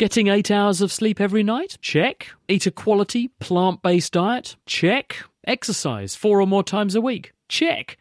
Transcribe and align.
Getting 0.00 0.28
eight 0.28 0.50
hours 0.50 0.80
of 0.80 0.90
sleep 0.90 1.20
every 1.20 1.42
night? 1.42 1.76
Check. 1.82 2.28
Eat 2.48 2.64
a 2.64 2.70
quality, 2.70 3.28
plant 3.38 3.82
based 3.82 4.14
diet? 4.14 4.56
Check. 4.64 5.18
Exercise 5.46 6.16
four 6.16 6.40
or 6.40 6.46
more 6.46 6.64
times 6.64 6.94
a 6.94 7.02
week? 7.02 7.34
Check. 7.50 7.98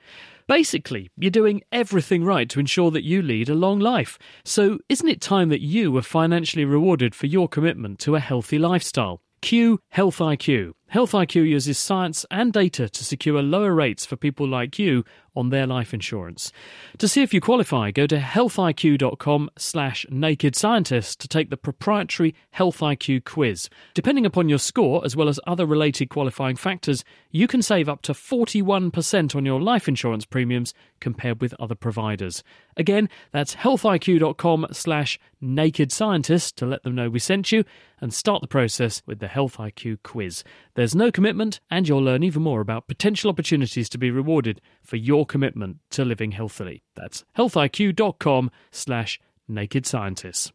Basically, 0.48 1.10
you're 1.18 1.30
doing 1.30 1.62
everything 1.74 2.24
right 2.24 2.50
to 2.52 2.60
ensure 2.62 2.90
that 2.92 3.04
you 3.04 3.22
lead 3.22 3.50
a 3.50 3.54
long 3.54 3.80
life. 3.80 4.18
So, 4.46 4.80
isn't 4.88 5.10
it 5.10 5.20
time 5.20 5.50
that 5.50 5.60
you 5.60 5.92
were 5.92 6.02
financially 6.02 6.64
rewarded 6.64 7.14
for 7.14 7.26
your 7.26 7.50
commitment 7.50 8.00
to 8.00 8.16
a 8.16 8.22
healthy 8.22 8.58
lifestyle? 8.58 9.20
Q 9.42 9.82
Health 9.90 10.20
IQ. 10.20 10.76
Health 10.90 11.12
IQ 11.12 11.48
uses 11.48 11.78
science 11.78 12.26
and 12.32 12.52
data 12.52 12.90
to 12.90 13.06
secure 13.06 13.44
lower 13.44 13.74
rates 13.76 14.06
for 14.08 14.16
people 14.16 14.48
like 14.48 14.80
you 14.80 15.04
on 15.36 15.50
their 15.50 15.68
life 15.68 15.94
insurance. 15.94 16.52
To 16.98 17.08
see 17.08 17.22
if 17.22 17.34
you 17.34 17.40
qualify, 17.42 17.92
go 17.92 18.08
to 18.08 18.18
healthiq.com 18.18 19.50
slash 19.58 20.06
naked 20.10 20.56
scientist 20.56 21.20
to 21.22 21.28
take 21.28 21.50
the 21.50 21.58
proprietary 21.58 22.36
Health 22.52 22.80
IQ 22.80 23.24
quiz. 23.26 23.70
Depending 23.94 24.26
upon 24.26 24.50
your 24.50 24.58
score, 24.58 25.04
as 25.06 25.16
well 25.16 25.30
as 25.30 25.40
other 25.48 25.66
related 25.66 26.10
qualifying 26.10 26.56
factors, 26.56 27.06
you 27.32 27.48
can 27.48 27.62
save 27.62 27.88
up 27.88 28.02
to 28.04 28.14
41% 28.14 29.36
on 29.36 29.46
your 29.46 29.62
life 29.62 29.88
insurance 29.88 30.26
premiums 30.26 30.74
compared 31.00 31.40
with 31.40 31.54
other 31.60 31.76
providers. 31.76 32.44
Again, 32.76 33.10
that's 33.32 33.56
healthiq.com 33.56 34.68
slash 34.72 35.20
naked 35.42 35.92
scientist 35.92 36.58
to 36.58 36.66
let 36.66 36.84
them 36.84 36.96
know 36.96 37.10
we 37.10 37.20
sent 37.20 37.52
you 37.52 37.64
and 38.02 38.14
start 38.14 38.42
the 38.42 38.48
process 38.48 39.02
with 39.06 39.20
the 39.20 39.28
Health 39.28 39.58
IQ 39.58 40.00
quiz. 40.04 40.44
There's 40.80 40.96
no 40.96 41.12
commitment, 41.12 41.60
and 41.70 41.90
you'll 41.90 42.02
learn 42.02 42.24
even 42.24 42.42
more 42.42 42.62
about 42.62 42.88
potential 42.88 43.30
opportunities 43.30 43.90
to 43.90 43.98
be 43.98 44.12
rewarded 44.12 44.62
for 44.82 44.96
your 44.96 45.26
commitment 45.26 45.80
to 45.90 46.06
living 46.06 46.32
healthily. 46.32 46.84
That's 46.96 47.26
healthiq.com 47.38 48.50
slash 48.72 49.20
naked 49.46 49.86
scientists. 49.86 50.54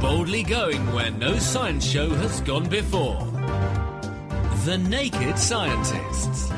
Boldly 0.00 0.42
going 0.42 0.90
where 0.94 1.10
no 1.10 1.36
science 1.36 1.84
show 1.84 2.08
has 2.08 2.40
gone 2.40 2.66
before. 2.66 3.18
The 4.64 4.78
Naked 4.78 5.38
Scientists. 5.38 6.50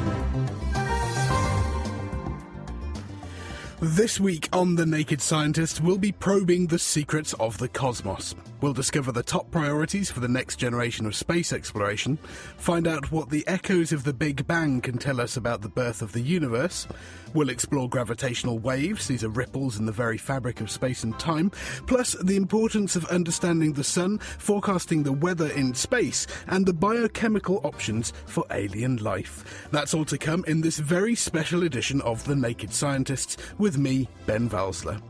This 3.87 4.19
week 4.19 4.49
on 4.51 4.77
The 4.77 4.87
Naked 4.87 5.21
Scientist, 5.21 5.83
we'll 5.83 5.99
be 5.99 6.11
probing 6.11 6.69
the 6.69 6.79
secrets 6.79 7.35
of 7.35 7.59
the 7.59 7.69
cosmos. 7.69 8.35
We'll 8.63 8.73
discover 8.73 9.13
the 9.13 9.23
top 9.23 9.51
priorities 9.51 10.11
for 10.11 10.21
the 10.21 10.29
next 10.29 10.57
generation 10.57 11.05
of 11.05 11.15
space 11.15 11.53
exploration, 11.53 12.17
find 12.57 12.89
out 12.89 13.13
what 13.13 13.29
the 13.29 13.47
echoes 13.47 13.93
of 13.93 14.05
the 14.05 14.15
Big 14.15 14.47
Bang 14.47 14.81
can 14.81 14.97
tell 14.97 15.21
us 15.21 15.37
about 15.37 15.61
the 15.61 15.69
birth 15.69 16.01
of 16.01 16.13
the 16.13 16.23
universe. 16.23 16.89
We'll 17.35 17.51
explore 17.51 17.89
gravitational 17.91 18.59
waves, 18.59 19.07
these 19.07 19.23
are 19.23 19.29
ripples 19.29 19.79
in 19.79 19.85
the 19.85 19.93
very 19.93 20.17
fabric 20.17 20.63
of 20.63 20.71
space 20.71 21.05
and 21.05 21.19
time, 21.19 21.51
plus 21.87 22.15
the 22.23 22.37
importance 22.37 22.97
of 22.97 23.05
understanding 23.07 23.75
the 23.75 23.85
sun, 23.85 24.19
forecasting 24.39 25.03
the 25.03 25.13
weather 25.13 25.49
in 25.49 25.75
space, 25.75 26.27
and 26.47 26.65
the 26.65 26.73
biochemical 26.73 27.61
options 27.65 28.15
for 28.25 28.47
alien 28.51 28.97
life. 28.97 29.69
That's 29.73 29.93
all 29.93 30.07
to 30.07 30.17
come 30.17 30.43
in 30.47 30.63
this 30.63 30.79
very 30.79 31.15
special 31.15 31.65
edition 31.65 32.01
of 32.01 32.25
The 32.25 32.37
Naked 32.37 32.73
Scientists 32.73 33.37
with 33.59 33.74
me, 33.79 34.09
Ben 34.27 34.49
Valsler. 34.49 35.01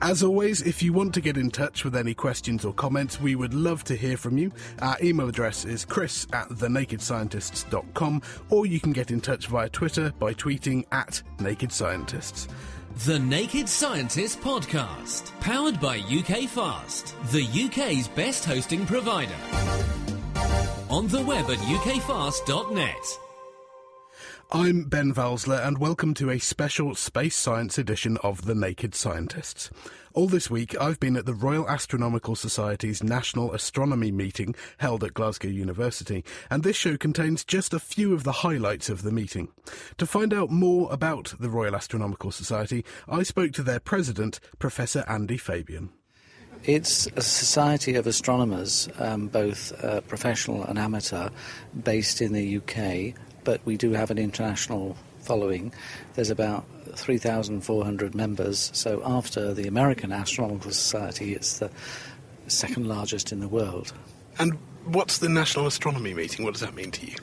As 0.00 0.22
always, 0.22 0.60
if 0.62 0.82
you 0.82 0.92
want 0.92 1.14
to 1.14 1.20
get 1.20 1.36
in 1.36 1.50
touch 1.50 1.84
with 1.84 1.96
any 1.96 2.14
questions 2.14 2.64
or 2.64 2.74
comments, 2.74 3.20
we 3.20 3.36
would 3.36 3.54
love 3.54 3.84
to 3.84 3.96
hear 3.96 4.16
from 4.16 4.36
you. 4.36 4.52
Our 4.80 4.96
email 5.02 5.28
address 5.28 5.64
is 5.64 5.84
chris 5.84 6.26
at 6.32 6.48
thenakedscientists.com, 6.48 8.22
or 8.50 8.66
you 8.66 8.80
can 8.80 8.92
get 8.92 9.10
in 9.10 9.20
touch 9.20 9.46
via 9.46 9.68
Twitter 9.68 10.12
by 10.18 10.34
tweeting 10.34 10.84
at 10.92 11.22
Naked 11.40 11.72
Scientists. 11.72 12.48
The 13.06 13.18
Naked 13.18 13.68
Scientist 13.68 14.40
Podcast, 14.40 15.32
powered 15.40 15.80
by 15.80 15.98
UK 15.98 16.48
Fast, 16.48 17.14
the 17.32 17.44
UK's 17.66 18.06
best 18.08 18.44
hosting 18.44 18.86
provider. 18.86 19.32
On 20.90 21.08
the 21.08 21.22
web 21.22 21.46
at 21.50 21.58
ukfast.net. 21.58 23.18
I'm 24.52 24.84
Ben 24.84 25.12
Valsler, 25.12 25.66
and 25.66 25.78
welcome 25.78 26.14
to 26.14 26.30
a 26.30 26.38
special 26.38 26.94
space 26.94 27.34
science 27.34 27.78
edition 27.78 28.18
of 28.18 28.44
The 28.44 28.54
Naked 28.54 28.94
Scientists. 28.94 29.70
All 30.12 30.28
this 30.28 30.50
week, 30.50 30.78
I've 30.80 31.00
been 31.00 31.16
at 31.16 31.26
the 31.26 31.34
Royal 31.34 31.68
Astronomical 31.68 32.36
Society's 32.36 33.02
National 33.02 33.52
Astronomy 33.52 34.12
meeting 34.12 34.54
held 34.78 35.02
at 35.02 35.14
Glasgow 35.14 35.48
University, 35.48 36.24
and 36.50 36.62
this 36.62 36.76
show 36.76 36.96
contains 36.96 37.44
just 37.44 37.74
a 37.74 37.80
few 37.80 38.12
of 38.12 38.24
the 38.24 38.32
highlights 38.32 38.88
of 38.88 39.02
the 39.02 39.12
meeting. 39.12 39.48
To 39.98 40.06
find 40.06 40.32
out 40.32 40.50
more 40.50 40.92
about 40.92 41.34
the 41.40 41.50
Royal 41.50 41.74
Astronomical 41.74 42.30
Society, 42.30 42.84
I 43.08 43.22
spoke 43.22 43.52
to 43.52 43.62
their 43.62 43.80
president, 43.80 44.40
Professor 44.58 45.04
Andy 45.08 45.36
Fabian. 45.36 45.90
It's 46.64 47.06
a 47.16 47.22
society 47.22 47.96
of 47.96 48.06
astronomers, 48.06 48.88
um, 48.98 49.28
both 49.28 49.72
uh, 49.84 50.00
professional 50.02 50.64
and 50.64 50.78
amateur, 50.78 51.28
based 51.82 52.22
in 52.22 52.32
the 52.32 52.56
UK, 52.56 53.14
but 53.44 53.60
we 53.64 53.76
do 53.76 53.92
have 53.92 54.10
an 54.10 54.18
international 54.18 54.96
following. 55.20 55.72
There's 56.14 56.30
about 56.30 56.64
3,400 56.96 58.14
members, 58.14 58.70
so 58.74 59.02
after 59.04 59.54
the 59.54 59.66
American 59.66 60.12
Astronomical 60.12 60.70
Society, 60.70 61.34
it's 61.34 61.58
the 61.58 61.70
second 62.46 62.88
largest 62.88 63.32
in 63.32 63.40
the 63.40 63.48
world. 63.48 63.92
And 64.38 64.58
what's 64.84 65.18
the 65.18 65.28
National 65.28 65.66
Astronomy 65.66 66.14
meeting? 66.14 66.44
What 66.44 66.54
does 66.54 66.60
that 66.60 66.74
mean 66.74 66.90
to 66.92 67.06
you? 67.06 67.16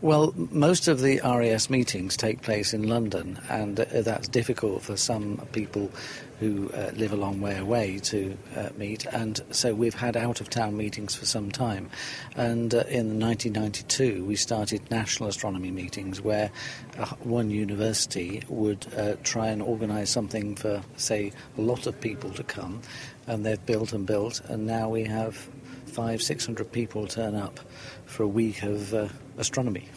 Well, 0.00 0.34
most 0.36 0.88
of 0.88 1.00
the 1.00 1.20
RAS 1.24 1.70
meetings 1.70 2.16
take 2.16 2.42
place 2.42 2.74
in 2.74 2.88
London, 2.88 3.38
and 3.48 3.80
uh, 3.80 4.02
that's 4.02 4.28
difficult 4.28 4.82
for 4.82 4.96
some 4.96 5.46
people 5.52 5.90
who 6.40 6.70
uh, 6.70 6.90
live 6.94 7.12
a 7.12 7.16
long 7.16 7.40
way 7.40 7.56
away 7.56 7.98
to 7.98 8.36
uh, 8.56 8.68
meet. 8.76 9.06
And 9.06 9.40
so 9.50 9.74
we've 9.74 9.94
had 9.94 10.16
out 10.16 10.40
of 10.40 10.50
town 10.50 10.76
meetings 10.76 11.14
for 11.14 11.26
some 11.26 11.50
time. 11.50 11.90
And 12.36 12.74
uh, 12.74 12.84
in 12.88 13.20
1992, 13.20 14.24
we 14.24 14.36
started 14.36 14.90
national 14.90 15.28
astronomy 15.28 15.70
meetings 15.70 16.20
where 16.20 16.50
uh, 16.98 17.06
one 17.20 17.50
university 17.50 18.42
would 18.48 18.86
uh, 18.96 19.14
try 19.22 19.48
and 19.48 19.62
organise 19.62 20.10
something 20.10 20.56
for, 20.56 20.82
say, 20.96 21.32
a 21.56 21.60
lot 21.60 21.86
of 21.86 22.00
people 22.00 22.30
to 22.30 22.42
come. 22.42 22.82
And 23.26 23.46
they've 23.46 23.64
built 23.64 23.92
and 23.92 24.06
built, 24.06 24.42
and 24.48 24.66
now 24.66 24.90
we 24.90 25.04
have 25.04 25.48
five, 25.86 26.20
six 26.20 26.44
hundred 26.44 26.70
people 26.72 27.06
turn 27.06 27.34
up 27.34 27.60
for 28.04 28.24
a 28.24 28.28
week 28.28 28.62
of 28.62 28.92
uh, 28.92 29.08
astronomy. 29.38 29.88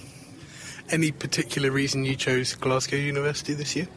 Any 0.89 1.11
particular 1.11 1.71
reason 1.71 2.05
you 2.05 2.15
chose 2.15 2.55
Glasgow 2.55 2.95
University 2.95 3.53
this 3.53 3.75
year? 3.75 3.89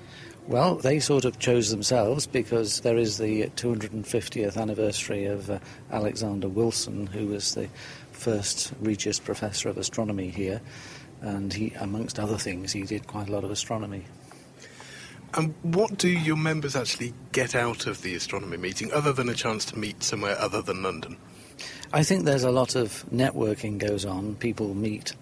Well, 0.46 0.76
they 0.76 0.98
sort 0.98 1.24
of 1.24 1.38
chose 1.38 1.70
themselves 1.70 2.26
because 2.26 2.80
there 2.80 2.96
is 2.96 3.18
the 3.18 3.44
250th 3.50 4.56
anniversary 4.56 5.26
of 5.26 5.48
uh, 5.48 5.58
Alexander 5.92 6.48
Wilson, 6.48 7.06
who 7.06 7.28
was 7.28 7.54
the 7.54 7.68
first 8.10 8.72
Regius 8.80 9.20
Professor 9.20 9.68
of 9.68 9.78
Astronomy 9.78 10.28
here, 10.28 10.60
and 11.20 11.52
he, 11.52 11.72
amongst 11.78 12.18
other 12.18 12.36
things, 12.36 12.72
he 12.72 12.82
did 12.82 13.06
quite 13.06 13.28
a 13.28 13.32
lot 13.32 13.44
of 13.44 13.50
astronomy. 13.50 14.04
And 15.34 15.54
what 15.62 15.96
do 15.96 16.08
your 16.08 16.36
members 16.36 16.74
actually 16.74 17.14
get 17.30 17.54
out 17.54 17.86
of 17.86 18.02
the 18.02 18.14
astronomy 18.16 18.56
meeting, 18.56 18.92
other 18.92 19.12
than 19.12 19.28
a 19.28 19.34
chance 19.34 19.65
to 19.66 19.78
meet 19.78 20.03
somewhere 20.03 20.36
other 20.38 20.60
than 20.60 20.82
London? 20.82 21.16
I 21.92 22.03
think 22.03 22.24
there's 22.24 22.44
a 22.44 22.50
lot 22.50 22.74
of 22.74 23.04
networking 23.12 23.78
goes 23.78 24.04
on. 24.04 24.34
People 24.36 24.74
meet 24.74 25.12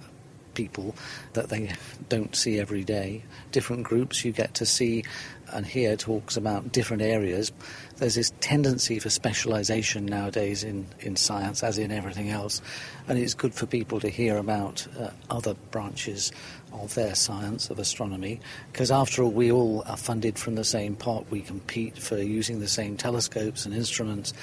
people 0.59 0.97
that 1.35 1.51
they 1.51 1.71
don't 2.09 2.35
see 2.35 2.59
every 2.59 2.83
day. 2.83 3.23
Different 3.53 3.85
groups 3.85 4.25
you 4.25 4.33
get 4.33 4.55
to 4.55 4.67
see 4.67 5.05
and 5.53 5.65
hear 5.65 5.97
talks 5.97 6.37
about 6.37 6.73
different 6.73 7.01
areas. 7.01 7.53
There's 7.97 8.17
this 8.17 8.33
tendency 8.41 8.99
for 8.99 9.09
specialization 9.09 10.05
nowadays 10.05 10.65
in, 10.65 10.87
in 10.99 11.15
science, 11.15 11.63
as 11.63 11.79
in 11.79 11.93
everything 11.93 12.31
else, 12.31 12.61
and 13.07 13.19
it's 13.19 13.35
good 13.35 13.55
for 13.55 13.67
people 13.67 14.01
to 14.01 14.09
hear 14.09 14.37
about 14.37 14.87
uh, 14.99 15.11
other 15.31 15.55
branches 15.71 16.33
of 16.73 16.95
their 16.95 17.15
science, 17.15 17.71
of 17.71 17.79
astronomy, 17.79 18.41
because 18.73 18.91
after 18.91 19.23
all, 19.23 19.31
we 19.31 19.51
all 19.51 19.85
are 19.87 19.97
funded 19.97 20.39
from 20.39 20.57
the 20.57 20.65
same 20.65 20.97
pot. 20.97 21.25
We 21.31 21.41
compete 21.41 21.99
for 21.99 22.19
using 22.19 22.61
the 22.61 22.69
same 22.69 22.97
telescopes 22.97 23.65
and 23.65 23.73
instruments. 23.75 24.35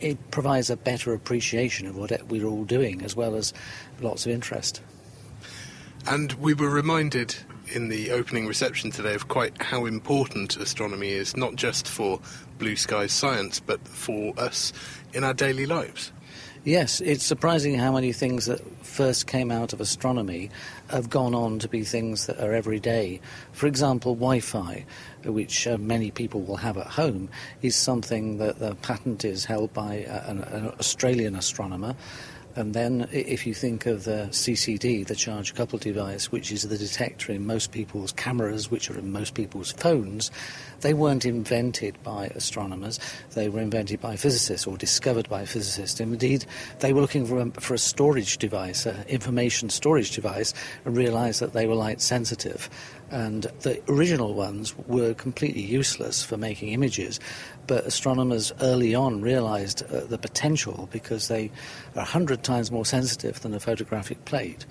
It 0.00 0.30
provides 0.30 0.70
a 0.70 0.76
better 0.76 1.12
appreciation 1.12 1.86
of 1.86 1.96
what 1.96 2.10
we're 2.28 2.46
all 2.46 2.64
doing, 2.64 3.02
as 3.02 3.16
well 3.16 3.34
as 3.34 3.52
lots 4.00 4.24
of 4.24 4.32
interest. 4.32 4.80
And 6.06 6.32
we 6.34 6.52
were 6.52 6.68
reminded 6.68 7.34
in 7.72 7.88
the 7.88 8.10
opening 8.10 8.46
reception 8.46 8.90
today 8.90 9.14
of 9.14 9.28
quite 9.28 9.60
how 9.62 9.86
important 9.86 10.56
astronomy 10.58 11.08
is, 11.10 11.34
not 11.34 11.56
just 11.56 11.88
for 11.88 12.20
blue 12.58 12.76
skies 12.76 13.10
science, 13.10 13.58
but 13.58 13.86
for 13.88 14.34
us 14.38 14.72
in 15.14 15.24
our 15.24 15.32
daily 15.32 15.64
lives. 15.64 16.12
Yes, 16.64 17.00
it's 17.00 17.24
surprising 17.24 17.78
how 17.78 17.92
many 17.92 18.12
things 18.12 18.46
that 18.46 18.60
first 18.84 19.26
came 19.26 19.50
out 19.50 19.74
of 19.74 19.80
astronomy 19.80 20.50
have 20.88 21.10
gone 21.10 21.34
on 21.34 21.58
to 21.58 21.68
be 21.68 21.84
things 21.84 22.26
that 22.26 22.38
are 22.38 22.54
everyday. 22.54 23.20
For 23.52 23.66
example, 23.66 24.14
Wi 24.14 24.40
Fi, 24.40 24.86
which 25.24 25.66
uh, 25.66 25.76
many 25.76 26.10
people 26.10 26.40
will 26.40 26.56
have 26.56 26.78
at 26.78 26.86
home, 26.86 27.28
is 27.60 27.76
something 27.76 28.38
that 28.38 28.60
the 28.60 28.74
patent 28.76 29.26
is 29.26 29.44
held 29.44 29.74
by 29.74 30.04
uh, 30.04 30.30
an, 30.30 30.40
an 30.44 30.66
Australian 30.78 31.34
astronomer. 31.34 31.96
And 32.56 32.72
then, 32.72 33.08
if 33.10 33.46
you 33.46 33.54
think 33.54 33.86
of 33.86 34.04
the 34.04 34.28
CCD, 34.30 35.04
the 35.06 35.16
charge 35.16 35.54
coupled 35.54 35.82
device, 35.82 36.30
which 36.30 36.52
is 36.52 36.62
the 36.62 36.78
detector 36.78 37.32
in 37.32 37.46
most 37.46 37.72
people's 37.72 38.12
cameras, 38.12 38.70
which 38.70 38.90
are 38.90 38.98
in 38.98 39.10
most 39.10 39.34
people's 39.34 39.72
phones, 39.72 40.30
they 40.80 40.94
weren't 40.94 41.24
invented 41.24 42.00
by 42.04 42.26
astronomers. 42.26 43.00
They 43.34 43.48
were 43.48 43.60
invented 43.60 44.00
by 44.00 44.14
physicists 44.14 44.68
or 44.68 44.76
discovered 44.76 45.28
by 45.28 45.46
physicists. 45.46 45.98
Indeed, 45.98 46.46
they 46.78 46.92
were 46.92 47.00
looking 47.00 47.26
for 47.26 47.40
a, 47.40 47.50
for 47.60 47.74
a 47.74 47.78
storage 47.78 48.38
device, 48.38 48.86
an 48.86 49.04
information 49.08 49.68
storage 49.68 50.12
device, 50.12 50.54
and 50.84 50.96
realized 50.96 51.40
that 51.40 51.54
they 51.54 51.66
were 51.66 51.74
light 51.74 52.00
sensitive. 52.00 52.70
And 53.14 53.44
the 53.60 53.80
original 53.88 54.34
ones 54.34 54.74
were 54.88 55.14
completely 55.14 55.62
useless 55.62 56.24
for 56.24 56.36
making 56.36 56.70
images. 56.70 57.20
But 57.68 57.86
astronomers 57.86 58.52
early 58.60 58.92
on 58.92 59.20
realized 59.20 59.84
uh, 59.84 60.00
the 60.00 60.18
potential 60.18 60.88
because 60.90 61.28
they 61.28 61.52
are 61.94 62.02
100 62.02 62.42
times 62.42 62.72
more 62.72 62.84
sensitive 62.84 63.40
than 63.40 63.54
a 63.54 63.60
photographic 63.60 64.24
plate. 64.24 64.66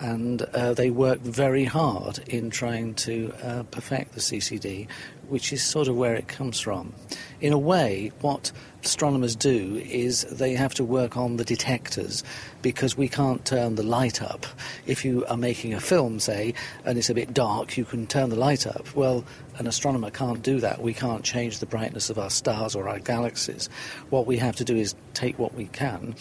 And 0.00 0.42
uh, 0.42 0.74
they 0.74 0.90
worked 0.90 1.24
very 1.24 1.64
hard 1.64 2.18
in 2.28 2.50
trying 2.50 2.94
to 2.94 3.32
uh, 3.42 3.62
perfect 3.64 4.12
the 4.12 4.20
CCD, 4.20 4.86
which 5.28 5.52
is 5.52 5.62
sort 5.62 5.88
of 5.88 5.96
where 5.96 6.14
it 6.14 6.28
comes 6.28 6.60
from. 6.60 6.92
In 7.40 7.52
a 7.52 7.58
way, 7.58 8.12
what 8.20 8.52
astronomers 8.84 9.34
do 9.34 9.82
is 9.84 10.22
they 10.24 10.54
have 10.54 10.74
to 10.74 10.84
work 10.84 11.16
on 11.16 11.36
the 11.36 11.44
detectors 11.44 12.22
because 12.62 12.96
we 12.96 13.08
can't 13.08 13.44
turn 13.44 13.74
the 13.74 13.82
light 13.82 14.22
up. 14.22 14.46
If 14.86 15.04
you 15.04 15.24
are 15.26 15.36
making 15.36 15.74
a 15.74 15.80
film, 15.80 16.20
say, 16.20 16.54
and 16.84 16.96
it's 16.96 17.10
a 17.10 17.14
bit 17.14 17.34
dark, 17.34 17.76
you 17.76 17.84
can 17.84 18.06
turn 18.06 18.30
the 18.30 18.36
light 18.36 18.66
up. 18.66 18.94
Well, 18.94 19.24
an 19.58 19.66
astronomer 19.66 20.10
can't 20.10 20.42
do 20.42 20.60
that. 20.60 20.80
We 20.80 20.94
can't 20.94 21.24
change 21.24 21.58
the 21.58 21.66
brightness 21.66 22.10
of 22.10 22.18
our 22.18 22.30
stars 22.30 22.74
or 22.74 22.88
our 22.88 23.00
galaxies. 23.00 23.68
What 24.10 24.26
we 24.26 24.38
have 24.38 24.56
to 24.56 24.64
do 24.64 24.76
is 24.76 24.94
take 25.14 25.38
what 25.38 25.54
we 25.54 25.66
can 25.66 26.14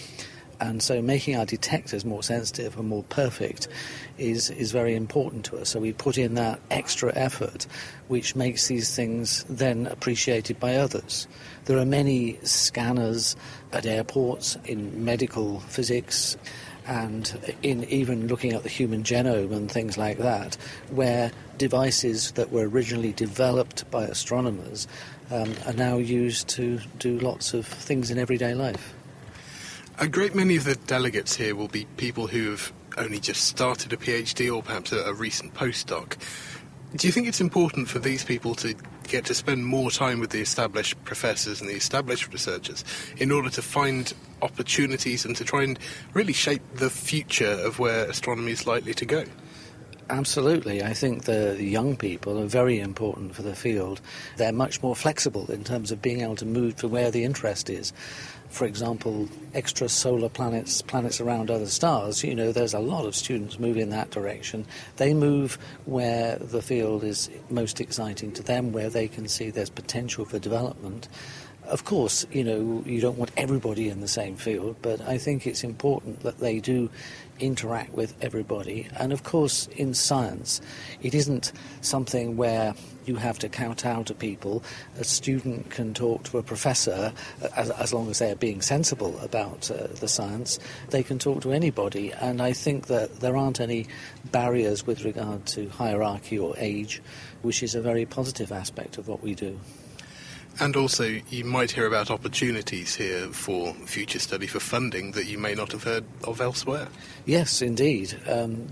and 0.60 0.82
so 0.82 1.02
making 1.02 1.36
our 1.36 1.46
detectors 1.46 2.04
more 2.04 2.24
sensitive 2.24 2.78
and 2.78 2.88
more 2.88 3.04
perfect 3.04 3.68
is, 4.18 4.50
is 4.50 4.72
very 4.72 4.96
important 4.96 5.46
to 5.46 5.58
us. 5.58 5.70
So 5.70 5.80
we 5.80 5.94
put 5.94 6.18
in 6.18 6.34
that 6.36 6.60
extra 6.72 7.14
effort, 7.16 7.68
which 8.08 8.36
makes 8.36 8.68
these 8.68 8.96
things 8.96 9.46
then 9.50 9.88
appreciated 9.88 10.60
by 10.60 10.76
others. 10.76 11.28
There 11.66 11.78
are 11.78 11.86
many 11.86 12.40
scanners 12.44 13.36
at 13.72 13.86
airports 13.86 14.58
in 14.66 15.04
medical 15.04 15.60
physics 15.62 16.38
and 16.88 17.54
in 17.62 17.84
even 17.86 18.28
looking 18.28 18.54
at 18.54 18.64
the 18.64 18.70
human 18.70 19.04
genome 19.04 19.52
and 19.52 19.70
things 19.70 19.98
like 19.98 20.18
that, 20.20 20.56
where 20.90 21.32
devices 21.58 22.32
that 22.32 22.52
were 22.52 22.68
originally 22.68 23.12
developed 23.12 23.90
by 23.92 24.04
astronomers 24.04 24.88
um, 25.30 25.54
are 25.66 25.74
now 25.74 25.98
used 25.98 26.48
to 26.48 26.80
do 26.98 27.20
lots 27.20 27.54
of 27.54 27.68
things 27.68 28.10
in 28.10 28.18
everyday 28.18 28.54
life. 28.54 28.94
A 30.00 30.08
great 30.08 30.36
many 30.36 30.56
of 30.56 30.64
the 30.64 30.76
delegates 30.76 31.36
here 31.36 31.56
will 31.56 31.70
be 31.70 31.86
people 31.98 32.28
who 32.28 32.52
have 32.52 32.72
only 33.00 33.20
just 33.20 33.46
started 33.46 33.92
a 33.94 33.98
PhD 33.98 34.56
or 34.56 34.62
perhaps 34.62 34.92
a, 34.92 35.00
a, 35.00 35.14
recent 35.14 35.56
postdoc. 35.56 36.18
Do 36.96 37.08
you 37.08 37.12
think 37.12 37.28
it's 37.28 37.42
important 37.42 37.90
for 37.90 37.98
these 37.98 38.24
people 38.24 38.54
to 38.56 38.76
get 39.08 39.26
to 39.26 39.34
spend 39.34 39.66
more 39.66 39.90
time 39.90 40.20
with 40.20 40.30
the 40.30 40.40
established 40.40 41.04
professors 41.04 41.62
and 41.62 41.70
the 41.70 41.74
established 41.74 42.32
researchers 42.32 42.86
in 43.18 43.32
order 43.32 43.50
to 43.50 43.62
find 43.64 44.14
opportunities 44.44 45.26
and 45.26 45.36
to 45.36 45.44
try 45.44 45.64
and 45.64 45.80
really 46.14 46.34
shape 46.34 46.62
the 46.76 46.92
future 46.92 47.60
of 47.66 47.80
where 47.80 48.08
astronomy 48.08 48.52
is 48.52 48.68
likely 48.68 48.94
to 48.94 49.06
go? 49.06 49.24
Absolutely. 50.10 50.84
I 50.84 50.94
think 50.94 51.24
the 51.24 51.58
young 51.60 51.98
people 51.98 52.40
are 52.40 52.46
very 52.46 52.80
important 52.80 53.36
for 53.36 53.42
the 53.42 53.56
field. 53.56 54.00
They're 54.38 54.54
much 54.54 54.82
more 54.82 54.96
flexible 54.96 55.52
in 55.52 55.64
terms 55.64 55.92
of 55.92 56.02
being 56.02 56.22
able 56.22 56.38
to 56.38 56.46
move 56.46 56.76
to 56.78 56.88
where 56.88 57.12
the 57.12 57.24
interest 57.24 57.70
is 57.70 57.92
for 58.50 58.66
example, 58.66 59.28
extrasolar 59.54 60.32
planets, 60.32 60.82
planets 60.82 61.20
around 61.20 61.52
other 61.52 61.68
stars, 61.68 62.24
you 62.24 62.36
know, 62.36 62.52
there's 62.52 62.74
a 62.74 62.80
lot 62.80 63.06
of 63.06 63.16
students 63.16 63.60
move 63.60 63.78
in 63.78 63.90
that 63.90 64.10
direction. 64.12 64.66
They 64.98 65.14
move 65.14 65.58
where 65.86 66.38
the 66.38 66.62
field 66.62 67.04
is 67.04 67.30
most 67.50 67.82
exciting 67.82 68.32
to 68.34 68.44
them, 68.44 68.72
where 68.72 68.90
they 68.90 69.08
can 69.08 69.28
see 69.28 69.50
there's 69.50 69.70
potential 69.70 70.26
for 70.26 70.40
development. 70.40 71.08
Of 71.66 71.84
course, 71.84 72.26
you 72.32 72.44
know, 72.44 72.84
you 72.86 73.02
don't 73.02 73.18
want 73.18 73.32
everybody 73.36 73.90
in 73.90 74.00
the 74.00 74.08
same 74.08 74.38
field, 74.38 74.78
but 74.82 75.02
I 75.02 75.18
think 75.18 75.46
it's 75.46 75.64
important 75.64 76.22
that 76.22 76.40
they 76.40 76.60
do 76.60 76.90
interact 77.40 77.94
with 77.94 78.16
everybody. 78.22 78.88
And 78.98 79.14
of 79.14 79.24
course, 79.24 79.68
in 79.76 79.94
science, 79.94 80.62
it 81.02 81.14
isn't 81.14 81.52
something 81.82 82.38
where 82.38 82.74
you 83.06 83.16
have 83.16 83.40
to 83.40 83.50
kowtow 83.50 84.04
to 84.04 84.14
people. 84.14 84.64
A 85.00 85.04
student 85.04 85.70
can 85.70 85.94
talk 85.94 86.24
to 86.26 86.38
a 86.38 86.44
professor 86.44 87.14
as, 87.56 87.70
as 87.72 87.94
long 87.94 88.10
as 88.10 88.20
they're 88.20 88.36
being 88.36 88.62
sensible 88.62 89.18
about 89.20 89.72
uh, 89.72 89.88
the 90.00 90.08
science. 90.08 90.60
They 90.90 91.04
can 91.04 91.18
talk 91.18 91.42
to 91.44 91.52
anybody, 91.52 92.12
and 92.12 92.42
I 92.42 92.54
think 92.54 92.88
that 92.88 93.22
there 93.22 93.38
aren't 93.38 93.62
any 93.62 93.88
barriers 94.32 94.86
with 94.86 95.06
regard 95.06 95.46
to 95.48 95.70
hierarchy 95.70 96.38
or 96.38 96.56
age, 96.58 97.02
which 97.42 97.64
is 97.64 97.76
a 97.76 97.82
very 97.82 98.06
positive 98.06 98.52
aspect 98.52 98.98
of 98.98 99.08
what 99.08 99.24
we 99.24 99.36
do. 99.36 99.60
And 100.60 100.76
also, 100.76 101.20
you 101.30 101.46
might 101.46 101.72
hear 101.72 101.86
about 101.86 102.10
opportunities 102.10 102.96
here 102.96 103.28
for 103.28 103.74
future 103.74 104.20
study 104.20 104.48
for 104.48 104.60
funding 104.60 105.12
that 105.12 105.26
you 105.26 105.38
may 105.38 105.54
not 105.54 105.72
have 105.72 105.84
heard 105.84 106.04
of 106.24 106.42
elsewhere. 106.42 106.88
Yes, 107.26 107.62
indeed. 107.62 108.20
Um, 108.28 108.68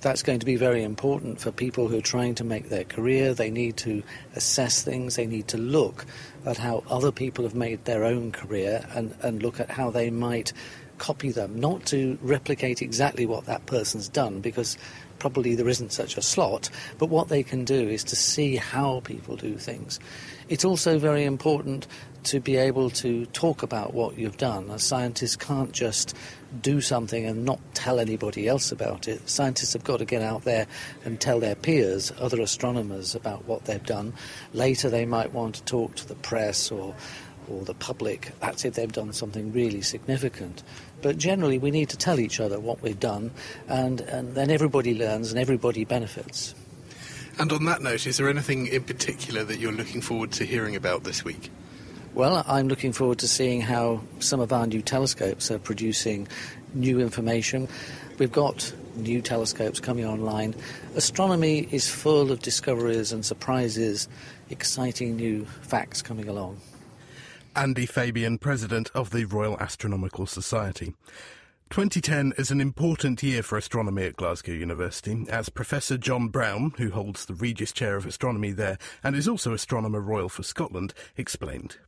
that's 0.00 0.22
going 0.22 0.38
to 0.38 0.46
be 0.46 0.56
very 0.56 0.82
important 0.82 1.40
for 1.40 1.50
people 1.50 1.88
who 1.88 1.98
are 1.98 2.02
trying 2.02 2.34
to 2.36 2.44
make 2.44 2.70
their 2.70 2.84
career. 2.84 3.34
They 3.34 3.50
need 3.50 3.76
to 3.78 4.02
assess 4.34 4.82
things, 4.82 5.16
they 5.16 5.26
need 5.26 5.48
to 5.48 5.58
look 5.58 6.06
at 6.46 6.56
how 6.56 6.82
other 6.88 7.12
people 7.12 7.44
have 7.44 7.54
made 7.54 7.84
their 7.84 8.04
own 8.04 8.32
career 8.32 8.86
and, 8.94 9.14
and 9.22 9.42
look 9.42 9.60
at 9.60 9.70
how 9.70 9.90
they 9.90 10.10
might 10.10 10.52
copy 10.98 11.30
them, 11.30 11.58
not 11.58 11.84
to 11.86 12.18
replicate 12.22 12.80
exactly 12.80 13.26
what 13.26 13.46
that 13.46 13.66
person's 13.66 14.08
done, 14.08 14.40
because 14.40 14.78
probably 15.18 15.54
there 15.54 15.68
isn't 15.68 15.92
such 15.92 16.16
a 16.16 16.22
slot, 16.22 16.70
but 16.98 17.08
what 17.08 17.28
they 17.28 17.42
can 17.42 17.64
do 17.64 17.88
is 17.88 18.04
to 18.04 18.16
see 18.16 18.56
how 18.56 19.00
people 19.00 19.36
do 19.36 19.56
things. 19.56 19.98
It's 20.48 20.64
also 20.64 20.98
very 20.98 21.24
important 21.24 21.86
to 22.24 22.40
be 22.40 22.56
able 22.56 22.90
to 22.90 23.26
talk 23.26 23.62
about 23.62 23.94
what 23.94 24.18
you've 24.18 24.36
done. 24.36 24.70
A 24.70 24.78
scientist 24.78 25.40
can't 25.40 25.72
just 25.72 26.14
do 26.60 26.80
something 26.80 27.26
and 27.26 27.44
not 27.44 27.60
tell 27.74 27.98
anybody 28.00 28.48
else 28.48 28.72
about 28.72 29.08
it. 29.08 29.28
Scientists 29.28 29.74
have 29.74 29.84
got 29.84 29.98
to 29.98 30.04
get 30.04 30.22
out 30.22 30.44
there 30.44 30.66
and 31.04 31.20
tell 31.20 31.40
their 31.40 31.54
peers, 31.54 32.12
other 32.18 32.40
astronomers, 32.40 33.14
about 33.14 33.44
what 33.46 33.64
they've 33.64 33.84
done. 33.84 34.14
Later, 34.52 34.88
they 34.88 35.04
might 35.06 35.32
want 35.32 35.56
to 35.56 35.64
talk 35.64 35.94
to 35.96 36.08
the 36.08 36.14
press 36.16 36.70
or 36.70 36.94
or 37.48 37.62
the 37.64 37.74
public. 37.74 38.32
That's 38.40 38.64
if 38.64 38.72
they've 38.72 38.90
done 38.90 39.12
something 39.12 39.52
really 39.52 39.82
significant. 39.82 40.62
But 41.02 41.18
generally, 41.18 41.58
we 41.58 41.70
need 41.70 41.90
to 41.90 41.96
tell 41.98 42.18
each 42.18 42.40
other 42.40 42.58
what 42.58 42.80
we've 42.80 42.98
done, 42.98 43.32
and, 43.68 44.00
and 44.00 44.34
then 44.34 44.50
everybody 44.50 44.94
learns 44.94 45.30
and 45.30 45.38
everybody 45.38 45.84
benefits. 45.84 46.54
And 47.38 47.52
on 47.52 47.64
that 47.64 47.82
note, 47.82 48.06
is 48.06 48.16
there 48.16 48.28
anything 48.28 48.68
in 48.68 48.84
particular 48.84 49.44
that 49.44 49.58
you're 49.58 49.72
looking 49.72 50.00
forward 50.00 50.32
to 50.32 50.44
hearing 50.44 50.76
about 50.76 51.04
this 51.04 51.24
week? 51.24 51.50
Well, 52.14 52.44
I'm 52.46 52.68
looking 52.68 52.92
forward 52.92 53.18
to 53.18 53.28
seeing 53.28 53.60
how 53.60 54.00
some 54.20 54.38
of 54.38 54.52
our 54.52 54.68
new 54.68 54.82
telescopes 54.82 55.50
are 55.50 55.58
producing 55.58 56.28
new 56.72 57.00
information. 57.00 57.66
We've 58.18 58.30
got 58.30 58.72
new 58.94 59.20
telescopes 59.20 59.80
coming 59.80 60.04
online. 60.04 60.54
Astronomy 60.94 61.68
is 61.72 61.88
full 61.88 62.30
of 62.30 62.38
discoveries 62.38 63.10
and 63.10 63.26
surprises, 63.26 64.08
exciting 64.48 65.16
new 65.16 65.44
facts 65.62 66.02
coming 66.02 66.28
along. 66.28 66.60
Andy 67.56 67.86
Fabian, 67.86 68.38
President 68.38 68.90
of 68.94 69.10
the 69.10 69.24
Royal 69.24 69.58
Astronomical 69.58 70.26
Society. 70.26 70.94
2010 71.70 72.34
is 72.38 72.50
an 72.50 72.60
important 72.60 73.22
year 73.22 73.42
for 73.42 73.58
astronomy 73.58 74.04
at 74.04 74.16
Glasgow 74.16 74.52
University, 74.52 75.26
as 75.28 75.48
Professor 75.48 75.98
John 75.98 76.28
Brown, 76.28 76.72
who 76.78 76.90
holds 76.90 77.24
the 77.24 77.34
Regius 77.34 77.72
Chair 77.72 77.96
of 77.96 78.06
Astronomy 78.06 78.52
there 78.52 78.78
and 79.02 79.16
is 79.16 79.26
also 79.26 79.52
Astronomer 79.52 80.00
Royal 80.00 80.28
for 80.28 80.44
Scotland, 80.44 80.94
explained. 81.16 81.78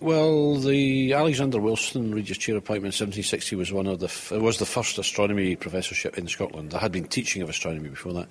Well, 0.00 0.54
the 0.54 1.12
Alexander 1.12 1.60
Wilson 1.60 2.14
Regius 2.14 2.38
Chair 2.38 2.56
appointment 2.56 2.94
in 2.94 3.06
1760 3.06 3.56
was 3.56 3.72
one 3.72 3.88
of 3.88 3.98
the 3.98 4.06
f- 4.06 4.30
was 4.30 4.58
the 4.58 4.64
first 4.64 4.96
astronomy 4.96 5.56
professorship 5.56 6.16
in 6.16 6.28
Scotland. 6.28 6.72
I 6.72 6.78
had 6.78 6.92
been 6.92 7.08
teaching 7.08 7.42
of 7.42 7.48
astronomy 7.48 7.88
before 7.88 8.12
that. 8.12 8.28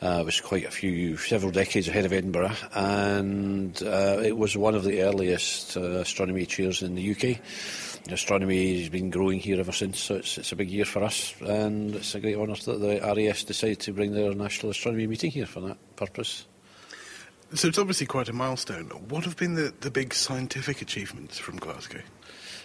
Uh, 0.00 0.20
it 0.20 0.24
was 0.24 0.40
quite 0.40 0.64
a 0.64 0.70
few, 0.70 1.16
several 1.16 1.50
decades 1.50 1.88
ahead 1.88 2.04
of 2.04 2.12
Edinburgh, 2.12 2.52
and 2.74 3.82
uh, 3.82 4.20
it 4.22 4.36
was 4.36 4.56
one 4.56 4.76
of 4.76 4.84
the 4.84 5.02
earliest 5.02 5.76
uh, 5.76 5.80
astronomy 5.80 6.46
chairs 6.46 6.82
in 6.82 6.94
the 6.94 7.10
UK. 7.10 7.40
Astronomy 8.12 8.80
has 8.80 8.88
been 8.88 9.10
growing 9.10 9.40
here 9.40 9.58
ever 9.58 9.72
since, 9.72 9.98
so 9.98 10.14
it's, 10.14 10.38
it's 10.38 10.52
a 10.52 10.56
big 10.56 10.70
year 10.70 10.84
for 10.84 11.02
us, 11.02 11.34
and 11.40 11.96
it's 11.96 12.14
a 12.14 12.20
great 12.20 12.36
honour 12.36 12.54
that 12.54 12.80
the 12.80 13.00
RAS 13.00 13.42
decided 13.42 13.80
to 13.80 13.92
bring 13.92 14.12
their 14.12 14.34
National 14.34 14.70
Astronomy 14.70 15.08
meeting 15.08 15.32
here 15.32 15.46
for 15.46 15.60
that 15.62 15.96
purpose. 15.96 16.46
So 17.54 17.68
it's 17.68 17.78
obviously 17.78 18.06
quite 18.06 18.30
a 18.30 18.32
milestone. 18.32 18.86
What 19.08 19.24
have 19.24 19.36
been 19.36 19.54
the, 19.54 19.74
the 19.80 19.90
big 19.90 20.14
scientific 20.14 20.80
achievements 20.80 21.38
from 21.38 21.58
Glasgow? 21.58 22.00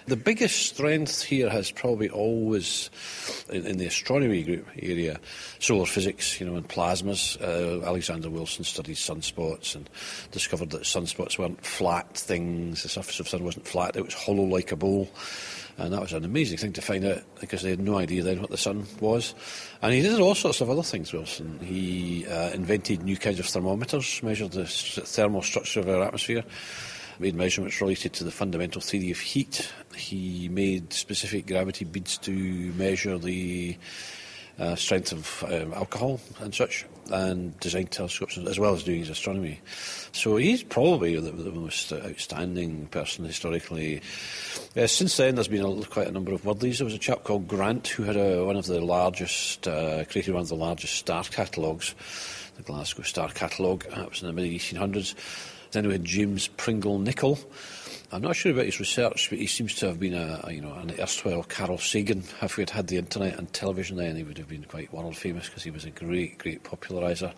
The 0.06 0.16
biggest 0.16 0.66
strength 0.66 1.22
here 1.22 1.50
has 1.50 1.70
probably 1.72 2.08
always, 2.08 2.90
in, 3.50 3.68
in, 3.68 3.78
the 3.78 3.86
astronomy 3.86 4.44
group 4.44 4.66
area, 4.82 5.20
solar 5.60 5.86
physics, 5.86 6.40
you 6.40 6.48
know, 6.48 6.56
and 6.56 6.70
plasmas. 6.70 7.36
Uh, 7.42 7.86
Alexander 7.86 8.30
Wilson 8.30 8.64
studied 8.64 8.96
sunspots 8.96 9.76
and 9.76 9.90
discovered 10.32 10.70
that 10.70 10.84
sunspots 10.84 11.38
weren't 11.38 11.66
flat 11.66 12.16
things. 12.16 12.84
The 12.84 12.90
surface 12.90 13.20
of 13.20 13.26
the 13.26 13.32
sun 13.32 13.44
wasn't 13.44 13.68
flat; 13.68 13.98
it 13.98 14.06
was 14.06 14.14
hollow 14.14 14.44
like 14.44 14.72
a 14.72 14.78
bowl. 14.78 15.10
And 15.78 15.94
that 15.94 16.02
was 16.02 16.14
an 16.14 16.26
amazing 16.26 16.58
thing 16.58 16.74
to 16.74 16.82
find 16.82 17.06
out 17.06 17.22
because 17.40 17.62
they 17.62 17.70
had 17.70 17.80
no 17.80 17.98
idea 17.98 18.24
then 18.24 18.42
what 18.42 18.50
the 18.50 18.58
sun 18.58 18.88
was. 19.00 19.36
And 19.82 19.94
he 19.94 20.02
did 20.02 20.20
all 20.20 20.34
sorts 20.34 20.60
of 20.60 20.70
other 20.72 20.82
things, 20.82 21.14
Wilson. 21.14 21.60
He 21.60 22.26
uh, 22.26 22.50
invented 22.50 23.04
new 23.04 23.16
kinds 23.16 23.40
of 23.40 23.46
thermometers, 23.46 24.22
measured 24.24 24.54
the 24.54 24.66
thermal 24.66 25.44
structure 25.44 25.80
of 25.80 25.90
our 25.90 26.04
atmosphere 26.04 26.44
made 27.20 27.36
measurements 27.36 27.82
related 27.82 28.14
to 28.14 28.24
the 28.24 28.32
fundamental 28.32 28.82
theory 28.82 29.12
of 29.12 29.20
heat. 29.20 29.72
He 29.96 30.50
made 30.50 30.94
specific 30.94 31.48
gravity 31.48 31.86
beads 31.86 32.18
to 32.20 32.32
measure 32.32 33.18
the 33.18 33.78
uh, 34.60 34.76
strength 34.76 35.12
of 35.12 35.44
um, 35.48 35.74
alcohol 35.74 36.20
and 36.40 36.54
such, 36.54 36.86
and 37.12 37.58
designed 37.60 37.92
telescopes 37.92 38.38
as 38.38 38.60
well 38.60 38.74
as 38.74 38.84
doing 38.84 39.00
his 39.00 39.10
astronomy. 39.10 39.62
So 40.18 40.38
he's 40.38 40.64
probably 40.64 41.20
the, 41.20 41.32
the 41.32 41.52
most 41.52 41.94
outstanding 41.94 42.88
person 42.88 43.24
historically. 43.24 44.02
Uh, 44.76 44.88
since 44.88 45.16
then, 45.16 45.36
there's 45.36 45.48
been 45.48 45.64
a, 45.64 45.86
quite 45.86 46.08
a 46.08 46.12
number 46.12 46.34
of 46.34 46.44
worthies. 46.44 46.80
There 46.80 46.86
was 46.86 46.96
a 46.96 47.00
chap 47.00 47.24
called 47.24 47.48
Grant 47.48 47.88
who 47.88 48.02
had 48.02 48.18
a, 48.18 48.44
one 48.44 48.56
of 48.56 48.66
the 48.66 48.82
largest, 48.82 49.68
uh, 49.68 50.06
created 50.06 50.34
one 50.34 50.42
of 50.42 50.50
the 50.50 50.56
largest 50.56 50.96
star 50.96 51.24
catalogues, 51.24 51.94
the 52.56 52.64
Glasgow 52.64 53.04
Star 53.04 53.30
Catalogue. 53.30 53.86
That 53.92 54.10
was 54.10 54.24
in 54.24 54.28
the 54.28 54.34
mid 54.34 54.52
1800s. 54.52 55.14
Then 55.72 55.86
we 55.86 55.94
had 55.94 56.04
James 56.04 56.48
Pringle 56.48 56.98
Nicol. 56.98 57.38
I'm 58.12 58.24
not 58.24 58.36
sure 58.36 58.54
about 58.54 58.66
his 58.66 58.80
research, 58.80 59.30
but 59.30 59.38
he 59.38 59.46
seems 59.46 59.76
to 59.76 59.88
have 59.88 60.00
been 60.00 60.16
a, 60.16 60.42
a 60.46 60.52
you 60.52 60.62
know 60.62 60.74
an 60.74 60.96
erstwhile 61.00 61.44
Carl 61.44 61.78
Sagan. 61.78 62.24
If 62.42 62.58
we 62.58 62.62
had 62.62 62.72
had 62.72 62.88
the 62.88 62.98
internet 62.98 63.38
and 63.38 63.54
television 63.54 63.98
then, 63.98 64.16
he 64.16 64.24
would 64.24 64.40
have 64.40 64.48
been 64.48 64.64
quite 64.64 64.92
world 64.92 65.16
famous 65.16 65.48
because 65.48 65.64
he 65.64 65.72
was 65.72 65.86
a 65.86 65.92
great, 65.92 66.40
great 66.40 66.64
populariser. 66.64 67.34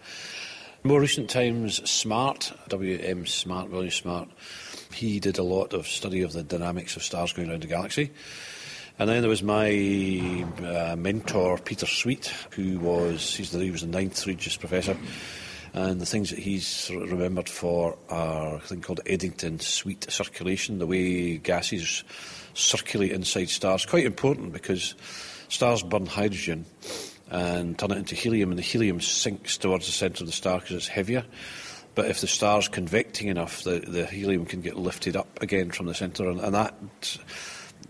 More 0.82 1.02
recent 1.02 1.30
times, 1.30 1.90
Smart, 1.90 2.54
W.M. 2.70 3.26
Smart, 3.26 3.70
William 3.70 3.92
Smart, 3.92 4.30
he 4.94 5.20
did 5.20 5.38
a 5.38 5.44
lot 5.44 5.74
of 5.74 5.86
study 5.86 6.22
of 6.22 6.32
the 6.32 6.42
dynamics 6.42 6.96
of 6.96 7.04
stars 7.04 7.34
going 7.34 7.50
around 7.50 7.64
the 7.64 7.68
galaxy. 7.68 8.12
And 8.98 9.10
then 9.10 9.20
there 9.20 9.30
was 9.30 9.44
my 9.44 10.46
uh, 10.64 10.96
mentor, 10.98 11.58
Peter 11.58 11.86
Sweet, 11.86 12.28
who 12.52 12.80
was, 12.80 13.36
he's 13.36 13.52
the, 13.52 13.60
he 13.60 13.72
was 13.72 13.82
the 13.82 13.88
ninth 13.88 14.26
Regius 14.26 14.56
Professor. 14.56 14.96
And 15.74 16.00
the 16.00 16.06
things 16.06 16.30
that 16.30 16.40
he's 16.40 16.90
remembered 16.90 17.50
for 17.50 17.98
are 18.08 18.56
a 18.56 18.60
thing 18.62 18.80
called 18.80 19.02
Eddington 19.06 19.60
Sweet 19.60 20.10
circulation, 20.10 20.80
the 20.80 20.88
way 20.88 21.40
gases 21.40 22.06
circulate 22.54 23.12
inside 23.12 23.50
stars. 23.50 23.86
Quite 23.86 24.06
important 24.06 24.54
because 24.54 24.96
stars 25.50 25.84
burn 25.84 26.06
hydrogen 26.06 26.66
and 27.30 27.78
turn 27.78 27.92
it 27.92 27.98
into 27.98 28.16
helium, 28.16 28.52
and 28.52 28.58
the 28.58 28.64
helium 28.64 29.02
sinks 29.02 29.58
towards 29.58 29.86
the 29.86 29.92
centre 29.92 30.24
of 30.24 30.28
the 30.28 30.34
star 30.34 30.60
because 30.60 30.76
it's 30.76 30.88
heavier. 30.88 31.26
But 31.96 32.06
if 32.06 32.22
the 32.22 32.28
star's 32.28 32.68
convecting 32.68 33.28
enough, 33.28 33.64
the, 33.64 33.80
the 33.80 34.06
helium 34.06 34.46
can 34.46 34.62
get 34.62 34.78
lifted 34.78 35.16
up 35.16 35.42
again 35.42 35.72
from 35.72 35.88
the 35.88 35.94
centre, 35.94 36.30
and, 36.30 36.40
and 36.40 36.56
that 36.56 36.76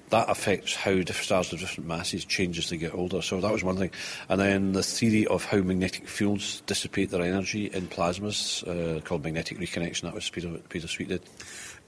that 0.09 0.29
affects 0.29 0.75
how 0.75 0.93
different 0.93 1.25
stars 1.25 1.53
of 1.53 1.59
different 1.59 1.87
masses 1.87 2.25
change 2.25 2.57
as 2.57 2.69
they 2.69 2.77
get 2.77 2.93
older. 2.93 3.21
So 3.21 3.39
that 3.41 3.51
was 3.51 3.63
one 3.63 3.77
thing. 3.77 3.91
And 4.27 4.41
then 4.41 4.71
the 4.71 4.83
theory 4.83 5.27
of 5.27 5.45
how 5.45 5.57
magnetic 5.57 6.07
fields 6.07 6.61
dissipate 6.65 7.11
their 7.11 7.21
energy 7.21 7.67
in 7.67 7.87
plasmas, 7.87 8.67
uh, 8.67 9.01
called 9.01 9.23
magnetic 9.23 9.59
reconnection, 9.59 10.01
that 10.01 10.13
was 10.13 10.29
Peter, 10.29 10.49
Peter 10.69 10.87
Sweet 10.87 11.09
did. 11.09 11.21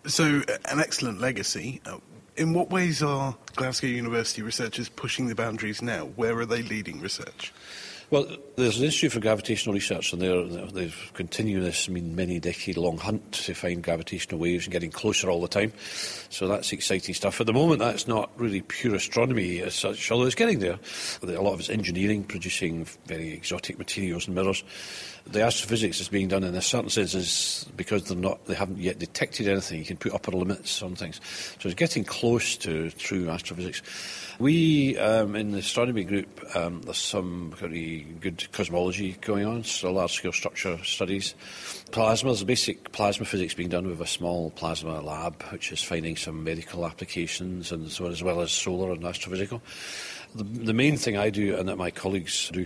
So, 0.05 0.41
uh, 0.47 0.57
an 0.65 0.79
excellent 0.79 1.19
legacy. 1.19 1.81
In 2.37 2.53
what 2.53 2.69
ways 2.69 3.03
are 3.03 3.35
Glasgow 3.55 3.87
University 3.87 4.41
researchers 4.41 4.87
pushing 4.87 5.27
the 5.27 5.35
boundaries 5.35 5.81
now? 5.81 6.05
Where 6.15 6.37
are 6.37 6.45
they 6.45 6.61
leading 6.61 7.01
research? 7.01 7.51
Well, 8.09 8.25
there's 8.57 8.77
an 8.77 8.83
Institute 8.83 9.13
for 9.13 9.21
Gravitational 9.21 9.73
Research, 9.73 10.11
and 10.11 10.21
they're, 10.21 10.43
they're 10.67 10.93
continuing 11.13 11.63
this 11.63 11.87
I 11.87 11.93
mean, 11.93 12.13
many 12.13 12.41
decade 12.41 12.75
long 12.75 12.97
hunt 12.97 13.31
to 13.33 13.53
find 13.53 13.81
gravitational 13.81 14.39
waves 14.39 14.65
and 14.65 14.73
getting 14.73 14.91
closer 14.91 15.29
all 15.29 15.39
the 15.39 15.47
time. 15.47 15.71
So 16.29 16.47
that's 16.49 16.73
exciting 16.73 17.15
stuff. 17.15 17.39
At 17.39 17.47
the 17.47 17.53
moment, 17.53 17.79
that's 17.79 18.09
not 18.09 18.29
really 18.35 18.61
pure 18.61 18.95
astronomy 18.95 19.61
as 19.61 19.75
such, 19.75 20.11
although 20.11 20.25
it's 20.25 20.35
getting 20.35 20.59
there. 20.59 20.77
A 21.23 21.41
lot 21.41 21.53
of 21.53 21.61
it's 21.61 21.69
engineering, 21.69 22.25
producing 22.25 22.85
very 23.05 23.31
exotic 23.31 23.77
materials 23.79 24.27
and 24.27 24.35
mirrors. 24.35 24.63
The 25.27 25.43
astrophysics 25.43 26.01
is 26.01 26.09
being 26.09 26.27
done 26.27 26.43
in 26.43 26.55
a 26.55 26.61
certain 26.61 26.89
sense 26.89 27.13
is 27.13 27.65
because 27.77 28.03
they're 28.05 28.17
not, 28.17 28.45
they 28.47 28.55
haven't 28.55 28.79
yet 28.79 28.99
detected 28.99 29.47
anything. 29.47 29.79
You 29.79 29.85
can 29.85 29.97
put 29.97 30.13
upper 30.13 30.31
limits 30.31 30.81
on 30.81 30.95
things. 30.95 31.21
So 31.59 31.69
it's 31.69 31.75
getting 31.75 32.03
close 32.03 32.57
to 32.57 32.89
true 32.91 33.29
astrophysics. 33.29 33.81
We, 34.39 34.97
um, 34.97 35.35
in 35.35 35.51
the 35.51 35.59
astronomy 35.59 36.03
group, 36.03 36.43
um, 36.55 36.81
there's 36.81 36.97
some 36.97 37.53
very 37.55 38.07
good 38.19 38.51
cosmology 38.51 39.13
going 39.21 39.45
on, 39.45 39.63
so 39.63 39.93
large-scale 39.93 40.31
structure 40.31 40.83
studies. 40.83 41.35
Plasma, 41.91 42.31
there's 42.31 42.43
basic 42.43 42.91
plasma 42.91 43.25
physics 43.25 43.53
being 43.53 43.69
done 43.69 43.87
with 43.87 44.01
a 44.01 44.07
small 44.07 44.49
plasma 44.49 44.99
lab, 45.01 45.43
which 45.51 45.71
is 45.71 45.83
finding 45.83 46.17
some 46.17 46.43
medical 46.43 46.85
applications, 46.85 47.71
and 47.71 47.91
so 47.91 48.05
on, 48.05 48.11
as 48.11 48.23
well 48.23 48.41
as 48.41 48.51
solar 48.51 48.91
and 48.91 49.03
astrophysical. 49.03 49.61
The, 50.33 50.43
the 50.43 50.73
main 50.73 50.97
thing 50.97 51.17
I 51.17 51.29
do, 51.29 51.55
and 51.55 51.69
that 51.69 51.77
my 51.77 51.91
colleagues 51.91 52.49
do, 52.49 52.65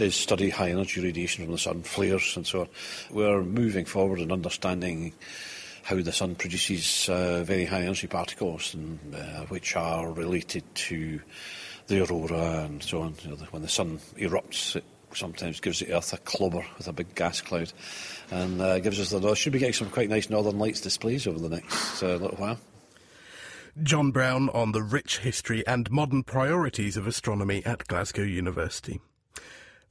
is 0.00 0.14
study 0.14 0.50
high 0.50 0.70
energy 0.70 1.00
radiation 1.00 1.44
from 1.44 1.52
the 1.52 1.58
sun, 1.58 1.82
flares 1.82 2.36
and 2.36 2.46
so 2.46 2.62
on. 2.62 2.68
We're 3.10 3.42
moving 3.42 3.84
forward 3.84 4.20
in 4.20 4.32
understanding 4.32 5.12
how 5.82 5.96
the 5.96 6.12
sun 6.12 6.34
produces 6.34 7.08
uh, 7.08 7.42
very 7.44 7.64
high 7.64 7.82
energy 7.82 8.06
particles, 8.06 8.74
and, 8.74 8.98
uh, 9.14 9.46
which 9.46 9.74
are 9.74 10.12
related 10.12 10.62
to 10.74 11.20
the 11.86 12.04
aurora 12.04 12.64
and 12.64 12.82
so 12.82 13.00
on. 13.00 13.14
You 13.22 13.30
know, 13.30 13.36
when 13.50 13.62
the 13.62 13.68
sun 13.68 13.98
erupts, 14.16 14.76
it 14.76 14.84
sometimes 15.14 15.60
gives 15.60 15.80
the 15.80 15.94
Earth 15.94 16.12
a 16.12 16.18
clobber 16.18 16.64
with 16.76 16.88
a 16.88 16.92
big 16.92 17.14
gas 17.14 17.40
cloud, 17.40 17.72
and 18.30 18.60
uh, 18.60 18.78
gives 18.80 19.00
us 19.00 19.10
the. 19.10 19.34
Should 19.34 19.54
be 19.54 19.58
getting 19.58 19.72
some 19.72 19.90
quite 19.90 20.10
nice 20.10 20.28
Northern 20.28 20.58
Lights 20.58 20.82
displays 20.82 21.26
over 21.26 21.38
the 21.38 21.48
next 21.48 22.02
uh, 22.02 22.16
little 22.16 22.36
while. 22.36 22.58
John 23.82 24.10
Brown 24.10 24.48
on 24.50 24.72
the 24.72 24.82
rich 24.82 25.18
history 25.18 25.64
and 25.66 25.90
modern 25.90 26.24
priorities 26.24 26.96
of 26.96 27.06
astronomy 27.06 27.64
at 27.64 27.86
Glasgow 27.86 28.24
University. 28.24 29.00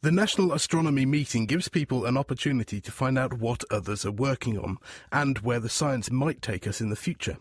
The 0.01 0.11
National 0.11 0.53
Astronomy 0.53 1.07
Meeting 1.07 1.47
gives 1.47 1.69
people 1.69 2.05
an 2.05 2.17
opportunity 2.17 2.79
to 2.81 2.91
find 2.91 3.17
out 3.17 3.39
what 3.39 3.63
others 3.71 4.05
are 4.05 4.11
working 4.11 4.55
on 4.55 4.77
and 5.11 5.39
where 5.39 5.59
the 5.59 5.69
science 5.69 6.11
might 6.11 6.39
take 6.39 6.67
us 6.67 6.79
in 6.79 6.91
the 6.91 6.95
future. 6.95 7.37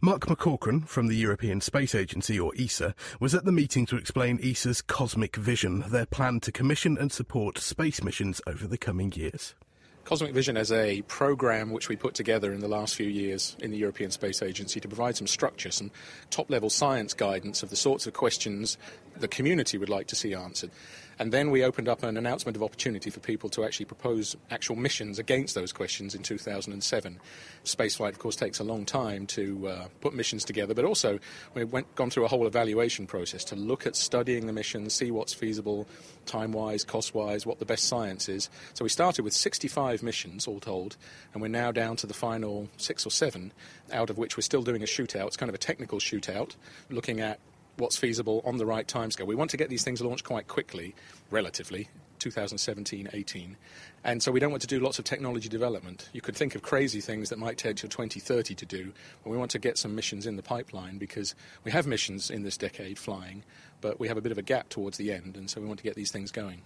Mark 0.00 0.26
McCaughrean 0.26 0.86
from 0.86 1.08
the 1.08 1.16
European 1.16 1.60
Space 1.60 1.96
Agency, 1.96 2.38
or 2.38 2.52
ESA, 2.56 2.94
was 3.18 3.34
at 3.34 3.44
the 3.44 3.50
meeting 3.50 3.86
to 3.86 3.96
explain 3.96 4.38
ESA's 4.40 4.82
Cosmic 4.82 5.34
Vision, 5.34 5.82
their 5.88 6.06
plan 6.06 6.38
to 6.40 6.52
commission 6.52 6.96
and 6.96 7.10
support 7.10 7.58
space 7.58 8.00
missions 8.04 8.40
over 8.46 8.68
the 8.68 8.78
coming 8.78 9.12
years. 9.12 9.56
Cosmic 10.04 10.32
Vision 10.32 10.56
is 10.56 10.70
a 10.70 11.02
program 11.02 11.72
which 11.72 11.88
we 11.88 11.96
put 11.96 12.14
together 12.14 12.52
in 12.52 12.60
the 12.60 12.68
last 12.68 12.94
few 12.94 13.08
years 13.08 13.56
in 13.58 13.72
the 13.72 13.78
European 13.78 14.12
Space 14.12 14.40
Agency 14.40 14.78
to 14.78 14.86
provide 14.86 15.16
some 15.16 15.26
structure, 15.26 15.72
some 15.72 15.90
top 16.30 16.48
level 16.48 16.70
science 16.70 17.12
guidance 17.12 17.64
of 17.64 17.70
the 17.70 17.76
sorts 17.76 18.06
of 18.06 18.12
questions 18.12 18.78
the 19.20 19.28
community 19.28 19.78
would 19.78 19.88
like 19.88 20.06
to 20.08 20.16
see 20.16 20.34
answered. 20.34 20.70
And 21.18 21.32
then 21.32 21.50
we 21.50 21.64
opened 21.64 21.88
up 21.88 22.02
an 22.02 22.16
announcement 22.18 22.56
of 22.56 22.62
opportunity 22.62 23.08
for 23.08 23.20
people 23.20 23.48
to 23.50 23.64
actually 23.64 23.86
propose 23.86 24.36
actual 24.50 24.76
missions 24.76 25.18
against 25.18 25.54
those 25.54 25.72
questions 25.72 26.14
in 26.14 26.22
2007. 26.22 27.18
Spaceflight, 27.64 28.10
of 28.10 28.18
course, 28.18 28.36
takes 28.36 28.60
a 28.60 28.64
long 28.64 28.84
time 28.84 29.26
to 29.28 29.68
uh, 29.68 29.88
put 30.02 30.14
missions 30.14 30.44
together, 30.44 30.74
but 30.74 30.84
also 30.84 31.18
we 31.54 31.64
went 31.64 31.92
gone 31.94 32.10
through 32.10 32.26
a 32.26 32.28
whole 32.28 32.46
evaluation 32.46 33.06
process 33.06 33.44
to 33.44 33.56
look 33.56 33.86
at 33.86 33.96
studying 33.96 34.46
the 34.46 34.52
missions, 34.52 34.92
see 34.92 35.10
what's 35.10 35.32
feasible, 35.32 35.88
time-wise, 36.26 36.84
cost-wise, 36.84 37.46
what 37.46 37.60
the 37.60 37.64
best 37.64 37.84
science 37.86 38.28
is. 38.28 38.50
So 38.74 38.84
we 38.84 38.90
started 38.90 39.22
with 39.22 39.32
65 39.32 40.02
missions, 40.02 40.46
all 40.46 40.60
told, 40.60 40.98
and 41.32 41.40
we're 41.40 41.48
now 41.48 41.72
down 41.72 41.96
to 41.96 42.06
the 42.06 42.14
final 42.14 42.68
six 42.76 43.06
or 43.06 43.10
seven, 43.10 43.52
out 43.90 44.10
of 44.10 44.18
which 44.18 44.36
we're 44.36 44.42
still 44.42 44.62
doing 44.62 44.82
a 44.82 44.86
shootout. 44.86 45.28
It's 45.28 45.36
kind 45.36 45.48
of 45.48 45.54
a 45.54 45.58
technical 45.58 45.98
shootout, 45.98 46.56
looking 46.90 47.20
at 47.20 47.40
what's 47.76 47.96
feasible 47.96 48.42
on 48.44 48.56
the 48.56 48.66
right 48.66 48.86
timescale. 48.86 49.26
We 49.26 49.34
want 49.34 49.50
to 49.50 49.56
get 49.56 49.68
these 49.68 49.84
things 49.84 50.00
launched 50.00 50.24
quite 50.24 50.48
quickly, 50.48 50.94
relatively, 51.30 51.88
2017 52.18 53.08
18. 53.12 53.56
And 54.04 54.22
so 54.22 54.32
we 54.32 54.40
don't 54.40 54.50
want 54.50 54.62
to 54.62 54.68
do 54.68 54.80
lots 54.80 54.98
of 54.98 55.04
technology 55.04 55.48
development. 55.48 56.08
You 56.12 56.20
could 56.20 56.36
think 56.36 56.54
of 56.54 56.62
crazy 56.62 57.00
things 57.00 57.28
that 57.30 57.38
might 57.38 57.58
take 57.58 57.76
till 57.76 57.90
2030 57.90 58.54
to 58.54 58.66
do, 58.66 58.92
but 59.22 59.30
we 59.30 59.36
want 59.36 59.50
to 59.52 59.58
get 59.58 59.78
some 59.78 59.94
missions 59.94 60.26
in 60.26 60.36
the 60.36 60.42
pipeline 60.42 60.98
because 60.98 61.34
we 61.64 61.72
have 61.72 61.86
missions 61.86 62.30
in 62.30 62.42
this 62.42 62.56
decade 62.56 62.98
flying, 62.98 63.42
but 63.80 63.98
we 64.00 64.08
have 64.08 64.16
a 64.16 64.20
bit 64.20 64.32
of 64.32 64.38
a 64.38 64.42
gap 64.42 64.68
towards 64.68 64.96
the 64.98 65.12
end, 65.12 65.36
and 65.36 65.50
so 65.50 65.60
we 65.60 65.66
want 65.66 65.78
to 65.78 65.84
get 65.84 65.94
these 65.96 66.12
things 66.12 66.30
going. 66.30 66.62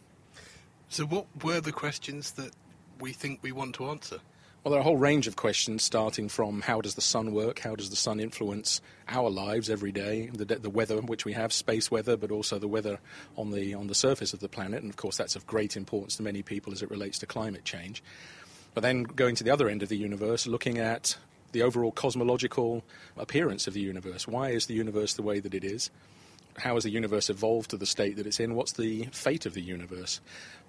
So, 0.88 1.06
what 1.06 1.26
were 1.42 1.60
the 1.60 1.72
questions 1.72 2.32
that 2.32 2.52
we 2.98 3.12
think 3.12 3.40
we 3.42 3.52
want 3.52 3.74
to 3.76 3.88
answer? 3.88 4.18
Well, 4.62 4.72
there 4.72 4.78
are 4.78 4.82
a 4.82 4.84
whole 4.84 4.98
range 4.98 5.26
of 5.26 5.36
questions, 5.36 5.82
starting 5.82 6.28
from 6.28 6.60
how 6.60 6.82
does 6.82 6.94
the 6.94 7.00
sun 7.00 7.32
work, 7.32 7.60
how 7.60 7.74
does 7.76 7.88
the 7.88 7.96
sun 7.96 8.20
influence 8.20 8.82
our 9.08 9.30
lives 9.30 9.70
every 9.70 9.90
day, 9.90 10.28
the, 10.34 10.44
the 10.44 10.68
weather 10.68 11.00
which 11.00 11.24
we 11.24 11.32
have, 11.32 11.50
space 11.50 11.90
weather, 11.90 12.14
but 12.14 12.30
also 12.30 12.58
the 12.58 12.68
weather 12.68 12.98
on 13.38 13.52
the 13.52 13.72
on 13.72 13.86
the 13.86 13.94
surface 13.94 14.34
of 14.34 14.40
the 14.40 14.50
planet, 14.50 14.82
and 14.82 14.90
of 14.90 14.96
course 14.96 15.16
that's 15.16 15.34
of 15.34 15.46
great 15.46 15.78
importance 15.78 16.16
to 16.16 16.22
many 16.22 16.42
people 16.42 16.74
as 16.74 16.82
it 16.82 16.90
relates 16.90 17.18
to 17.20 17.26
climate 17.26 17.64
change. 17.64 18.02
But 18.74 18.82
then 18.82 19.04
going 19.04 19.34
to 19.36 19.44
the 19.44 19.50
other 19.50 19.66
end 19.66 19.82
of 19.82 19.88
the 19.88 19.96
universe, 19.96 20.46
looking 20.46 20.76
at 20.76 21.16
the 21.52 21.62
overall 21.62 21.90
cosmological 21.90 22.84
appearance 23.16 23.66
of 23.66 23.72
the 23.72 23.80
universe. 23.80 24.28
Why 24.28 24.50
is 24.50 24.66
the 24.66 24.74
universe 24.74 25.14
the 25.14 25.22
way 25.22 25.40
that 25.40 25.54
it 25.54 25.64
is? 25.64 25.90
How 26.58 26.74
has 26.74 26.84
the 26.84 26.90
universe 26.90 27.30
evolved 27.30 27.70
to 27.70 27.78
the 27.78 27.86
state 27.86 28.16
that 28.16 28.26
it's 28.26 28.40
in? 28.40 28.54
What's 28.54 28.72
the 28.72 29.04
fate 29.10 29.46
of 29.46 29.54
the 29.54 29.62
universe? 29.62 30.20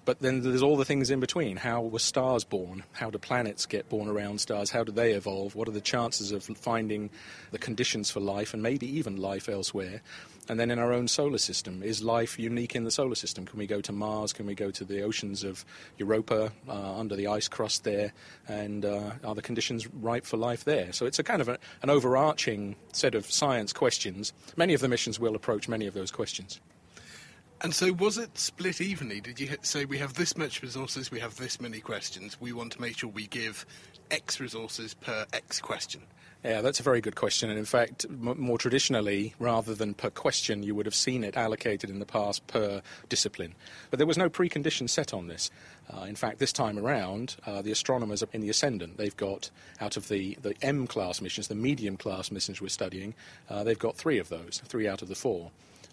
But 0.04 0.18
then 0.18 0.40
there's 0.40 0.62
all 0.62 0.76
the 0.76 0.84
things 0.84 1.10
in 1.10 1.20
between. 1.20 1.56
How 1.56 1.80
were 1.82 2.00
stars 2.00 2.42
born? 2.42 2.82
How 2.92 3.08
do 3.08 3.18
planets 3.18 3.66
get 3.66 3.88
born 3.88 4.08
around 4.08 4.40
stars? 4.40 4.70
How 4.70 4.82
do 4.82 4.90
they 4.90 5.12
evolve? 5.12 5.54
What 5.54 5.68
are 5.68 5.72
the 5.72 5.80
chances 5.80 6.32
of 6.32 6.42
finding 6.42 7.10
the 7.52 7.58
conditions 7.58 8.10
for 8.10 8.18
life 8.18 8.52
and 8.52 8.62
maybe 8.62 8.86
even 8.98 9.16
life 9.16 9.48
elsewhere? 9.48 10.02
And 10.48 10.58
then 10.58 10.72
in 10.72 10.80
our 10.80 10.92
own 10.92 11.06
solar 11.06 11.38
system, 11.38 11.84
is 11.84 12.02
life 12.02 12.36
unique 12.36 12.74
in 12.74 12.82
the 12.82 12.90
solar 12.90 13.14
system? 13.14 13.46
Can 13.46 13.60
we 13.60 13.66
go 13.68 13.80
to 13.80 13.92
Mars? 13.92 14.32
Can 14.32 14.44
we 14.44 14.56
go 14.56 14.72
to 14.72 14.84
the 14.84 15.02
oceans 15.02 15.44
of 15.44 15.64
Europa 15.98 16.50
uh, 16.68 16.98
under 16.98 17.14
the 17.14 17.28
ice 17.28 17.46
crust 17.46 17.84
there? 17.84 18.12
And 18.48 18.84
uh, 18.84 19.12
are 19.22 19.36
the 19.36 19.42
conditions 19.42 19.86
right 19.86 20.26
for 20.26 20.36
life 20.36 20.64
there? 20.64 20.92
So 20.92 21.06
it's 21.06 21.20
a 21.20 21.24
kind 21.24 21.40
of 21.40 21.48
a, 21.48 21.58
an 21.82 21.90
overarching 21.90 22.74
set 22.92 23.14
of 23.14 23.30
science 23.30 23.72
questions. 23.72 24.32
Many 24.56 24.74
of 24.74 24.80
the 24.80 24.88
missions 24.88 25.20
will 25.20 25.36
approach 25.36 25.68
many 25.68 25.86
of 25.86 25.94
those 25.94 26.10
questions. 26.10 26.60
And 27.62 27.72
so, 27.72 27.92
was 27.92 28.18
it 28.18 28.36
split 28.36 28.80
evenly? 28.80 29.20
Did 29.20 29.38
you 29.38 29.48
say 29.62 29.84
we 29.84 29.98
have 29.98 30.14
this 30.14 30.36
much 30.36 30.62
resources, 30.62 31.12
we 31.12 31.20
have 31.20 31.36
this 31.36 31.60
many 31.60 31.78
questions? 31.78 32.36
We 32.40 32.52
want 32.52 32.72
to 32.72 32.80
make 32.80 32.98
sure 32.98 33.08
we 33.08 33.28
give 33.28 33.64
X 34.10 34.40
resources 34.40 34.94
per 34.94 35.26
X 35.32 35.60
question. 35.60 36.02
Yeah, 36.44 36.60
that's 36.60 36.80
a 36.80 36.82
very 36.82 37.00
good 37.00 37.14
question. 37.14 37.50
And 37.50 37.58
in 37.60 37.64
fact, 37.64 38.04
m- 38.04 38.34
more 38.36 38.58
traditionally, 38.58 39.34
rather 39.38 39.76
than 39.76 39.94
per 39.94 40.10
question, 40.10 40.64
you 40.64 40.74
would 40.74 40.86
have 40.86 40.94
seen 40.94 41.22
it 41.22 41.36
allocated 41.36 41.88
in 41.88 42.00
the 42.00 42.04
past 42.04 42.44
per 42.48 42.82
discipline. 43.08 43.54
But 43.90 43.98
there 43.98 44.08
was 44.08 44.18
no 44.18 44.28
precondition 44.28 44.90
set 44.90 45.14
on 45.14 45.28
this. 45.28 45.48
Uh, 45.88 46.00
in 46.00 46.16
fact, 46.16 46.40
this 46.40 46.52
time 46.52 46.80
around, 46.80 47.36
uh, 47.46 47.62
the 47.62 47.70
astronomers 47.70 48.24
are 48.24 48.28
in 48.32 48.40
the 48.40 48.50
ascendant. 48.50 48.96
They've 48.96 49.16
got, 49.16 49.50
out 49.80 49.96
of 49.96 50.08
the, 50.08 50.36
the 50.42 50.56
M 50.62 50.88
class 50.88 51.20
missions, 51.20 51.46
the 51.46 51.54
medium 51.54 51.96
class 51.96 52.32
missions 52.32 52.60
we're 52.60 52.70
studying, 52.70 53.14
uh, 53.48 53.62
they've 53.62 53.78
got 53.78 53.96
three 53.96 54.18
of 54.18 54.30
those, 54.30 54.60
three 54.64 54.88
out 54.88 55.00
of 55.00 55.06
the 55.06 55.14
four 55.14 55.52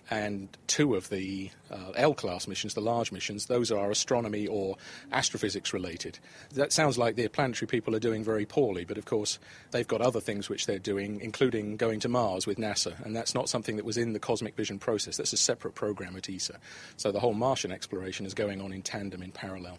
and 0.09 0.49
two 0.67 0.95
of 0.95 1.09
the 1.09 1.51
uh, 1.71 1.91
L 1.95 2.13
class 2.13 2.47
missions, 2.47 2.73
the 2.73 2.81
large 2.81 3.11
missions, 3.11 3.45
those 3.45 3.71
are 3.71 3.91
astronomy 3.91 4.47
or 4.47 4.75
astrophysics 5.11 5.73
related. 5.73 6.19
That 6.53 6.73
sounds 6.73 6.97
like 6.97 7.15
the 7.15 7.27
planetary 7.27 7.67
people 7.67 7.95
are 7.95 7.99
doing 7.99 8.23
very 8.23 8.45
poorly, 8.45 8.85
but 8.85 8.97
of 8.97 9.05
course 9.05 9.39
they've 9.71 9.87
got 9.87 10.01
other 10.01 10.19
things 10.19 10.49
which 10.49 10.65
they're 10.65 10.79
doing, 10.79 11.21
including 11.21 11.77
going 11.77 11.99
to 12.01 12.09
Mars 12.09 12.47
with 12.47 12.57
NASA, 12.57 13.03
and 13.05 13.15
that's 13.15 13.35
not 13.35 13.49
something 13.49 13.75
that 13.75 13.85
was 13.85 13.97
in 13.97 14.13
the 14.13 14.19
cosmic 14.19 14.55
vision 14.55 14.79
process. 14.79 15.17
That's 15.17 15.33
a 15.33 15.37
separate 15.37 15.75
program 15.75 16.15
at 16.15 16.29
ESA. 16.29 16.59
So 16.97 17.11
the 17.11 17.19
whole 17.19 17.33
Martian 17.33 17.71
exploration 17.71 18.25
is 18.25 18.33
going 18.33 18.61
on 18.61 18.73
in 18.73 18.81
tandem, 18.81 19.21
in 19.21 19.31
parallel. 19.31 19.77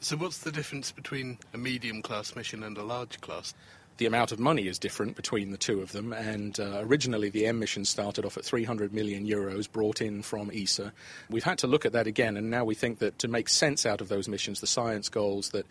So, 0.00 0.16
what's 0.16 0.38
the 0.38 0.52
difference 0.52 0.92
between 0.92 1.38
a 1.52 1.58
medium 1.58 2.02
class 2.02 2.36
mission 2.36 2.62
and 2.62 2.78
a 2.78 2.84
large 2.84 3.20
class? 3.20 3.52
The 3.98 4.06
amount 4.06 4.32
of 4.32 4.38
money 4.38 4.66
is 4.66 4.78
different 4.78 5.16
between 5.16 5.50
the 5.50 5.58
two 5.58 5.80
of 5.80 5.92
them. 5.92 6.12
And 6.12 6.58
uh, 6.58 6.80
originally, 6.80 7.28
the 7.28 7.46
M 7.46 7.58
mission 7.58 7.84
started 7.84 8.24
off 8.24 8.36
at 8.36 8.44
300 8.44 8.92
million 8.92 9.26
euros 9.26 9.70
brought 9.70 10.00
in 10.00 10.22
from 10.22 10.50
ESA. 10.54 10.92
We've 11.28 11.44
had 11.44 11.58
to 11.58 11.66
look 11.66 11.84
at 11.84 11.92
that 11.92 12.06
again, 12.06 12.36
and 12.36 12.48
now 12.48 12.64
we 12.64 12.74
think 12.74 13.00
that 13.00 13.18
to 13.18 13.28
make 13.28 13.48
sense 13.48 13.84
out 13.84 14.00
of 14.00 14.08
those 14.08 14.28
missions, 14.28 14.60
the 14.60 14.66
science 14.66 15.08
goals 15.08 15.50
that 15.50 15.66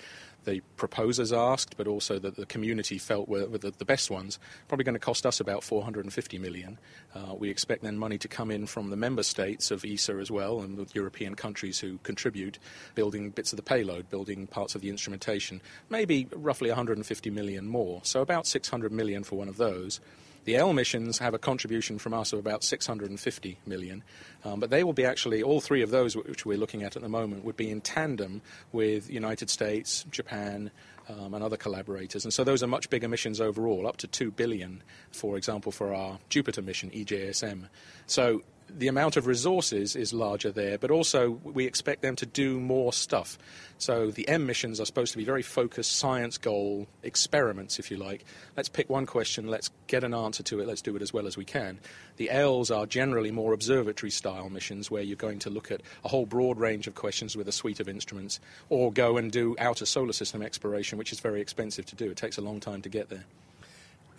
the 0.48 0.62
proposers 0.78 1.34
asked, 1.34 1.76
but 1.78 1.88
also 1.88 2.18
that 2.18 2.38
the 2.38 2.46
community 2.46 2.98
felt 2.98 3.28
were, 3.28 3.46
were 3.48 3.58
the, 3.58 3.72
the, 3.72 3.86
best 3.86 4.10
ones, 4.10 4.40
probably 4.68 4.86
going 4.86 4.94
to 4.94 5.00
cost 5.00 5.26
us 5.26 5.40
about 5.40 5.64
450 5.64 6.40
million. 6.40 6.80
Uh, 7.14 7.36
we 7.36 7.50
expect 7.50 7.84
then 7.84 7.98
money 7.98 8.18
to 8.18 8.28
come 8.28 8.50
in 8.50 8.66
from 8.66 8.90
the 8.90 8.96
member 8.96 9.24
states 9.24 9.72
of 9.72 9.84
ESA 9.84 10.14
as 10.14 10.32
well, 10.32 10.62
and 10.62 10.78
the 10.78 10.88
European 10.94 11.36
countries 11.36 11.80
who 11.80 11.98
contribute, 12.00 12.58
building 12.96 13.30
bits 13.30 13.52
of 13.52 13.58
the 13.58 13.64
payload, 13.64 14.10
building 14.10 14.48
parts 14.48 14.74
of 14.74 14.82
the 14.82 14.90
instrumentation, 14.90 15.62
maybe 15.90 16.28
roughly 16.34 16.70
150 16.70 17.30
million 17.30 17.68
more. 17.68 18.00
So 18.04 18.22
about 18.22 18.48
600 18.48 18.92
million 18.92 19.24
for 19.24 19.36
one 19.38 19.50
of 19.50 19.58
those. 19.58 20.00
The 20.48 20.56
L 20.56 20.72
missions 20.72 21.18
have 21.18 21.34
a 21.34 21.38
contribution 21.38 22.00
from 22.00 22.14
us 22.14 22.32
of 22.32 22.40
about 22.40 22.64
650 22.64 23.60
million, 23.66 24.02
um, 24.46 24.62
but 24.62 24.70
they 24.70 24.82
will 24.82 24.94
be 24.94 25.04
actually, 25.04 25.44
all 25.44 25.60
three 25.60 25.82
of 25.82 25.92
those 25.92 26.16
which 26.16 26.46
we're 26.46 26.58
looking 26.58 26.84
at 26.84 26.96
at 26.96 27.02
the 27.02 27.10
moment, 27.10 27.44
would 27.44 27.58
be 27.58 27.70
in 27.70 27.82
tandem 27.82 28.42
with 28.72 29.10
United 29.10 29.50
States, 29.50 30.06
Japan, 30.10 30.72
um, 31.10 31.34
and 31.34 31.44
other 31.44 31.58
collaborators. 31.58 32.24
And 32.24 32.34
so 32.34 32.46
those 32.46 32.64
are 32.64 32.68
much 32.68 32.90
bigger 32.90 33.10
missions 33.10 33.42
overall, 33.42 33.86
up 33.86 33.98
to 33.98 34.08
2 34.08 34.32
billion, 34.32 34.84
for 35.12 35.36
example, 35.36 35.74
for 35.74 35.94
our 35.94 36.18
Jupiter 36.30 36.62
mission, 36.62 36.92
EJSM. 36.92 37.68
So 38.06 38.42
the 38.70 38.88
amount 38.88 39.18
of 39.18 39.28
resources 39.28 39.96
is 39.96 40.14
larger 40.14 40.52
there, 40.52 40.78
but 40.78 40.92
also 40.92 41.32
we 41.44 41.66
expect 41.66 42.02
them 42.02 42.16
to 42.18 42.26
do 42.26 42.60
more 42.60 42.94
stuff. 42.94 43.38
So 43.78 44.12
the 44.12 44.28
M 44.28 44.46
missions 44.46 44.80
are 44.80 44.86
supposed 44.86 45.12
to 45.12 45.18
be 45.18 45.24
very 45.24 45.42
focused 45.42 45.98
science 45.98 46.38
goal 46.38 46.88
experiments, 47.04 47.80
if 47.80 47.92
you 47.92 47.98
like. 47.98 48.26
Let's 48.56 48.70
pick 48.70 48.90
one 48.90 49.06
question, 49.06 49.48
let's 49.48 49.70
get 49.88 50.04
an 50.04 50.14
answer 50.14 50.44
to 50.44 50.60
it, 50.60 50.68
let's 50.68 50.82
do 50.82 50.96
it 50.96 51.02
as 51.02 51.14
well 51.14 51.28
as 51.28 51.38
we 51.38 51.46
can. 51.46 51.80
The 52.18 52.30
L's 52.32 52.72
are 52.72 52.86
generally 52.86 53.32
more 53.32 53.54
observatory 53.54 54.12
style 54.12 54.50
missions 54.50 54.90
where 54.90 55.04
you're 55.04 55.16
going 55.16 55.40
to 55.40 55.50
look 55.50 55.72
at 55.72 55.82
a 56.04 56.08
whole 56.08 56.26
broad 56.26 56.58
range 56.58 56.88
of 56.88 56.96
questions 56.96 57.36
with 57.36 57.48
a 57.48 57.52
suite 57.52 57.80
of 57.80 57.88
instruments, 57.88 58.40
or 58.70 58.92
go 58.92 59.18
and 59.18 59.32
do 59.32 59.56
outer 59.60 59.86
solar 59.86 60.14
system 60.14 60.42
exploration, 60.42 60.98
which 60.98 61.12
is 61.12 61.20
very 61.20 61.42
expensive 61.42 61.86
to 61.86 61.96
do. 61.96 62.10
It 62.10 62.18
takes 62.18 62.38
a 62.38 62.42
long 62.42 62.60
time 62.60 62.82
to 62.82 62.90
get 62.90 63.10
there. 63.10 63.26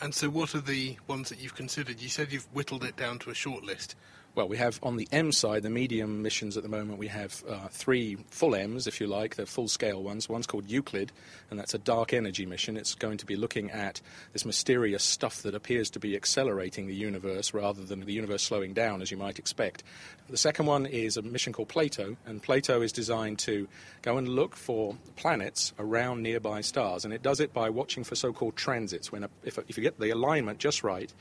And 0.01 0.15
so, 0.15 0.31
what 0.31 0.55
are 0.55 0.61
the 0.61 0.97
ones 1.09 1.29
that 1.29 1.41
you've 1.41 1.57
considered? 1.57 2.01
You 2.01 2.09
said 2.09 2.33
you've 2.33 2.47
whittled 2.55 2.85
it 2.85 2.97
down 2.97 3.19
to 3.21 3.31
a 3.31 3.35
short 3.35 3.65
list. 3.65 3.97
Well, 4.39 4.47
we 4.47 4.59
have 4.59 4.79
on 4.85 4.97
the 4.97 5.09
M 5.11 5.33
side, 5.33 5.65
the 5.65 5.69
medium 5.69 6.23
missions 6.23 6.57
at 6.57 6.63
the 6.63 6.69
moment, 6.69 7.01
we 7.01 7.09
have 7.09 7.43
uh, 7.49 7.67
three 7.73 8.19
full 8.31 8.55
M's, 8.55 8.87
if 8.87 9.01
you 9.01 9.09
like, 9.09 9.35
the 9.35 9.47
full 9.47 9.67
scale 9.67 10.01
ones. 10.01 10.29
One's 10.29 10.47
called 10.47 10.71
Euclid, 10.71 11.11
and 11.51 11.59
that's 11.59 11.75
a 11.75 11.79
dark 11.79 12.13
energy 12.13 12.47
mission. 12.47 12.77
It's 12.77 12.95
going 12.95 13.19
to 13.19 13.27
be 13.27 13.35
looking 13.35 13.73
at 13.73 14.01
this 14.33 14.45
mysterious 14.45 15.03
stuff 15.03 15.43
that 15.43 15.57
appears 15.57 15.91
to 15.91 15.99
be 15.99 16.15
accelerating 16.15 16.87
the 16.87 16.95
universe 16.95 17.53
rather 17.53 17.83
than 17.83 17.99
the 17.99 18.13
universe 18.13 18.45
slowing 18.45 18.75
down, 18.75 19.03
as 19.03 19.11
you 19.11 19.17
might 19.17 19.41
expect. 19.41 19.83
The 20.31 20.37
second 20.37 20.67
one 20.67 20.87
is 20.87 21.17
a 21.17 21.23
mission 21.23 21.53
called 21.53 21.71
Plato, 21.71 22.17
and 22.25 22.41
Plato 22.41 22.81
is 22.81 22.93
designed 22.93 23.41
to 23.41 23.67
go 24.03 24.19
and 24.19 24.29
look 24.29 24.55
for 24.55 24.97
planets 25.17 25.73
around 25.81 26.23
nearby 26.23 26.61
stars, 26.61 27.05
and 27.05 27.13
it 27.13 27.25
does 27.25 27.41
it 27.41 27.53
by 27.53 27.71
watching 27.71 28.05
for 28.05 28.15
so 28.15 28.33
called 28.33 28.55
transits. 28.55 29.11
When 29.11 29.25
a, 29.25 29.31
if, 29.43 29.59
if 29.67 29.77
you 29.77 29.83
get 29.83 29.99
the 29.99 30.11
alignment 30.11 30.61
just 30.61 30.85
right, 30.85 31.13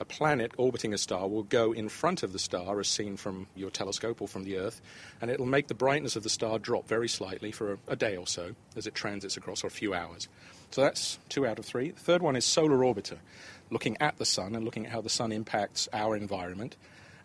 a 0.00 0.04
planet 0.04 0.52
orbiting 0.56 0.94
a 0.94 0.98
star 0.98 1.28
will 1.28 1.42
go 1.42 1.72
in 1.72 1.88
front 1.88 2.22
of 2.22 2.32
the 2.32 2.38
star 2.38 2.78
as 2.78 2.88
seen 2.88 3.16
from 3.16 3.46
your 3.54 3.70
telescope 3.70 4.22
or 4.22 4.28
from 4.28 4.44
the 4.44 4.58
Earth, 4.58 4.80
and 5.20 5.30
it'll 5.30 5.46
make 5.46 5.68
the 5.68 5.74
brightness 5.74 6.16
of 6.16 6.22
the 6.22 6.28
star 6.28 6.58
drop 6.58 6.86
very 6.86 7.08
slightly 7.08 7.50
for 7.50 7.74
a, 7.74 7.78
a 7.88 7.96
day 7.96 8.16
or 8.16 8.26
so 8.26 8.54
as 8.76 8.86
it 8.86 8.94
transits 8.94 9.36
across, 9.36 9.64
or 9.64 9.66
a 9.66 9.70
few 9.70 9.94
hours. 9.94 10.28
So 10.70 10.82
that's 10.82 11.18
two 11.28 11.46
out 11.46 11.58
of 11.58 11.64
three. 11.64 11.90
The 11.90 12.00
third 12.00 12.22
one 12.22 12.36
is 12.36 12.44
Solar 12.44 12.78
Orbiter, 12.78 13.18
looking 13.70 13.96
at 14.00 14.18
the 14.18 14.24
sun 14.24 14.54
and 14.54 14.64
looking 14.64 14.86
at 14.86 14.92
how 14.92 15.00
the 15.00 15.08
sun 15.08 15.32
impacts 15.32 15.88
our 15.92 16.16
environment. 16.16 16.76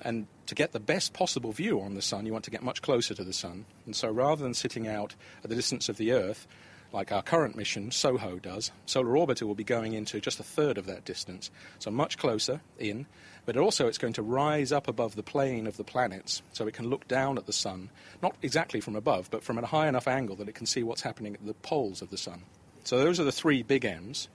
And 0.01 0.27
to 0.47 0.55
get 0.55 0.73
the 0.73 0.79
best 0.79 1.13
possible 1.13 1.51
view 1.51 1.79
on 1.79 1.93
the 1.93 2.01
sun, 2.01 2.25
you 2.25 2.33
want 2.33 2.45
to 2.45 2.51
get 2.51 2.63
much 2.63 2.81
closer 2.81 3.13
to 3.13 3.23
the 3.23 3.33
sun. 3.33 3.65
And 3.85 3.95
so 3.95 4.09
rather 4.09 4.43
than 4.43 4.53
sitting 4.53 4.87
out 4.87 5.15
at 5.43 5.49
the 5.49 5.55
distance 5.55 5.87
of 5.87 5.97
the 5.97 6.11
Earth, 6.11 6.45
like 6.93 7.11
our 7.11 7.23
current 7.23 7.55
mission, 7.55 7.89
SOHO, 7.89 8.37
does, 8.37 8.71
Solar 8.85 9.13
Orbiter 9.13 9.43
will 9.43 9.55
be 9.55 9.63
going 9.63 9.93
into 9.93 10.21
just 10.21 10.39
a 10.39 10.43
third 10.43 10.77
of 10.77 10.85
that 10.85 11.03
distance, 11.03 11.49
so 11.79 11.89
much 11.89 12.19
closer 12.19 12.61
in, 12.77 13.07
but 13.45 13.57
also 13.57 13.87
it's 13.87 13.97
going 13.97 14.13
to 14.13 14.21
rise 14.21 14.71
up 14.71 14.87
above 14.87 15.15
the 15.15 15.23
plane 15.23 15.65
of 15.65 15.75
the 15.75 15.83
planets 15.83 16.43
so 16.53 16.67
it 16.67 16.75
can 16.75 16.89
look 16.89 17.07
down 17.07 17.37
at 17.37 17.47
the 17.47 17.53
sun, 17.53 17.89
not 18.21 18.35
exactly 18.43 18.79
from 18.79 18.95
above, 18.95 19.29
but 19.31 19.43
from 19.43 19.57
a 19.57 19.65
high 19.65 19.87
enough 19.87 20.07
angle 20.07 20.35
that 20.35 20.47
it 20.47 20.55
can 20.55 20.67
see 20.67 20.83
what's 20.83 21.01
happening 21.01 21.33
at 21.33 21.45
the 21.45 21.55
poles 21.55 22.03
of 22.03 22.11
the 22.11 22.17
sun. 22.17 22.43
So 22.83 22.99
those 22.99 23.19
are 23.19 23.23
the 23.23 23.31
three 23.31 23.63
big 23.63 23.85
M's. 23.85 24.29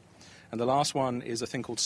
And 0.50 0.58
the 0.58 0.66
last 0.66 0.94
one 0.94 1.20
is 1.20 1.42
a 1.42 1.46
thing 1.46 1.62
called. 1.62 1.78
A 1.78 1.82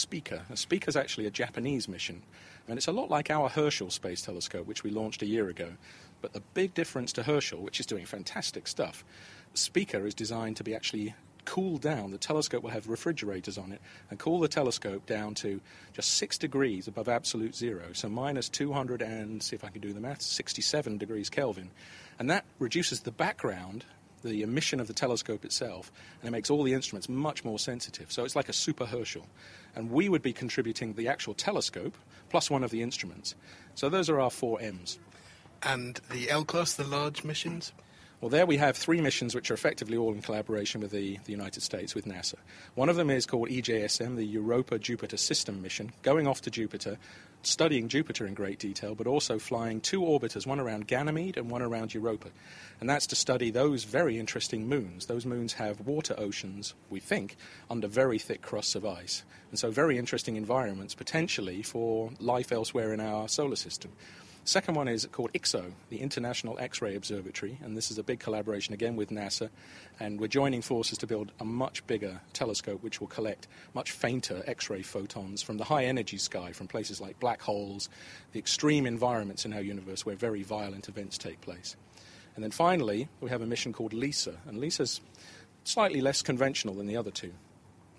Spica 0.56 0.88
is 0.88 0.96
actually 0.96 1.26
a 1.26 1.32
Japanese 1.32 1.88
mission. 1.88 2.22
And 2.68 2.78
it's 2.78 2.87
a 2.87 2.92
lot 2.92 3.11
like 3.11 3.28
our 3.28 3.48
Herschel 3.48 3.90
Space 3.90 4.22
Telescope, 4.22 4.66
which 4.66 4.85
we 4.85 4.90
launched 4.90 5.22
a 5.22 5.26
year 5.26 5.48
ago. 5.48 5.72
But 6.20 6.32
the 6.32 6.42
big 6.54 6.72
difference 6.72 7.12
to 7.14 7.24
Herschel, 7.24 7.61
which 7.61 7.80
is 7.80 7.87
doing 7.87 8.06
fantastic 8.06 8.68
stuff, 8.68 9.04
Spica 9.55 10.05
is 10.05 10.15
designed 10.15 10.57
to 10.57 10.65
be 10.65 10.75
actually 10.75 11.15
cooled 11.45 11.83
down. 11.83 12.11
The 12.11 12.19
telescope 12.19 12.62
will 12.62 12.71
have 12.71 12.88
refrigerators 12.88 13.59
on 13.59 13.73
it 13.73 13.81
and 14.11 14.19
cool 14.19 14.41
the 14.41 14.49
telescope 14.49 15.07
down 15.07 15.35
to 15.37 15.61
just 15.93 16.12
six 16.12 16.38
degrees 16.38 16.87
above 16.87 17.09
absolute 17.09 17.55
zero, 17.55 17.93
so 17.93 18.09
minus 18.09 18.49
200 18.49 19.03
and, 19.03 19.43
see 19.43 19.57
if 19.57 19.65
I 19.65 19.69
can 19.69 19.81
do 19.81 19.93
the 19.93 20.01
maths, 20.01 20.27
67 20.27 20.99
degrees 20.99 21.29
Kelvin. 21.29 21.71
And 22.19 22.31
that 22.31 22.45
reduces 22.59 23.01
the 23.01 23.11
background, 23.11 23.85
the 24.23 24.43
emission 24.43 24.79
of 24.79 24.87
the 24.87 24.93
telescope 24.93 25.45
itself, 25.45 25.91
and 26.21 26.29
it 26.29 26.31
makes 26.31 26.51
all 26.51 26.62
the 26.62 26.75
instruments 26.75 27.09
much 27.09 27.45
more 27.45 27.59
sensitive. 27.59 28.12
So 28.12 28.25
it's 28.25 28.37
like 28.37 28.49
a 28.49 28.53
super 28.53 28.87
Herschel. 28.87 29.27
And 29.75 29.91
we 29.91 30.09
would 30.09 30.23
be 30.23 30.33
contributing 30.33 30.93
the 30.93 31.09
actual 31.09 31.35
telescope 31.35 31.97
plus 32.29 32.51
one 32.51 32.62
of 32.62 32.71
the 32.71 32.83
instruments. 32.83 33.35
So 33.75 33.88
those 33.88 34.09
are 34.09 34.21
our 34.21 34.31
four 34.31 34.61
M's. 34.61 34.99
And 35.62 36.01
the 36.11 36.31
L 36.31 36.45
class, 36.45 36.75
the 36.75 36.85
large 36.85 37.25
missions? 37.25 37.73
Well, 38.22 38.28
there 38.28 38.46
we 38.46 38.58
have 38.58 38.76
three 38.76 39.00
missions 39.00 39.35
which 39.35 39.50
are 39.50 39.54
effectively 39.54 39.96
all 39.96 40.14
in 40.14 40.22
collaboration 40.22 40.80
with 40.80 40.92
the, 40.92 41.18
the 41.24 41.32
United 41.32 41.61
States, 41.61 41.92
with 41.92 42.04
NASA. 42.04 42.37
One 42.76 42.88
of 42.88 42.94
them 42.94 43.11
is 43.11 43.26
called 43.26 43.48
EJSM, 43.48 44.14
the 44.14 44.24
Europa 44.24 44.78
Jupiter 44.78 45.16
System 45.16 45.61
Mission, 45.61 45.90
going 46.02 46.28
off 46.28 46.40
to 46.42 46.50
Jupiter, 46.52 46.98
studying 47.42 47.88
Jupiter 47.88 48.24
in 48.24 48.35
great 48.35 48.61
detail, 48.61 48.94
but 48.94 49.08
also 49.08 49.40
flying 49.40 49.80
two 49.80 50.02
orbiters, 50.02 50.46
one 50.46 50.61
around 50.61 50.87
Ganymede 50.87 51.37
and 51.37 51.50
one 51.50 51.62
around 51.62 51.94
Europa. 51.94 52.28
And 52.80 52.88
that's 52.88 53.08
to 53.08 53.16
study 53.16 53.50
those 53.50 53.82
very 53.82 54.20
interesting 54.20 54.68
moons. 54.68 55.06
Those 55.06 55.26
moons 55.26 55.54
have 55.54 55.80
water 55.80 56.14
oceans, 56.16 56.74
we 56.90 57.00
think, 57.00 57.35
under 57.68 57.88
very 57.88 58.20
thick 58.20 58.40
crusts 58.40 58.76
of 58.76 58.87
ice. 58.87 59.24
And 59.50 59.58
so, 59.58 59.72
very 59.72 59.98
interesting 59.98 60.37
environments 60.37 60.94
potentially 60.94 61.62
for 61.62 62.12
life 62.20 62.52
elsewhere 62.52 62.92
in 62.94 63.00
our 63.00 63.26
solar 63.26 63.56
system. 63.56 63.90
Second 64.44 64.74
one 64.74 64.88
is 64.88 65.07
called 65.12 65.33
IXO, 65.35 65.70
the 65.88 66.00
International 66.00 66.59
X-ray 66.59 66.96
Observatory, 66.96 67.59
and 67.62 67.76
this 67.76 67.92
is 67.92 67.98
a 67.98 68.02
big 68.02 68.18
collaboration 68.18 68.74
again 68.74 68.96
with 68.96 69.11
NASA, 69.11 69.50
and 70.00 70.18
we're 70.18 70.26
joining 70.26 70.62
forces 70.62 70.98
to 70.98 71.07
build 71.07 71.31
a 71.38 71.44
much 71.44 71.87
bigger 71.87 72.20
telescope 72.33 72.83
which 72.83 73.00
will 73.00 73.07
collect 73.07 73.46
much 73.72 73.92
fainter 73.92 74.42
X-ray 74.44 74.83
photons 74.83 75.42
from 75.42 75.59
the 75.59 75.64
high 75.64 75.85
energy 75.85 76.18
sky, 76.18 76.50
from 76.50 76.66
places 76.66 77.00
like 77.00 77.20
black 77.20 77.40
holes, 77.40 77.88
the 78.33 78.40
extreme 78.40 78.85
environments 78.85 79.44
in 79.44 79.52
our 79.52 79.61
universe 79.61 80.05
where 80.05 80.16
very 80.16 80.42
violent 80.42 80.88
events 80.88 81.18
take 81.18 81.40
place. 81.40 81.76
And 82.35 82.42
then 82.42 82.50
finally, 82.50 83.09
we 83.20 83.31
have 83.31 83.42
a 83.42 83.46
mission 83.46 83.72
called 83.72 83.92
LISA, 83.92 84.35
and 84.48 84.59
LISA's 84.59 85.00
slightly 85.62 86.00
less 86.00 86.20
conventional 86.20 86.74
than 86.74 86.88
the 86.88 86.96
other 86.96 87.12
two. 87.12 87.33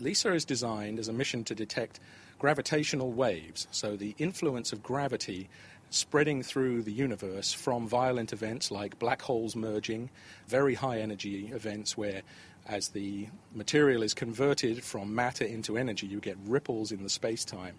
LISA 0.01 0.33
is 0.33 0.43
designed 0.43 0.99
as 0.99 1.07
a 1.07 1.13
mission 1.13 1.45
to 1.45 1.55
detect 1.55 2.01
gravitational 2.37 3.13
waves, 3.13 3.67
so 3.71 3.95
the 3.95 4.15
influence 4.17 4.73
of 4.73 4.83
gravity 4.83 5.49
spreading 5.93 6.41
through 6.41 6.81
the 6.81 6.91
universe 6.91 7.53
from 7.53 7.87
violent 7.87 8.33
events 8.33 8.71
like 8.71 8.97
black 8.97 9.21
holes 9.21 9.55
merging, 9.55 10.09
very 10.47 10.73
high 10.73 10.99
energy 10.99 11.51
events 11.53 11.95
where 11.95 12.23
as 12.65 12.89
the 12.89 13.27
material 13.53 14.01
is 14.01 14.13
converted 14.13 14.83
from 14.83 15.13
matter 15.13 15.45
into 15.45 15.77
energy, 15.77 16.07
you 16.07 16.19
get 16.19 16.37
ripples 16.45 16.91
in 16.91 17.03
the 17.03 17.09
space 17.09 17.45
time. 17.45 17.75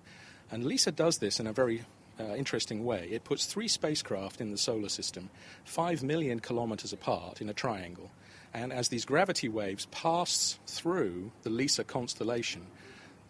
And 0.52 0.64
LISA 0.64 0.92
does 0.92 1.18
this 1.18 1.40
in 1.40 1.48
a 1.48 1.52
very 1.52 1.84
uh, 2.20 2.34
interesting 2.36 2.84
way. 2.84 3.08
It 3.10 3.24
puts 3.24 3.46
three 3.46 3.66
spacecraft 3.66 4.40
in 4.40 4.52
the 4.52 4.58
solar 4.58 4.90
system, 4.90 5.30
five 5.64 6.02
million 6.04 6.38
kilometers 6.38 6.92
apart 6.92 7.40
in 7.40 7.48
a 7.48 7.54
triangle. 7.54 8.10
And 8.52 8.72
as 8.72 8.88
these 8.88 9.04
gravity 9.04 9.48
waves 9.48 9.86
pass 9.86 10.60
through 10.68 11.32
the 11.42 11.50
LISA 11.50 11.82
constellation, 11.84 12.66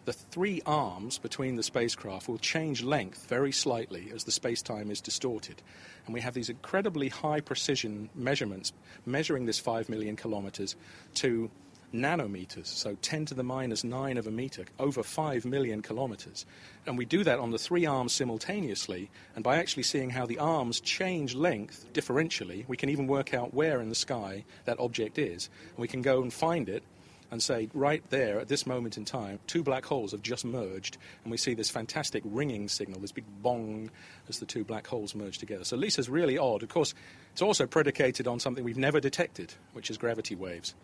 the 0.05 0.13
three 0.13 0.61
arms 0.65 1.17
between 1.17 1.55
the 1.55 1.63
spacecraft 1.63 2.27
will 2.27 2.37
change 2.37 2.83
length 2.83 3.27
very 3.27 3.51
slightly 3.51 4.11
as 4.13 4.23
the 4.23 4.31
space 4.31 4.61
time 4.61 4.91
is 4.91 5.01
distorted. 5.01 5.61
And 6.05 6.13
we 6.13 6.21
have 6.21 6.35
these 6.35 6.49
incredibly 6.49 7.09
high 7.09 7.41
precision 7.41 8.09
measurements 8.13 8.71
measuring 9.05 9.45
this 9.45 9.59
5 9.59 9.89
million 9.89 10.15
kilometers 10.15 10.75
to 11.15 11.49
nanometers, 11.93 12.67
so 12.67 12.95
10 13.01 13.25
to 13.25 13.33
the 13.33 13.43
minus 13.43 13.83
9 13.83 14.17
of 14.17 14.27
a 14.27 14.31
meter, 14.31 14.65
over 14.79 15.01
5 15.01 15.45
million 15.45 15.81
kilometers. 15.81 16.45
And 16.85 16.97
we 16.97 17.05
do 17.05 17.23
that 17.23 17.39
on 17.39 17.51
the 17.51 17.57
three 17.57 17.85
arms 17.85 18.13
simultaneously, 18.13 19.09
and 19.33 19.43
by 19.43 19.57
actually 19.57 19.83
seeing 19.83 20.09
how 20.09 20.25
the 20.25 20.39
arms 20.39 20.79
change 20.81 21.35
length 21.35 21.85
differentially, 21.93 22.67
we 22.67 22.77
can 22.77 22.89
even 22.89 23.07
work 23.07 23.33
out 23.33 23.53
where 23.53 23.81
in 23.81 23.89
the 23.89 23.95
sky 23.95 24.43
that 24.65 24.79
object 24.79 25.17
is. 25.17 25.49
And 25.69 25.79
we 25.79 25.87
can 25.87 26.01
go 26.01 26.21
and 26.21 26.33
find 26.33 26.69
it 26.69 26.83
and 27.31 27.41
say, 27.41 27.69
right 27.73 28.03
there 28.09 28.39
at 28.39 28.47
this 28.47 28.65
moment 28.65 28.97
in 28.97 29.05
time, 29.05 29.39
two 29.47 29.63
black 29.63 29.85
holes 29.85 30.11
have 30.11 30.21
just 30.21 30.45
merged, 30.45 30.97
and 31.23 31.31
we 31.31 31.37
see 31.37 31.53
this 31.53 31.69
fantastic 31.69 32.23
ringing 32.25 32.67
signal, 32.67 32.99
this 32.99 33.11
big 33.11 33.25
bong 33.41 33.89
as 34.29 34.39
the 34.39 34.45
two 34.45 34.63
black 34.63 34.87
holes 34.87 35.15
merge 35.15 35.37
together. 35.37 35.63
So 35.63 35.75
LISA's 35.75 36.09
really 36.09 36.37
odd. 36.37 36.63
Of 36.63 36.69
course, 36.69 36.93
it's 37.31 37.41
also 37.41 37.65
predicated 37.65 38.27
on 38.27 38.39
something 38.39 38.63
we've 38.63 38.77
never 38.77 38.99
detected, 38.99 39.53
which 39.73 39.89
is 39.89 39.97
gravity 39.97 40.35
waves. 40.35 40.75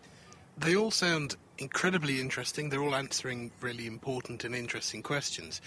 They 0.58 0.76
all 0.76 0.90
sound 0.90 1.36
incredibly 1.58 2.20
interesting. 2.20 2.68
They're 2.68 2.82
all 2.82 2.94
answering 2.94 3.52
really 3.60 3.86
important 3.86 4.44
and 4.44 4.54
interesting 4.54 5.02
questions. 5.02 5.62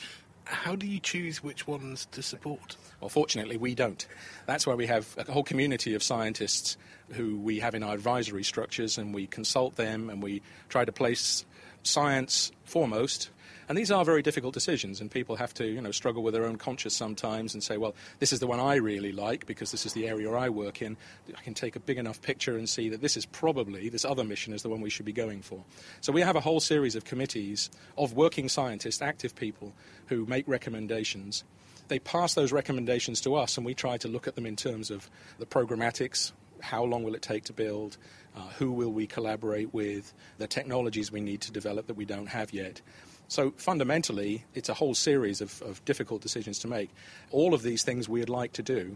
How 0.46 0.76
do 0.76 0.86
you 0.86 1.00
choose 1.00 1.44
which 1.44 1.68
ones 1.68 2.08
to 2.12 2.22
support? 2.22 2.78
Well, 3.02 3.10
fortunately, 3.10 3.58
we 3.58 3.76
don't. 3.76 4.06
That's 4.46 4.66
why 4.68 4.76
we 4.76 4.86
have 4.88 5.16
a 5.18 5.32
whole 5.32 5.44
community 5.44 5.96
of 5.96 6.04
scientists 6.04 6.78
who 7.12 7.38
we 7.38 7.60
have 7.60 7.76
in 7.76 7.84
our 7.84 7.94
advisory 7.94 8.44
structures, 8.44 8.98
and 8.98 9.14
we 9.14 9.28
consult 9.28 9.76
them 9.76 10.10
and 10.10 10.22
we 10.22 10.42
try 10.70 10.86
to 10.86 10.92
place 10.92 11.46
science 11.84 12.52
foremost 12.64 13.30
and 13.68 13.78
these 13.78 13.92
are 13.92 14.06
very 14.06 14.22
difficult 14.22 14.54
decisions, 14.54 15.02
and 15.02 15.10
people 15.10 15.36
have 15.36 15.54
to, 15.56 15.66
you 15.66 15.82
know, 15.82 15.92
struggle 15.92 16.24
with 16.24 16.34
their 16.34 16.46
own 16.46 16.58
conscience 16.58 16.96
sometimes 16.96 17.54
and 17.54 17.64
say, 17.64 17.78
well, 17.78 17.96
this 18.20 18.32
is 18.32 18.40
the 18.40 18.48
one 18.48 18.60
I 18.60 18.76
really 18.76 19.12
like 19.12 19.46
because 19.46 19.72
this 19.72 19.86
is 19.86 19.94
the 19.94 20.08
area 20.08 20.32
I 20.32 20.50
work 20.50 20.82
in. 20.82 20.98
I 21.36 21.42
can 21.42 21.54
take 21.54 21.76
a 21.76 21.80
big 21.80 21.98
enough 21.98 22.22
picture 22.22 22.58
and 22.58 22.70
see 22.70 22.90
that 22.90 23.02
this 23.02 23.18
is 23.18 23.26
probably, 23.26 23.90
this 23.90 24.06
other 24.06 24.24
mission 24.24 24.54
is 24.54 24.62
the 24.62 24.70
one 24.70 24.82
we 24.82 24.90
should 24.90 25.06
be 25.06 25.14
going 25.14 25.42
for. 25.42 25.64
So 26.02 26.12
we 26.12 26.22
have 26.22 26.36
a 26.36 26.42
whole 26.42 26.60
series 26.60 26.96
of 26.96 27.06
committees 27.06 27.70
of 27.98 28.14
working 28.14 28.50
scientists, 28.50 29.02
active 29.02 29.36
people, 29.36 29.74
who 30.08 30.26
make 30.26 30.48
recommendations. 30.48 31.44
They 31.88 32.00
pass 32.00 32.34
those 32.34 32.52
recommendations 32.52 33.22
to 33.22 33.36
us, 33.36 33.58
and 33.58 33.66
we 33.66 33.74
try 33.74 33.98
to 33.98 34.08
look 34.08 34.28
at 34.28 34.36
them 34.36 34.46
in 34.46 34.56
terms 34.56 34.90
of 34.92 35.10
the 35.40 35.46
programmatics, 35.46 36.32
how 36.62 36.84
long 36.84 37.04
will 37.04 37.16
it 37.16 37.22
take 37.22 37.44
to 37.46 37.54
build, 37.54 37.98
uh, 38.36 38.42
who 38.58 38.72
will 38.72 38.92
we 38.92 39.08
collaborate 39.08 39.74
with, 39.74 40.14
the 40.38 40.48
technologies 40.48 41.12
we 41.12 41.22
need 41.22 41.42
to 41.42 41.52
develop 41.52 41.88
that 41.88 41.96
we 41.96 42.06
don't 42.06 42.28
have 42.28 42.54
yet. 42.54 42.82
So 43.28 43.52
fundamentally, 43.58 44.46
it's 44.54 44.70
a 44.70 44.74
whole 44.74 44.94
series 44.94 45.42
of, 45.42 45.62
of 45.64 45.84
difficult 45.86 46.22
decisions 46.22 46.60
to 46.60 46.68
make. 46.68 46.90
All 47.32 47.54
of 47.54 47.64
these 47.64 47.84
things 47.84 48.08
we'd 48.08 48.30
like 48.30 48.54
to 48.54 48.64
do. 48.64 48.96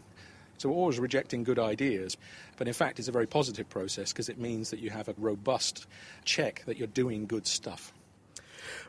So 0.58 0.70
we're 0.70 0.76
always 0.76 1.00
rejecting 1.00 1.44
good 1.44 1.58
ideas. 1.58 2.18
But 2.58 2.68
in 2.68 2.74
fact, 2.74 3.00
it's 3.00 3.08
a 3.08 3.14
very 3.14 3.28
positive 3.28 3.70
process 3.70 4.12
because 4.12 4.30
it 4.30 4.38
means 4.38 4.70
that 4.72 4.80
you 4.80 4.90
have 4.90 5.08
a 5.08 5.16
robust 5.18 5.88
check 6.26 6.64
that 6.66 6.78
you're 6.78 6.88
doing 6.88 7.26
good 7.26 7.48
stuff. 7.48 7.94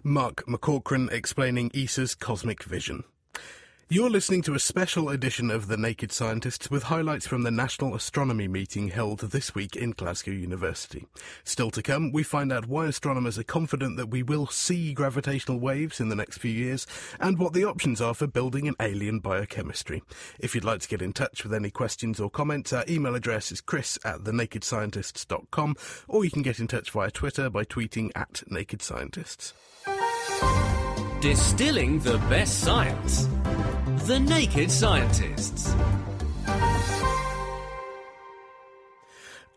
Mark 0.03 0.45
McCaughrean 0.47 1.11
explaining 1.13 1.71
ESA's 1.75 2.15
cosmic 2.15 2.65
vision. 2.65 3.05
You're 3.93 4.09
listening 4.09 4.43
to 4.43 4.55
a 4.55 4.61
special 4.61 5.09
edition 5.09 5.51
of 5.51 5.67
The 5.67 5.77
Naked 5.77 6.13
Scientists 6.13 6.71
with 6.71 6.85
highlights 6.85 7.27
from 7.27 7.43
the 7.43 7.51
National 7.51 7.97
Astronomy 7.97 8.47
meeting 8.47 8.87
held 8.87 9.19
this 9.19 9.53
week 9.53 9.75
in 9.75 9.91
Glasgow 9.91 10.31
University. 10.31 11.09
Still 11.43 11.73
to 11.73 11.83
come, 11.83 12.13
we 12.13 12.23
find 12.23 12.53
out 12.53 12.69
why 12.69 12.87
astronomers 12.87 13.37
are 13.37 13.43
confident 13.43 13.97
that 13.97 14.09
we 14.09 14.23
will 14.23 14.47
see 14.47 14.95
gravitational 14.95 15.59
waves 15.59 15.99
in 15.99 16.09
the 16.09 16.15
next 16.15 16.39
few 16.39 16.53
years 16.53 16.87
and 17.19 17.37
what 17.37 17.53
the 17.53 17.65
options 17.65 18.01
are 18.01 18.15
for 18.15 18.29
building 18.29 18.69
an 18.69 18.77
alien 18.79 19.19
biochemistry. 19.19 20.05
If 20.39 20.55
you'd 20.55 20.63
like 20.63 20.83
to 20.83 20.89
get 20.89 21.03
in 21.03 21.13
touch 21.13 21.43
with 21.43 21.53
any 21.53 21.73
questions 21.73 22.21
or 22.21 22.31
comments, 22.31 22.73
our 22.73 22.85
email 22.89 23.17
address 23.17 23.51
is 23.51 23.61
chris 23.61 23.99
at 24.05 24.21
thenakedscientists.com 24.21 25.75
or 26.07 26.25
you 26.25 26.31
can 26.31 26.43
get 26.43 26.61
in 26.61 26.69
touch 26.69 26.93
via 26.93 27.11
Twitter 27.11 27.51
by 27.51 27.65
tweeting 27.65 28.13
at 28.15 28.45
Naked 28.47 28.83
Scientists. 28.83 29.53
Distilling 31.21 31.99
the 31.99 32.19
best 32.31 32.61
science. 32.61 33.29
The 34.05 34.19
Naked 34.19 34.71
Scientists. 34.71 35.75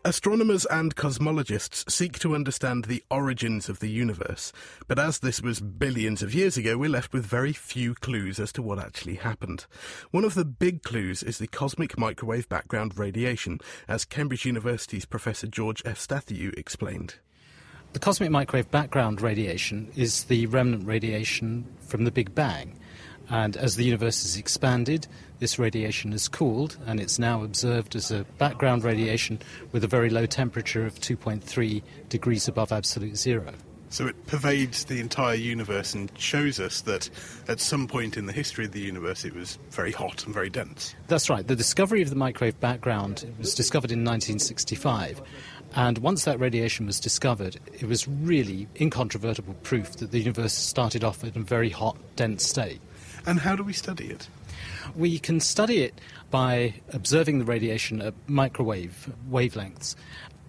Astronomers 0.04 0.66
and 0.66 0.94
cosmologists 0.94 1.90
seek 1.90 2.18
to 2.18 2.34
understand 2.34 2.84
the 2.84 3.02
origins 3.10 3.70
of 3.70 3.80
the 3.80 3.88
universe, 3.88 4.52
but 4.86 4.98
as 4.98 5.20
this 5.20 5.40
was 5.40 5.60
billions 5.60 6.22
of 6.22 6.34
years 6.34 6.58
ago, 6.58 6.76
we're 6.76 6.90
left 6.90 7.14
with 7.14 7.24
very 7.24 7.54
few 7.54 7.94
clues 7.94 8.38
as 8.38 8.52
to 8.52 8.62
what 8.62 8.78
actually 8.78 9.14
happened. 9.14 9.64
One 10.10 10.24
of 10.24 10.34
the 10.34 10.44
big 10.44 10.82
clues 10.82 11.22
is 11.22 11.38
the 11.38 11.46
cosmic 11.46 11.96
microwave 11.96 12.48
background 12.50 12.98
radiation, 12.98 13.60
as 13.88 14.04
Cambridge 14.04 14.44
University's 14.44 15.06
Professor 15.06 15.46
George 15.46 15.82
Efstathiou 15.84 16.56
explained. 16.58 17.14
The 17.94 17.98
cosmic 17.98 18.30
microwave 18.30 18.70
background 18.70 19.22
radiation 19.22 19.90
is 19.96 20.24
the 20.24 20.46
remnant 20.46 20.86
radiation 20.86 21.64
from 21.80 22.04
the 22.04 22.10
Big 22.10 22.34
Bang. 22.34 22.78
And 23.30 23.56
as 23.56 23.76
the 23.76 23.84
universe 23.84 24.22
has 24.22 24.36
expanded, 24.36 25.06
this 25.38 25.58
radiation 25.58 26.12
has 26.12 26.28
cooled, 26.28 26.76
and 26.86 27.00
it's 27.00 27.18
now 27.18 27.42
observed 27.42 27.96
as 27.96 28.10
a 28.10 28.24
background 28.38 28.84
radiation 28.84 29.40
with 29.72 29.84
a 29.84 29.88
very 29.88 30.10
low 30.10 30.26
temperature 30.26 30.86
of 30.86 31.00
2.3 31.00 31.82
degrees 32.08 32.48
above 32.48 32.72
absolute 32.72 33.16
zero. 33.16 33.52
So 33.94 34.08
it 34.08 34.26
pervades 34.26 34.86
the 34.86 34.98
entire 34.98 35.36
universe 35.36 35.94
and 35.94 36.10
shows 36.18 36.58
us 36.58 36.80
that 36.80 37.08
at 37.46 37.60
some 37.60 37.86
point 37.86 38.16
in 38.16 38.26
the 38.26 38.32
history 38.32 38.64
of 38.64 38.72
the 38.72 38.80
universe 38.80 39.24
it 39.24 39.34
was 39.34 39.56
very 39.70 39.92
hot 39.92 40.24
and 40.24 40.34
very 40.34 40.50
dense. 40.50 40.96
That's 41.06 41.30
right. 41.30 41.46
The 41.46 41.54
discovery 41.54 42.02
of 42.02 42.10
the 42.10 42.16
microwave 42.16 42.58
background 42.58 43.24
was 43.38 43.54
discovered 43.54 43.92
in 43.92 44.00
1965. 44.00 45.22
And 45.76 45.98
once 45.98 46.24
that 46.24 46.40
radiation 46.40 46.86
was 46.86 46.98
discovered, 46.98 47.60
it 47.72 47.84
was 47.84 48.08
really 48.08 48.66
incontrovertible 48.80 49.54
proof 49.62 49.92
that 49.98 50.10
the 50.10 50.18
universe 50.18 50.54
started 50.54 51.04
off 51.04 51.22
in 51.22 51.30
a 51.36 51.44
very 51.44 51.70
hot, 51.70 51.96
dense 52.16 52.44
state. 52.44 52.80
And 53.26 53.40
how 53.40 53.56
do 53.56 53.62
we 53.62 53.72
study 53.72 54.06
it? 54.06 54.28
We 54.94 55.18
can 55.18 55.40
study 55.40 55.82
it 55.82 56.00
by 56.30 56.74
observing 56.92 57.38
the 57.38 57.44
radiation 57.44 58.02
at 58.02 58.14
microwave 58.26 59.10
wavelengths. 59.30 59.96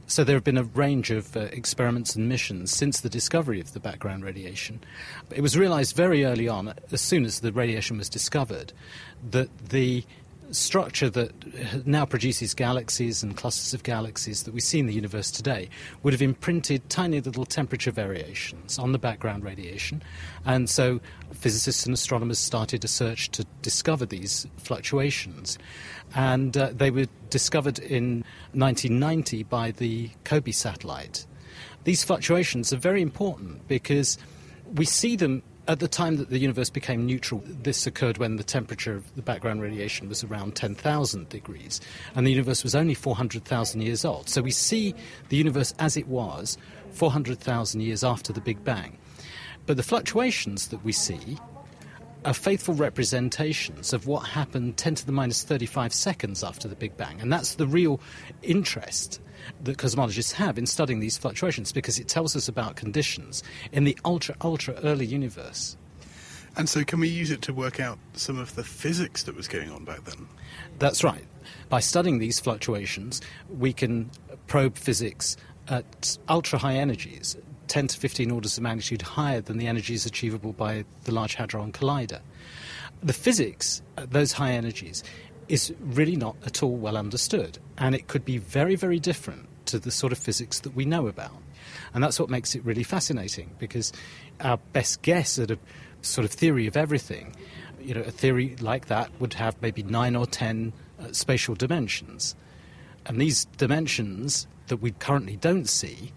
So 0.07 0.23
there 0.23 0.35
have 0.35 0.43
been 0.43 0.57
a 0.57 0.63
range 0.63 1.09
of 1.09 1.35
uh, 1.35 1.41
experiments 1.51 2.15
and 2.15 2.29
missions 2.29 2.71
since 2.71 3.01
the 3.01 3.09
discovery 3.09 3.59
of 3.59 3.73
the 3.73 3.79
background 3.79 4.23
radiation. 4.23 4.81
It 5.31 5.41
was 5.41 5.57
realized 5.57 5.95
very 5.95 6.25
early 6.25 6.47
on, 6.47 6.73
as 6.91 7.01
soon 7.01 7.25
as 7.25 7.39
the 7.39 7.51
radiation 7.51 7.97
was 7.97 8.07
discovered, 8.07 8.71
that 9.31 9.49
the 9.69 10.03
structure 10.55 11.09
that 11.09 11.85
now 11.85 12.05
produces 12.05 12.53
galaxies 12.53 13.21
and 13.23 13.35
clusters 13.35 13.73
of 13.73 13.83
galaxies 13.83 14.43
that 14.43 14.53
we 14.53 14.59
see 14.59 14.79
in 14.79 14.85
the 14.85 14.93
universe 14.93 15.31
today 15.31 15.69
would 16.03 16.13
have 16.13 16.21
imprinted 16.21 16.89
tiny 16.89 17.21
little 17.21 17.45
temperature 17.45 17.91
variations 17.91 18.79
on 18.79 18.91
the 18.91 18.97
background 18.97 19.43
radiation. 19.43 20.01
And 20.45 20.69
so 20.69 20.99
physicists 21.33 21.85
and 21.85 21.93
astronomers 21.93 22.39
started 22.39 22.83
a 22.83 22.87
search 22.87 23.29
to 23.31 23.45
discover 23.61 24.05
these 24.05 24.47
fluctuations. 24.57 25.57
And 26.15 26.55
uh, 26.57 26.71
they 26.73 26.91
were 26.91 27.07
discovered 27.29 27.79
in 27.79 28.23
1990 28.53 29.43
by 29.43 29.71
the 29.71 30.09
COBE 30.23 30.53
satellite. 30.53 31.25
These 31.83 32.03
fluctuations 32.03 32.73
are 32.73 32.77
very 32.77 33.01
important 33.01 33.67
because 33.67 34.17
we 34.73 34.85
see 34.85 35.15
them 35.15 35.43
at 35.67 35.79
the 35.79 35.87
time 35.87 36.17
that 36.17 36.29
the 36.29 36.37
universe 36.37 36.69
became 36.69 37.05
neutral, 37.05 37.41
this 37.45 37.87
occurred 37.87 38.17
when 38.17 38.35
the 38.35 38.43
temperature 38.43 38.95
of 38.95 39.15
the 39.15 39.21
background 39.21 39.61
radiation 39.61 40.07
was 40.07 40.23
around 40.23 40.55
10,000 40.55 41.29
degrees, 41.29 41.81
and 42.13 42.25
the 42.25 42.31
universe 42.31 42.63
was 42.63 42.75
only 42.75 42.93
400,000 42.93 43.81
years 43.81 44.05
old. 44.05 44.29
So 44.29 44.41
we 44.41 44.51
see 44.51 44.93
the 45.29 45.37
universe 45.37 45.73
as 45.79 45.97
it 45.97 46.07
was 46.07 46.57
400,000 46.91 47.81
years 47.81 48.03
after 48.03 48.31
the 48.31 48.41
Big 48.41 48.63
Bang. 48.63 48.97
But 49.65 49.77
the 49.77 49.83
fluctuations 49.83 50.67
that 50.67 50.83
we 50.83 50.91
see 50.91 51.37
are 52.25 52.33
faithful 52.33 52.73
representations 52.73 53.93
of 53.93 54.07
what 54.07 54.27
happened 54.27 54.77
10 54.77 54.95
to 54.95 55.05
the 55.05 55.11
minus 55.11 55.43
35 55.43 55.93
seconds 55.93 56.43
after 56.43 56.67
the 56.67 56.75
Big 56.75 56.97
Bang. 56.97 57.21
And 57.21 57.31
that's 57.31 57.55
the 57.55 57.67
real 57.67 58.01
interest 58.41 59.21
that 59.63 59.77
cosmologists 59.77 60.33
have 60.33 60.57
in 60.57 60.65
studying 60.65 60.99
these 60.99 61.17
fluctuations 61.17 61.71
because 61.71 61.99
it 61.99 62.07
tells 62.07 62.35
us 62.35 62.47
about 62.47 62.75
conditions 62.75 63.43
in 63.71 63.83
the 63.83 63.97
ultra, 64.03 64.35
ultra 64.41 64.73
early 64.83 65.05
universe. 65.05 65.77
And 66.57 66.69
so, 66.69 66.83
can 66.85 67.01
we 67.01 67.09
use 67.09 67.31
it 67.31 67.41
to 67.43 67.53
work 67.53 67.81
out 67.81 67.99
some 68.13 68.39
of 68.39 68.55
the 68.55 68.63
physics 68.63 69.23
that 69.23 69.35
was 69.35 69.47
going 69.47 69.69
on 69.69 69.83
back 69.83 70.05
then? 70.05 70.27
That's 70.79 71.03
right. 71.03 71.25
By 71.67 71.81
studying 71.81 72.19
these 72.19 72.39
fluctuations, 72.39 73.21
we 73.49 73.73
can 73.73 74.09
probe 74.47 74.77
physics 74.77 75.35
at 75.67 76.17
ultra 76.29 76.57
high 76.57 76.75
energies, 76.75 77.35
10 77.75 77.87
to 77.87 77.99
15 77.99 78.31
orders 78.31 78.55
of 78.55 78.63
magnitude 78.63 79.01
higher 79.01 79.41
than 79.41 79.57
the 79.57 79.67
energies 79.67 80.05
achievable 80.05 80.53
by 80.53 80.85
the 81.03 81.11
Large 81.11 81.35
Hadron 81.35 81.73
Collider. 81.73 82.21
The 83.03 83.11
physics 83.11 83.81
at 83.97 84.11
those 84.11 84.31
high 84.31 84.53
energies 84.53 85.03
is 85.49 85.73
really 85.81 86.15
not 86.15 86.37
at 86.45 86.63
all 86.63 86.77
well 86.77 86.95
understood, 86.95 87.59
and 87.77 87.93
it 87.93 88.07
could 88.07 88.23
be 88.23 88.37
very, 88.37 88.75
very 88.77 88.97
different 88.97 89.49
to 89.65 89.77
the 89.77 89.91
sort 89.91 90.13
of 90.13 90.17
physics 90.17 90.61
that 90.61 90.73
we 90.73 90.85
know 90.85 91.07
about. 91.07 91.35
And 91.93 92.01
that's 92.01 92.17
what 92.17 92.29
makes 92.29 92.55
it 92.55 92.63
really 92.63 92.83
fascinating 92.83 93.53
because 93.59 93.91
our 94.39 94.55
best 94.71 95.01
guess 95.01 95.37
at 95.37 95.51
a 95.51 95.59
sort 96.01 96.23
of 96.23 96.31
theory 96.31 96.67
of 96.67 96.77
everything, 96.77 97.35
you 97.81 97.93
know, 97.93 98.03
a 98.03 98.11
theory 98.11 98.55
like 98.61 98.85
that 98.85 99.09
would 99.19 99.33
have 99.33 99.61
maybe 99.61 99.83
nine 99.83 100.15
or 100.15 100.25
ten 100.25 100.71
uh, 101.01 101.11
spatial 101.11 101.55
dimensions. 101.55 102.37
And 103.05 103.19
these 103.19 103.43
dimensions 103.57 104.47
that 104.67 104.77
we 104.77 104.91
currently 104.91 105.35
don't 105.35 105.67
see 105.67 106.13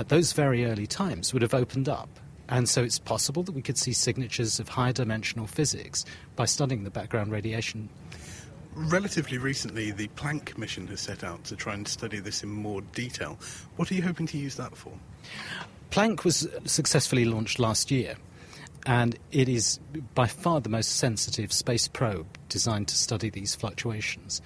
at 0.00 0.08
those 0.08 0.32
very 0.32 0.64
early 0.64 0.86
times 0.86 1.32
would 1.32 1.42
have 1.42 1.54
opened 1.54 1.88
up. 1.88 2.08
And 2.48 2.68
so 2.68 2.82
it's 2.82 2.98
possible 2.98 3.44
that 3.44 3.52
we 3.52 3.62
could 3.62 3.78
see 3.78 3.92
signatures 3.92 4.58
of 4.58 4.68
higher 4.68 4.92
dimensional 4.92 5.46
physics 5.46 6.04
by 6.34 6.46
studying 6.46 6.82
the 6.82 6.90
background 6.90 7.30
radiation 7.30 7.88
relatively 8.74 9.38
recently, 9.38 9.90
the 9.90 10.08
Planck 10.08 10.56
mission 10.56 10.86
has 10.88 11.00
set 11.00 11.24
out 11.24 11.44
to 11.44 11.56
try 11.56 11.74
and 11.74 11.86
study 11.86 12.20
this 12.20 12.42
in 12.42 12.50
more 12.50 12.80
detail. 12.80 13.38
What 13.76 13.90
are 13.90 13.94
you 13.94 14.02
hoping 14.02 14.26
to 14.28 14.38
use 14.38 14.56
that 14.56 14.76
for? 14.76 14.92
Planck 15.90 16.24
was 16.24 16.48
successfully 16.64 17.24
launched 17.24 17.58
last 17.58 17.90
year, 17.90 18.16
and 18.86 19.18
it 19.32 19.48
is 19.48 19.80
by 20.14 20.26
far 20.26 20.60
the 20.60 20.68
most 20.68 20.96
sensitive 20.96 21.52
space 21.52 21.88
probe 21.88 22.26
designed 22.48 22.88
to 22.88 22.94
study 22.94 23.28
these 23.28 23.54
fluctuations. 23.54 24.40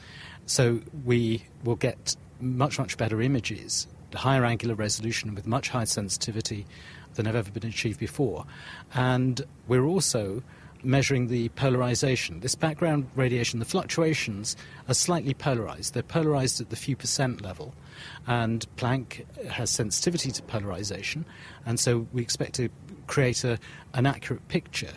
So 0.47 0.81
we 1.05 1.45
will 1.63 1.77
get 1.77 2.17
much, 2.41 2.79
much 2.79 2.97
better 2.97 3.21
images, 3.21 3.87
higher 4.15 4.45
angular 4.45 4.75
resolution 4.75 5.35
with 5.35 5.47
much 5.47 5.69
higher 5.69 5.87
sensitivity 5.87 6.67
than 7.15 7.27
have 7.27 7.37
ever 7.37 7.51
been 7.51 7.67
achieved 7.67 8.01
before. 8.01 8.45
And 8.95 9.41
we're 9.69 9.85
also 9.85 10.43
measuring 10.85 11.29
the 11.29 11.49
polarization. 11.51 12.41
This 12.41 12.55
background 12.55 13.09
radiation, 13.15 13.59
the 13.59 13.65
fluctuations 13.65 14.57
are 14.89 14.95
slightly 14.95 15.35
polarized. 15.35 15.95
They're 15.95 16.03
polarized 16.03 16.61
at 16.61 16.71
the 16.71 16.77
few 16.77 16.97
percent 16.97 17.41
level, 17.41 17.75
and 18.27 18.67
Planck 18.77 19.25
has 19.49 19.71
sensitivity 19.71 20.31
to 20.33 20.43
polarization, 20.43 21.25
and 21.65 21.81
so 21.81 22.07
we 22.13 22.23
expect 22.23 22.55
to 22.57 22.69
create 23.07 23.45
a, 23.45 23.59
an 23.95 24.07
accurate 24.07 24.47
picture 24.49 24.93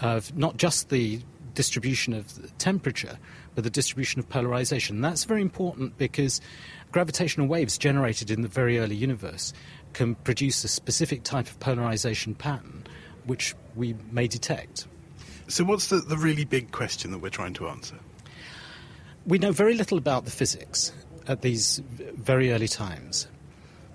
of 0.00 0.36
not 0.36 0.56
just 0.56 0.90
the 0.90 1.20
distribution 1.50 2.12
of 2.12 2.56
temperature, 2.58 3.18
but 3.54 3.64
the 3.64 3.70
distribution 3.70 4.18
of 4.18 4.28
polarization. 4.28 5.00
That's 5.00 5.24
very 5.24 5.42
important 5.42 5.98
because 5.98 6.40
gravitational 6.92 7.46
waves 7.46 7.78
generated 7.78 8.30
in 8.30 8.42
the 8.42 8.48
very 8.48 8.78
early 8.78 8.96
universe 8.96 9.52
can 9.92 10.14
produce 10.16 10.64
a 10.64 10.68
specific 10.68 11.22
type 11.22 11.46
of 11.46 11.58
polarization 11.60 12.34
pattern 12.34 12.84
which 13.26 13.54
we 13.76 13.94
may 14.10 14.26
detect. 14.26 14.86
So, 15.48 15.64
what's 15.64 15.88
the, 15.88 15.96
the 15.96 16.16
really 16.16 16.44
big 16.44 16.72
question 16.72 17.10
that 17.10 17.18
we're 17.18 17.28
trying 17.28 17.54
to 17.54 17.68
answer? 17.68 17.96
We 19.26 19.38
know 19.38 19.52
very 19.52 19.74
little 19.74 19.98
about 19.98 20.24
the 20.24 20.30
physics 20.30 20.92
at 21.26 21.42
these 21.42 21.82
very 21.88 22.52
early 22.52 22.68
times. 22.68 23.28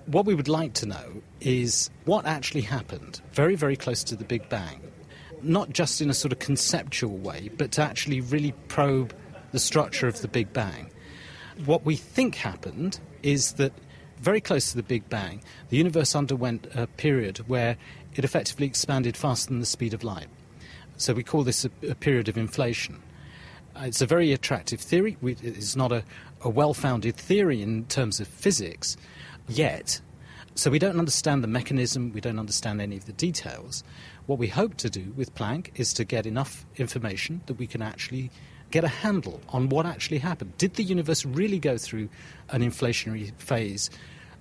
What 0.05 0.25
we 0.25 0.35
would 0.35 0.47
like 0.47 0.73
to 0.75 0.85
know 0.85 1.21
is 1.41 1.89
what 2.05 2.25
actually 2.25 2.61
happened 2.61 3.21
very, 3.31 3.55
very 3.55 3.75
close 3.75 4.03
to 4.05 4.15
the 4.15 4.23
Big 4.23 4.47
Bang, 4.49 4.81
not 5.43 5.71
just 5.71 6.01
in 6.01 6.09
a 6.09 6.13
sort 6.13 6.31
of 6.31 6.39
conceptual 6.39 7.17
way, 7.17 7.49
but 7.57 7.71
to 7.73 7.81
actually 7.81 8.21
really 8.21 8.53
probe 8.67 9.13
the 9.51 9.59
structure 9.59 10.07
of 10.07 10.21
the 10.21 10.27
Big 10.27 10.51
Bang. 10.53 10.89
What 11.65 11.85
we 11.85 11.95
think 11.95 12.35
happened 12.35 12.99
is 13.23 13.53
that 13.53 13.73
very 14.17 14.41
close 14.41 14.71
to 14.71 14.77
the 14.77 14.83
Big 14.83 15.07
Bang, 15.09 15.41
the 15.69 15.77
universe 15.77 16.15
underwent 16.15 16.67
a 16.75 16.87
period 16.87 17.37
where 17.47 17.77
it 18.15 18.23
effectively 18.23 18.65
expanded 18.65 19.15
faster 19.17 19.49
than 19.49 19.59
the 19.59 19.65
speed 19.65 19.93
of 19.93 20.03
light. 20.03 20.27
So 20.97 21.13
we 21.13 21.23
call 21.23 21.43
this 21.43 21.65
a, 21.65 21.71
a 21.89 21.95
period 21.95 22.29
of 22.29 22.37
inflation. 22.37 23.01
Uh, 23.75 23.83
it's 23.85 24.01
a 24.01 24.05
very 24.05 24.31
attractive 24.31 24.79
theory. 24.79 25.17
We, 25.21 25.35
it's 25.41 25.75
not 25.75 25.91
a, 25.91 26.03
a 26.41 26.49
well 26.49 26.73
founded 26.73 27.17
theory 27.17 27.61
in 27.61 27.85
terms 27.85 28.19
of 28.19 28.27
physics 28.27 28.95
yet. 29.47 29.99
So 30.57 30.71
we 30.71 30.79
don't 30.79 30.97
understand 30.97 31.43
the 31.43 31.49
mechanism, 31.49 32.13
we 32.13 32.21
don't 32.21 32.39
understand 32.39 32.79
any 32.79 32.95
of 32.95 33.05
the 33.05 33.11
details. 33.11 33.83
What 34.25 34.39
we 34.39 34.47
hope 34.47 34.75
to 34.77 34.89
do 34.89 35.13
with 35.15 35.35
Planck 35.35 35.69
is 35.75 35.93
to 35.93 36.03
get 36.03 36.25
enough 36.25 36.65
information 36.77 37.41
that 37.45 37.55
we 37.55 37.67
can 37.67 37.83
actually 37.83 38.31
get 38.71 38.83
a 38.83 38.87
handle 38.87 39.39
on 39.49 39.69
what 39.69 39.85
actually 39.85 40.17
happened. 40.17 40.57
Did 40.57 40.73
the 40.73 40.83
universe 40.83 41.25
really 41.25 41.59
go 41.59 41.77
through 41.77 42.09
an 42.49 42.61
inflationary 42.61 43.33
phase 43.37 43.91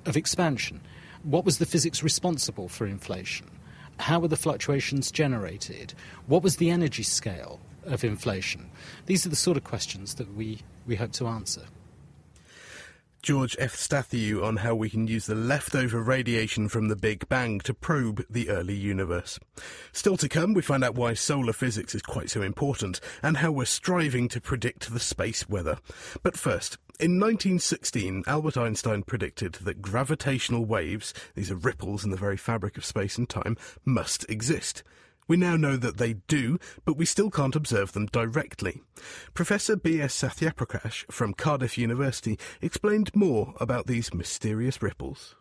of 0.07 0.17
expansion? 0.17 0.81
What 1.23 1.45
was 1.45 1.59
the 1.59 1.67
physics 1.67 2.03
responsible 2.03 2.69
for 2.69 2.87
inflation? 2.87 3.51
How 3.99 4.19
were 4.19 4.29
the 4.29 4.37
fluctuations 4.37 5.13
generated? 5.13 5.93
What 6.27 6.43
was 6.43 6.57
the 6.57 6.71
energy 6.71 7.03
scale 7.03 7.61
of 7.85 8.05
inflation? 8.05 8.71
These 9.05 9.27
are 9.27 9.29
the 9.31 9.37
sort 9.37 9.59
of 9.59 9.65
questions 9.65 10.15
that 10.15 10.35
we, 10.35 10.61
we 10.87 10.97
hope 10.97 11.13
to 11.13 11.27
answer. 11.27 11.63
George 13.25 13.57
Efstathiou 13.57 14.45
on 14.45 14.59
how 14.59 14.75
we 14.75 14.91
can 14.91 15.07
use 15.07 15.25
the 15.25 15.35
leftover 15.35 16.03
radiation 16.03 16.69
from 16.69 16.89
the 16.89 16.95
Big 16.95 17.27
Bang 17.31 17.59
to 17.61 17.73
probe 17.73 18.23
the 18.29 18.51
early 18.51 18.75
universe. 18.75 19.41
Still 19.93 20.19
to 20.19 20.29
come, 20.29 20.53
we 20.53 20.61
find 20.61 20.85
out 20.85 20.95
why 20.95 21.15
solar 21.15 21.55
physics 21.55 21.95
is 21.95 22.03
quite 22.03 22.29
so 22.29 22.43
important 22.43 23.01
and 23.23 23.39
how 23.39 23.51
we're 23.51 23.65
striving 23.65 24.29
to 24.29 24.43
predict 24.43 24.93
the 24.93 25.01
space 25.01 25.49
weather. 25.49 25.79
But 26.23 26.37
first, 26.37 26.77
in 27.01 27.19
1916, 27.19 28.25
Albert 28.27 28.59
Einstein 28.59 29.03
predicted 29.03 29.55
that 29.55 29.81
gravitational 29.81 30.67
waves, 30.67 31.15
these 31.35 31.51
are 31.51 31.57
ripples 31.57 32.05
in 32.05 32.11
the 32.11 32.19
very 32.19 32.37
fabric 32.37 32.77
of 32.77 32.85
space 32.85 33.17
and 33.17 33.27
time, 33.27 33.57
must 33.87 34.29
exist. 34.29 34.83
We 35.27 35.37
now 35.37 35.57
know 35.57 35.77
that 35.77 35.97
they 35.97 36.15
do, 36.29 36.59
but 36.85 36.97
we 36.97 37.07
still 37.07 37.31
can't 37.31 37.57
observe 37.57 37.93
them 37.93 38.07
directly. 38.07 38.83
Professor 39.33 39.77
B.S. 39.77 40.15
Sathyaprakash 40.15 41.11
from 41.11 41.35
Cardiff 41.35 41.79
University 41.79 42.39
explained 42.61 43.11
more 43.15 43.55
about 43.61 43.87
these 43.87 44.13
mysterious 44.13 44.83
ripples. 44.83 45.35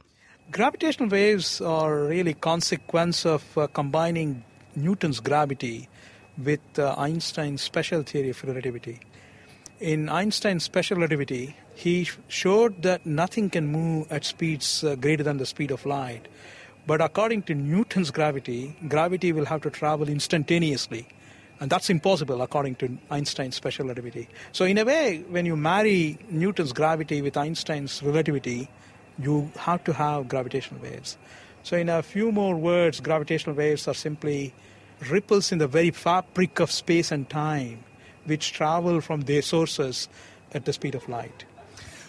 Gravitational 0.51 1.09
waves 1.09 1.61
are 1.61 2.03
really 2.05 2.33
consequence 2.33 3.25
of 3.25 3.57
uh, 3.57 3.67
combining 3.67 4.43
Newton's 4.75 5.19
gravity 5.19 5.89
with 6.37 6.61
uh, 6.77 6.95
Einstein's 6.97 7.61
special 7.61 8.03
theory 8.03 8.29
of 8.29 8.43
relativity 8.43 8.99
in 9.83 10.07
Einstein's 10.07 10.63
special 10.63 10.95
relativity, 10.95 11.57
he 11.75 12.07
showed 12.29 12.83
that 12.83 13.05
nothing 13.05 13.49
can 13.49 13.67
move 13.67 14.09
at 14.09 14.23
speeds 14.23 14.81
uh, 14.81 14.95
greater 14.95 15.23
than 15.23 15.37
the 15.37 15.45
speed 15.45 15.71
of 15.71 15.85
light. 15.85 16.29
But 16.85 17.01
according 17.01 17.43
to 17.43 17.55
Newton's 17.55 18.11
gravity, 18.11 18.75
gravity 18.87 19.31
will 19.31 19.45
have 19.45 19.61
to 19.61 19.69
travel 19.69 20.09
instantaneously. 20.09 21.07
And 21.59 21.69
that's 21.69 21.89
impossible 21.89 22.41
according 22.41 22.75
to 22.75 22.97
Einstein's 23.09 23.55
special 23.55 23.85
relativity. 23.85 24.27
So, 24.51 24.65
in 24.65 24.77
a 24.77 24.83
way, 24.83 25.23
when 25.29 25.45
you 25.45 25.55
marry 25.55 26.17
Newton's 26.29 26.73
gravity 26.73 27.21
with 27.21 27.37
Einstein's 27.37 28.03
relativity, 28.03 28.67
you 29.17 29.49
have 29.59 29.83
to 29.85 29.93
have 29.93 30.27
gravitational 30.27 30.81
waves. 30.81 31.17
So, 31.61 31.77
in 31.77 31.87
a 31.87 32.03
few 32.03 32.31
more 32.33 32.55
words, 32.55 32.99
gravitational 32.99 33.55
waves 33.55 33.87
are 33.87 33.93
simply 33.93 34.53
ripples 35.09 35.51
in 35.51 35.59
the 35.59 35.67
very 35.67 35.91
fabric 35.91 36.59
of 36.59 36.69
space 36.69 37.11
and 37.11 37.29
time 37.29 37.83
which 38.25 38.53
travel 38.53 38.99
from 39.01 39.21
their 39.21 39.41
sources 39.41 40.09
at 40.53 40.65
the 40.65 40.73
speed 40.73 40.95
of 40.95 41.07
light. 41.07 41.45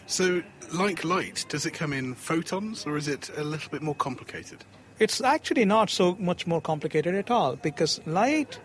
So, 0.07 0.43
like 0.73 1.03
light, 1.03 1.47
does 1.49 1.65
it 1.65 1.73
come 1.73 1.93
in 1.93 2.15
photons 2.15 2.85
or 2.87 2.97
is 2.97 3.09
it 3.09 3.31
a 3.37 3.43
little 3.43 3.71
bit 3.71 3.83
more 3.83 3.95
complicated? 3.95 4.65
It's 4.99 5.21
actually 5.23 5.65
not 5.65 5.89
so 5.89 6.15
much 6.21 6.47
more 6.47 6.61
complicated 6.61 7.15
at 7.15 7.31
all 7.31 7.57
because 7.57 8.01
light, 8.07 8.61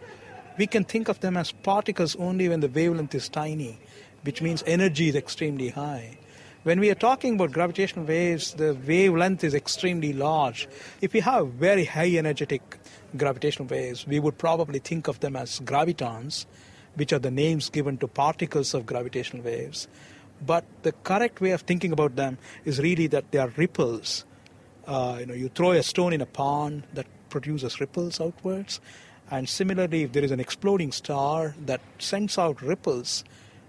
we 0.58 0.68
can 0.68 0.84
think 0.84 1.08
of 1.08 1.22
them 1.22 1.38
as 1.38 1.52
particles 1.52 2.16
only 2.18 2.50
when 2.50 2.60
the 2.60 2.68
wavelength 2.68 3.16
is 3.16 3.30
tiny, 3.30 3.80
which 4.24 4.42
means 4.42 4.64
energy 4.68 5.08
is 5.08 5.16
extremely 5.16 5.70
high. 5.70 6.18
When 6.64 6.82
we 6.82 6.92
are 6.92 6.96
talking 6.96 7.36
about 7.36 7.54
gravitational 7.54 8.06
waves, 8.06 8.54
the 8.56 8.78
wavelength 8.86 9.46
is 9.46 9.54
extremely 9.54 10.12
large. 10.12 10.68
If 11.00 11.14
we 11.14 11.22
have 11.22 11.48
very 11.54 11.86
high 11.86 12.18
energetic 12.18 12.78
gravitational 13.16 13.70
waves, 13.70 14.06
we 14.06 14.20
would 14.20 14.38
probably 14.38 14.80
think 14.80 15.08
of 15.08 15.22
them 15.22 15.38
as 15.38 15.62
gravitons, 15.62 16.46
which 16.96 17.14
are 17.14 17.20
the 17.20 17.32
names 17.32 17.70
given 17.70 17.98
to 18.00 18.08
particles 18.10 18.74
of 18.74 18.86
gravitational 18.86 19.42
waves. 19.42 19.88
But 20.46 20.66
the 20.84 20.92
correct 20.92 21.42
way 21.42 21.52
of 21.52 21.62
thinking 21.62 21.92
about 21.92 22.16
them 22.16 22.38
is 22.66 22.80
really 22.80 23.08
that 23.08 23.32
they 23.32 23.40
are 23.40 23.52
ripples. 23.58 24.26
Uh, 24.88 25.18
you 25.20 25.26
know, 25.26 25.34
you 25.34 25.50
throw 25.50 25.72
a 25.72 25.84
stone 25.84 26.14
in 26.14 26.22
a 26.22 26.26
pond 26.26 26.84
that 26.94 27.06
produces 27.30 27.80
ripples 27.80 28.20
outwards, 28.20 28.80
and 29.30 29.48
similarly, 29.48 30.04
if 30.04 30.14
there 30.14 30.24
is 30.24 30.32
an 30.32 30.40
exploding 30.40 30.92
star 30.92 31.54
that 31.66 31.82
sends 32.00 32.38
out 32.38 32.62
ripples 32.62 33.24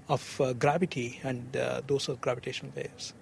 of 0.09 0.41
uh, 0.41 0.53
gravity, 0.55 1.21
and 1.23 1.57
uh, 1.57 1.83
those 1.87 2.09
are 2.09 2.15
gravitational 2.15 2.73
waves. 2.75 3.13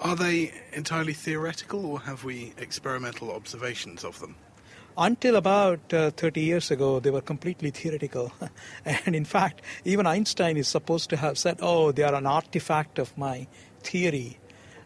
Are 0.00 0.16
they 0.16 0.52
entirely 0.72 1.12
theoretical, 1.12 1.86
or 1.86 2.00
have 2.00 2.24
we 2.24 2.52
experimental 2.58 3.30
observations 3.30 4.04
of 4.04 4.18
them? 4.18 4.34
Until 4.96 5.36
about 5.36 5.80
uh, 5.94 6.10
30 6.10 6.40
years 6.40 6.70
ago, 6.70 7.00
they 7.00 7.10
were 7.10 7.22
completely 7.22 7.70
theoretical. 7.70 8.32
and 8.84 9.16
in 9.16 9.24
fact, 9.24 9.62
even 9.84 10.06
Einstein 10.06 10.56
is 10.56 10.68
supposed 10.68 11.08
to 11.10 11.16
have 11.16 11.38
said, 11.38 11.58
oh, 11.62 11.92
they 11.92 12.02
are 12.02 12.14
an 12.14 12.26
artifact 12.26 12.98
of 12.98 13.16
my 13.16 13.46
theory. 13.82 14.38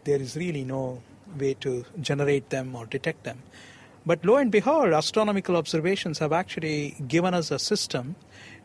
There 0.05 0.19
is 0.19 0.37
really 0.37 0.63
no 0.63 1.01
way 1.37 1.55
to 1.55 1.83
generate 1.99 2.49
them 2.49 2.73
or 2.75 2.85
detect 2.85 3.25
them. 3.25 3.43
But 4.05 4.23
lo 4.23 4.37
and 4.37 4.49
behold, 4.49 4.93
astronomical 4.93 5.57
observations 5.57 6.19
have 6.19 6.31
actually 6.31 6.95
given 7.09 7.33
us 7.33 7.51
a 7.51 7.59
system. 7.59 8.15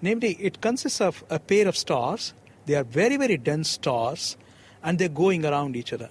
Namely, 0.01 0.37
it 0.39 0.61
consists 0.61 1.01
of 1.01 1.25
a 1.29 1.41
pair 1.41 1.67
of 1.67 1.77
stars. 1.77 2.33
They 2.67 2.77
are 2.77 2.85
very, 2.85 3.17
very 3.17 3.37
dense 3.37 3.71
stars, 3.71 4.37
and 4.85 5.01
they're 5.01 5.09
going 5.09 5.45
around 5.45 5.75
each 5.75 5.93
other. 5.93 6.11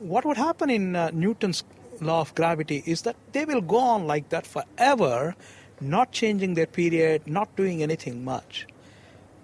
What 0.00 0.24
would 0.24 0.36
happen 0.36 0.68
in 0.68 0.96
uh, 0.96 1.10
Newton's 1.12 1.62
law 2.00 2.20
of 2.20 2.34
gravity 2.34 2.82
is 2.86 3.02
that 3.02 3.16
they 3.32 3.44
will 3.44 3.60
go 3.60 3.78
on 3.78 4.06
like 4.06 4.28
that 4.30 4.46
forever, 4.46 5.34
not 5.80 6.12
changing 6.12 6.54
their 6.54 6.66
period, 6.66 7.26
not 7.26 7.54
doing 7.56 7.82
anything 7.82 8.24
much. 8.24 8.66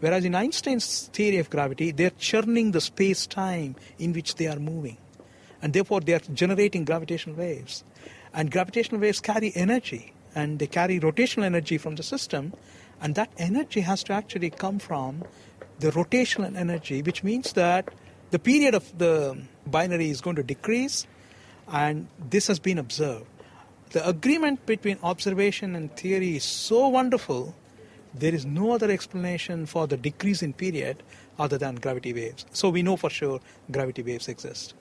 Whereas 0.00 0.24
in 0.24 0.34
Einstein's 0.34 1.10
theory 1.12 1.38
of 1.38 1.50
gravity, 1.50 1.92
they're 1.92 2.10
churning 2.10 2.72
the 2.72 2.80
space 2.80 3.26
time 3.26 3.76
in 3.98 4.12
which 4.12 4.36
they 4.36 4.46
are 4.46 4.58
moving. 4.58 4.96
And 5.62 5.74
therefore, 5.74 6.00
they 6.00 6.14
are 6.14 6.20
generating 6.20 6.86
gravitational 6.86 7.36
waves. 7.36 7.84
And 8.32 8.50
gravitational 8.50 9.00
waves 9.00 9.20
carry 9.20 9.52
energy, 9.54 10.14
and 10.34 10.58
they 10.58 10.66
carry 10.66 10.98
rotational 10.98 11.44
energy 11.44 11.76
from 11.76 11.96
the 11.96 12.02
system. 12.02 12.54
And 13.02 13.14
that 13.16 13.30
energy 13.36 13.80
has 13.80 14.02
to 14.04 14.14
actually 14.14 14.50
come 14.50 14.78
from 14.78 15.24
the 15.80 15.90
rotational 15.90 16.56
energy, 16.56 17.02
which 17.02 17.22
means 17.22 17.52
that 17.54 17.92
the 18.30 18.38
period 18.38 18.74
of 18.74 18.96
the 18.96 19.36
binary 19.66 20.08
is 20.08 20.20
going 20.20 20.36
to 20.36 20.42
decrease 20.42 21.06
and 21.70 22.09
this 22.18 22.46
has 22.46 22.59
been 22.59 22.78
observed. 22.78 23.26
The 23.90 24.06
agreement 24.09 24.66
between 24.66 24.98
observation 25.02 25.74
and 25.74 25.94
theory 25.96 26.37
is 26.37 26.44
so 26.44 26.88
wonderful, 26.88 27.54
there 28.14 28.35
is 28.35 28.46
no 28.46 28.72
other 28.72 28.90
explanation 28.90 29.66
for 29.66 29.87
the 29.87 29.96
decrease 29.96 30.42
in 30.42 30.52
period 30.52 31.02
other 31.38 31.59
than 31.59 31.76
gravity 31.76 32.12
waves. 32.12 32.46
So 32.52 32.68
we 32.70 32.83
know 32.83 32.96
for 32.96 33.11
sure 33.11 33.40
gravity 33.70 34.02
waves 34.02 34.28
exist. 34.28 34.74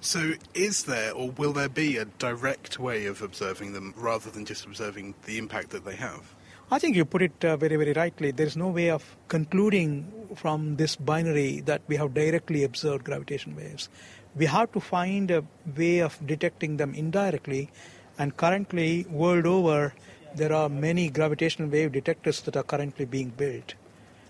So, 0.00 0.34
is 0.54 0.84
there 0.84 1.12
or 1.12 1.32
will 1.32 1.52
there 1.52 1.68
be 1.68 1.96
a 1.96 2.04
direct 2.04 2.78
way 2.78 3.06
of 3.06 3.20
observing 3.20 3.72
them 3.72 3.92
rather 3.96 4.30
than 4.30 4.44
just 4.44 4.64
observing 4.64 5.16
the 5.24 5.38
impact 5.38 5.70
that 5.70 5.84
they 5.84 5.96
have? 5.96 6.36
I 6.70 6.78
think 6.78 6.94
you 6.94 7.04
put 7.04 7.22
it 7.22 7.44
uh, 7.44 7.56
very, 7.56 7.74
very 7.74 7.94
rightly. 7.94 8.30
There 8.30 8.46
is 8.46 8.56
no 8.56 8.68
way 8.68 8.90
of 8.90 9.16
concluding 9.26 10.12
from 10.36 10.76
this 10.76 10.94
binary 10.94 11.60
that 11.62 11.82
we 11.88 11.96
have 11.96 12.14
directly 12.14 12.62
observed 12.62 13.04
gravitation 13.04 13.56
waves 13.56 13.88
we 14.36 14.46
have 14.46 14.72
to 14.72 14.80
find 14.80 15.30
a 15.30 15.44
way 15.76 15.98
of 16.00 16.18
detecting 16.26 16.76
them 16.76 16.94
indirectly. 16.94 17.70
And 18.18 18.36
currently, 18.36 19.06
world 19.10 19.46
over, 19.46 19.94
there 20.34 20.52
are 20.52 20.68
many 20.68 21.08
gravitational 21.08 21.68
wave 21.68 21.92
detectors 21.92 22.40
that 22.42 22.56
are 22.56 22.62
currently 22.62 23.04
being 23.04 23.30
built. 23.30 23.74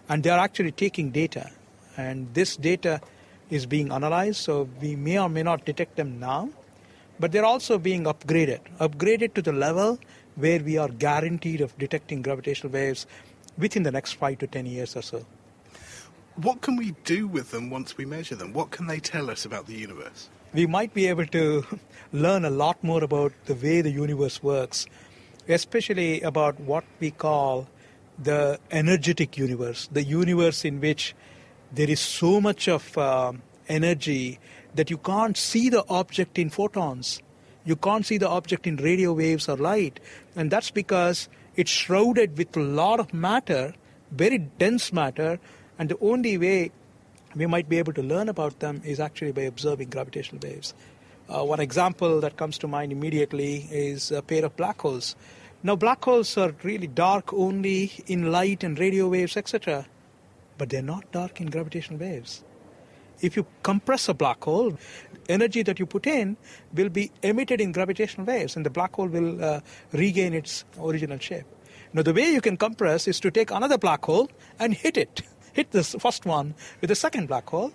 And 0.09 0.23
they 0.23 0.31
are 0.31 0.39
actually 0.39 0.73
taking 0.73 1.11
data. 1.11 1.51
And 1.97 2.33
this 2.35 2.57
data 2.57 3.01
is 3.51 3.67
being 3.67 3.93
analyzed, 3.93 4.37
so 4.37 4.69
we 4.81 4.95
may 4.97 5.19
or 5.19 5.29
may 5.29 5.43
not 5.43 5.65
detect 5.65 5.97
them 5.97 6.21
now. 6.21 6.51
But 7.19 7.33
they're 7.33 7.45
also 7.45 7.79
being 7.79 8.05
upgraded, 8.05 8.61
upgraded 8.79 9.35
to 9.35 9.43
the 9.43 9.53
level 9.53 9.99
where 10.37 10.61
we 10.61 10.79
are 10.79 10.89
guaranteed 10.89 11.61
of 11.61 11.77
detecting 11.79 12.23
gravitational 12.23 12.73
waves 12.73 13.07
within 13.57 13.83
the 13.83 13.91
next 13.91 14.13
five 14.13 14.39
to 14.39 14.47
ten 14.47 14.67
years 14.67 14.97
or 14.97 15.03
so 15.03 15.27
what 16.42 16.61
can 16.61 16.77
we 16.77 16.94
do 17.05 17.27
with 17.27 17.51
them 17.51 17.68
once 17.68 17.96
we 17.96 18.05
measure 18.05 18.37
them? 18.37 18.53
What 18.53 18.70
can 18.70 18.87
they 18.87 19.01
tell 19.01 19.29
us 19.29 19.44
about 19.44 19.66
the 19.66 19.74
universe? 19.74 20.29
We 20.55 20.66
might 20.66 20.94
be 20.94 21.07
able 21.09 21.27
to 21.27 21.66
learn 22.12 22.44
a 22.44 22.51
lot 22.51 22.83
more 22.83 23.03
about 23.03 23.33
the 23.46 23.55
way 23.55 23.81
the 23.81 23.90
universe 23.90 24.42
works, 24.42 24.87
especially 25.48 26.20
about 26.22 26.61
what 26.61 26.85
we 27.01 27.11
call 27.11 27.66
the 28.18 28.59
energetic 28.70 29.37
universe, 29.37 29.88
the 29.90 30.05
universe 30.05 30.64
in 30.64 30.81
which 30.81 31.14
there 31.72 31.90
is 31.90 32.01
so 32.01 32.40
much 32.40 32.68
of 32.68 32.96
uh, 32.96 33.33
energy 33.68 34.38
that 34.74 34.90
you 34.90 34.98
can't 34.98 35.37
see 35.37 35.68
the 35.68 35.85
object 35.88 36.38
in 36.38 36.51
photons. 36.51 37.20
You 37.64 37.74
can't 37.77 38.07
see 38.07 38.16
the 38.16 38.29
object 38.29 38.66
in 38.66 38.77
radio 38.77 39.12
waves 39.12 39.48
or 39.48 39.57
light. 39.57 39.98
And 40.37 40.51
that's 40.51 40.70
because 40.70 41.29
it's 41.57 41.70
shrouded 41.70 42.38
with 42.38 42.57
a 42.57 42.61
lot 42.61 43.01
of 43.01 43.12
matter, 43.12 43.74
very 44.12 44.38
dense 44.38 44.92
matter, 44.92 45.38
and 45.79 45.88
the 45.88 45.99
only 46.01 46.37
way 46.38 46.71
we 47.35 47.47
might 47.47 47.69
be 47.69 47.79
able 47.79 47.93
to 47.93 48.03
learn 48.03 48.29
about 48.29 48.61
them 48.61 48.83
is 48.85 49.01
actually 49.01 49.33
by 49.33 49.43
observing 49.43 49.91
gravitational 49.91 50.41
waves. 50.43 50.75
Uh, 51.29 51.45
one 51.45 51.61
example 51.61 52.21
that 52.21 52.37
comes 52.37 52.57
to 52.59 52.67
mind 52.67 52.91
immediately 52.91 53.69
is 53.71 54.11
a 54.11 54.23
pair 54.23 54.45
of 54.45 54.57
black 54.57 54.81
holes. 54.81 55.14
Now, 55.62 55.77
black 55.77 56.05
holes 56.05 56.37
are 56.38 56.55
really 56.62 56.87
dark 56.87 57.33
only 57.33 57.93
in 58.07 58.33
light 58.33 58.64
and 58.64 58.79
radio 58.79 59.09
waves, 59.09 59.37
etc., 59.37 59.87
but 60.57 60.71
they're 60.71 60.83
not 60.83 61.11
dark 61.12 61.41
in 61.41 61.51
gravitational 61.51 61.99
waves. 61.99 62.45
If 63.21 63.37
you 63.37 63.45
compress 63.62 64.09
a 64.09 64.14
black 64.14 64.43
hole, 64.43 64.79
energy 65.29 65.62
that 65.64 65.79
you 65.79 65.87
put 65.87 66.07
in 66.07 66.37
will 66.73 66.88
be 66.88 67.11
emitted 67.23 67.61
in 67.61 67.73
gravitational 67.73 68.27
waves, 68.27 68.57
and 68.57 68.64
the 68.64 68.71
black 68.71 68.95
hole 68.95 69.09
will 69.09 69.45
uh, 69.45 69.61
regain 69.93 70.33
its 70.33 70.64
original 70.81 71.19
shape. 71.19 71.45
Now, 71.93 72.03
the 72.03 72.14
way 72.14 72.31
you 72.31 72.41
can 72.41 72.57
compress 72.57 73.09
is 73.09 73.21
to 73.21 73.31
take 73.31 73.51
another 73.51 73.79
black 73.79 74.05
hole 74.05 74.31
and 74.59 74.75
hit 74.75 74.97
it. 74.97 75.23
hit 75.53 75.71
this 75.71 75.95
first 75.99 76.27
one 76.27 76.55
with 76.81 76.89
the 76.89 76.95
second 76.95 77.29
black 77.29 77.49
hole. 77.49 77.73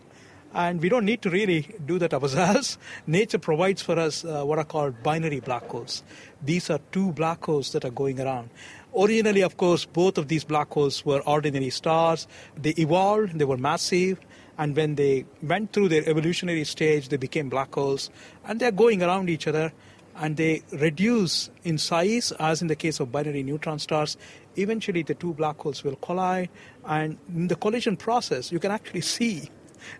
And 0.55 0.79
we 0.81 0.87
don't 0.87 1.05
need 1.05 1.23
to 1.23 1.31
really 1.31 1.67
do 1.83 1.97
that 1.97 2.13
ourselves. 2.13 2.77
Nature 3.07 3.39
provides 3.39 3.81
for 3.81 3.97
us 3.97 4.23
uh, 4.23 4.43
what 4.43 4.59
are 4.59 4.63
called 4.63 5.01
binary 5.01 5.39
black 5.39 5.63
holes. 5.63 6.03
These 6.43 6.69
are 6.69 6.79
two 6.91 7.11
black 7.11 7.43
holes 7.43 7.71
that 7.71 7.83
are 7.85 7.89
going 7.89 8.21
around. 8.21 8.51
Originally, 8.95 9.41
of 9.41 9.57
course, 9.57 9.85
both 9.85 10.19
of 10.19 10.27
these 10.27 10.43
black 10.43 10.71
holes 10.71 11.03
were 11.03 11.21
ordinary 11.21 11.71
stars. 11.71 12.27
They 12.55 12.75
evolved, 12.77 13.39
they 13.39 13.45
were 13.45 13.57
massive, 13.57 14.19
and 14.59 14.75
when 14.75 14.93
they 14.93 15.25
went 15.41 15.73
through 15.73 15.89
their 15.89 16.07
evolutionary 16.07 16.65
stage, 16.65 17.09
they 17.09 17.17
became 17.17 17.49
black 17.49 17.73
holes, 17.73 18.11
and 18.45 18.59
they're 18.59 18.71
going 18.71 19.01
around 19.01 19.29
each 19.29 19.47
other 19.47 19.73
and 20.15 20.37
they 20.37 20.63
reduce 20.71 21.49
in 21.63 21.77
size, 21.77 22.31
as 22.39 22.61
in 22.61 22.67
the 22.67 22.75
case 22.75 22.99
of 22.99 23.11
binary 23.11 23.43
neutron 23.43 23.79
stars. 23.79 24.17
Eventually, 24.55 25.03
the 25.03 25.15
two 25.15 25.33
black 25.33 25.59
holes 25.59 25.83
will 25.83 25.95
collide, 25.97 26.49
and 26.85 27.17
in 27.29 27.47
the 27.47 27.55
collision 27.55 27.97
process, 27.97 28.51
you 28.51 28.59
can 28.59 28.71
actually 28.71 29.01
see 29.01 29.49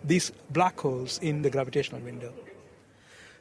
these 0.02 0.32
black 0.50 0.78
holes 0.80 1.18
in 1.18 1.42
the 1.42 1.50
gravitational 1.50 2.00
window. 2.00 2.32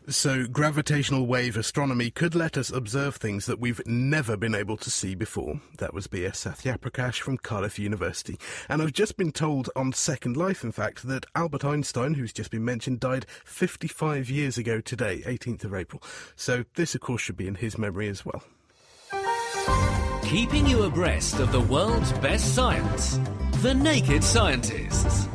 So, 0.09 0.45
gravitational 0.47 1.27
wave 1.27 1.55
astronomy 1.55 2.11
could 2.11 2.35
let 2.35 2.57
us 2.57 2.69
observe 2.69 3.15
things 3.15 3.45
that 3.45 3.59
we've 3.59 3.81
never 3.85 4.35
been 4.35 4.53
able 4.53 4.75
to 4.77 4.91
see 4.91 5.15
before. 5.15 5.61
That 5.77 5.93
was 5.93 6.07
B.S. 6.07 6.43
Sathyaprakash 6.43 7.21
from 7.21 7.37
Cardiff 7.37 7.79
University. 7.79 8.37
And 8.67 8.81
I've 8.81 8.91
just 8.91 9.15
been 9.15 9.31
told 9.31 9.69
on 9.77 9.93
Second 9.93 10.35
Life, 10.35 10.61
in 10.61 10.73
fact, 10.73 11.07
that 11.07 11.25
Albert 11.35 11.63
Einstein, 11.63 12.15
who's 12.15 12.33
just 12.33 12.51
been 12.51 12.65
mentioned, 12.65 12.99
died 12.99 13.25
55 13.45 14.29
years 14.29 14.57
ago 14.57 14.81
today, 14.81 15.21
18th 15.25 15.63
of 15.63 15.73
April. 15.73 16.03
So, 16.35 16.65
this, 16.75 16.95
of 16.95 17.01
course, 17.01 17.21
should 17.21 17.37
be 17.37 17.47
in 17.47 17.55
his 17.55 17.77
memory 17.77 18.09
as 18.09 18.25
well. 18.25 18.43
Keeping 20.23 20.67
you 20.67 20.83
abreast 20.83 21.39
of 21.39 21.53
the 21.53 21.61
world's 21.61 22.11
best 22.13 22.53
science. 22.53 23.19
The 23.61 23.73
Naked 23.73 24.23
Scientists. 24.23 25.29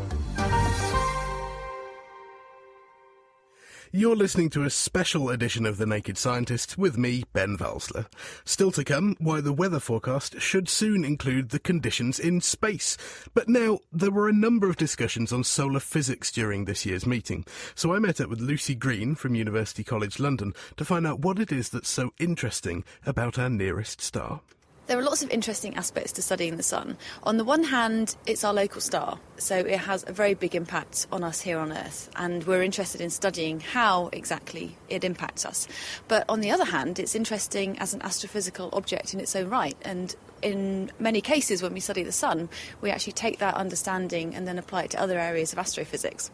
You're 3.91 4.17
listening 4.17 4.51
to 4.51 4.65
a 4.65 4.71
special 4.71 5.31
edition 5.31 5.65
of 5.65 5.79
The 5.79 5.87
Naked 5.87 6.19
Scientist 6.19 6.77
with 6.77 6.99
me, 6.99 7.25
Ben 7.33 7.57
Valsler. 7.57 8.05
Still 8.45 8.71
to 8.73 8.85
come, 8.85 9.17
why 9.19 9.41
the 9.41 9.53
weather 9.53 9.81
forecast 9.81 10.43
should 10.43 10.69
soon 10.69 11.07
include 11.07 11.49
the 11.49 11.59
conditions 11.59 12.21
in 12.21 12.43
space. 12.43 12.99
But 13.33 13.49
now, 13.49 13.79
there 13.91 14.11
were 14.11 14.29
a 14.29 14.33
number 14.33 14.69
of 14.69 14.77
discussions 14.77 15.33
on 15.33 15.43
solar 15.43 15.81
physics 15.81 16.31
during 16.31 16.67
this 16.67 16.85
year's 16.85 17.07
meeting, 17.07 17.47
so 17.75 17.95
I 17.95 17.99
met 17.99 18.21
up 18.21 18.29
with 18.29 18.43
Lucy 18.43 18.75
Green 18.75 19.15
from 19.15 19.35
University 19.35 19.83
College 19.83 20.21
London 20.21 20.53
to 20.77 20.85
find 20.85 21.07
out 21.07 21.21
what 21.21 21.39
it 21.39 21.51
is 21.51 21.71
that's 21.71 21.89
so 21.89 22.11
interesting 22.19 22.85
about 23.07 23.39
our 23.39 23.49
nearest 23.49 24.03
star. 24.03 24.43
There 24.89 24.99
are 24.99 25.03
lots 25.03 25.23
of 25.23 25.31
interesting 25.31 25.77
aspects 25.77 26.13
to 26.13 26.23
studying 26.23 26.57
the 26.57 26.63
sun. 26.63 26.97
On 27.25 27.37
the 27.37 27.45
one 27.45 27.65
hand, 27.65 28.17
it's 28.25 28.43
our 28.43 28.55
local 28.55 28.81
star, 28.81 29.19
so 29.37 29.55
it 29.55 29.81
has 29.81 30.03
a 30.09 30.13
very 30.15 30.33
big 30.33 30.55
impact 30.55 31.07
on 31.13 31.23
us 31.23 31.43
here 31.43 31.59
on 31.59 31.73
Earth, 31.73 32.09
and 32.17 32.43
we're 32.45 32.63
interested 32.63 33.03
in 33.03 33.11
studying 33.11 33.61
how 33.61 34.09
exactly 34.15 34.79
it 34.89 35.05
impacts 35.05 35.45
us. 35.45 35.69
But 36.09 36.25
on 36.27 36.41
the 36.41 36.51
other 36.51 36.65
hand, 36.65 36.99
it's 36.99 37.15
interesting 37.15 37.79
as 37.79 37.93
an 37.93 38.01
astrophysical 38.01 38.73
object 38.73 39.13
in 39.13 39.21
its 39.21 39.37
own 39.37 39.51
right, 39.51 39.77
and 39.83 40.17
in 40.41 40.91
many 40.99 41.21
cases, 41.21 41.63
when 41.63 41.75
we 41.75 41.81
study 41.81 42.03
the 42.03 42.11
sun, 42.11 42.49
we 42.81 42.91
actually 42.91 43.13
take 43.13 43.41
that 43.41 43.57
understanding 43.57 44.35
and 44.35 44.49
then 44.49 44.59
apply 44.59 44.85
it 44.85 44.91
to 44.93 45.01
other 45.01 45.19
areas 45.19 45.53
of 45.53 45.59
astrophysics. 45.59 46.31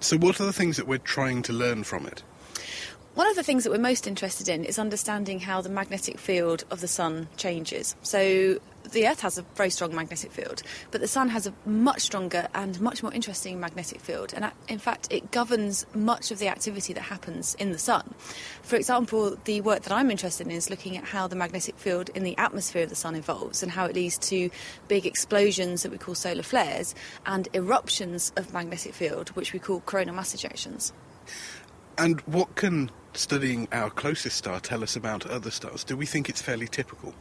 So, 0.00 0.18
what 0.18 0.38
are 0.38 0.44
the 0.44 0.52
things 0.52 0.76
that 0.76 0.86
we're 0.86 0.98
trying 0.98 1.40
to 1.44 1.54
learn 1.54 1.84
from 1.84 2.04
it? 2.04 2.22
One 3.14 3.26
of 3.26 3.34
the 3.34 3.42
things 3.42 3.64
that 3.64 3.70
we're 3.70 3.78
most 3.78 4.06
interested 4.06 4.48
in 4.48 4.64
is 4.64 4.78
understanding 4.78 5.40
how 5.40 5.60
the 5.60 5.68
magnetic 5.68 6.18
field 6.18 6.64
of 6.70 6.80
the 6.80 6.88
sun 6.88 7.28
changes. 7.36 7.96
So, 8.02 8.60
the 8.92 9.06
Earth 9.06 9.20
has 9.20 9.38
a 9.38 9.42
very 9.54 9.70
strong 9.70 9.94
magnetic 9.94 10.32
field, 10.32 10.62
but 10.90 11.00
the 11.00 11.06
Sun 11.06 11.28
has 11.28 11.46
a 11.46 11.52
much 11.64 12.00
stronger 12.00 12.48
and 12.54 12.80
much 12.80 13.02
more 13.02 13.12
interesting 13.12 13.60
magnetic 13.60 14.00
field. 14.00 14.32
And 14.34 14.50
in 14.68 14.78
fact, 14.78 15.08
it 15.10 15.30
governs 15.30 15.86
much 15.94 16.30
of 16.30 16.38
the 16.38 16.48
activity 16.48 16.92
that 16.94 17.02
happens 17.02 17.54
in 17.56 17.72
the 17.72 17.78
Sun. 17.78 18.14
For 18.62 18.76
example, 18.76 19.36
the 19.44 19.60
work 19.60 19.82
that 19.82 19.92
I'm 19.92 20.10
interested 20.10 20.46
in 20.46 20.52
is 20.52 20.70
looking 20.70 20.96
at 20.96 21.04
how 21.04 21.26
the 21.26 21.36
magnetic 21.36 21.78
field 21.78 22.10
in 22.14 22.24
the 22.24 22.36
atmosphere 22.38 22.84
of 22.84 22.88
the 22.88 22.96
Sun 22.96 23.14
evolves 23.14 23.62
and 23.62 23.70
how 23.70 23.84
it 23.84 23.94
leads 23.94 24.18
to 24.18 24.50
big 24.88 25.06
explosions 25.06 25.82
that 25.82 25.92
we 25.92 25.98
call 25.98 26.14
solar 26.14 26.42
flares 26.42 26.94
and 27.26 27.48
eruptions 27.52 28.32
of 28.36 28.52
magnetic 28.52 28.94
field, 28.94 29.28
which 29.30 29.52
we 29.52 29.58
call 29.58 29.80
coronal 29.80 30.14
mass 30.14 30.34
ejections. 30.34 30.92
And 31.98 32.20
what 32.22 32.54
can 32.56 32.90
studying 33.16 33.68
our 33.72 33.90
closest 33.90 34.36
star 34.36 34.60
tell 34.60 34.82
us 34.82 34.96
about 34.96 35.26
other 35.26 35.50
stars? 35.50 35.84
Do 35.84 35.96
we 35.96 36.06
think 36.06 36.28
it's 36.28 36.42
fairly 36.42 36.68
typical? 36.68 37.14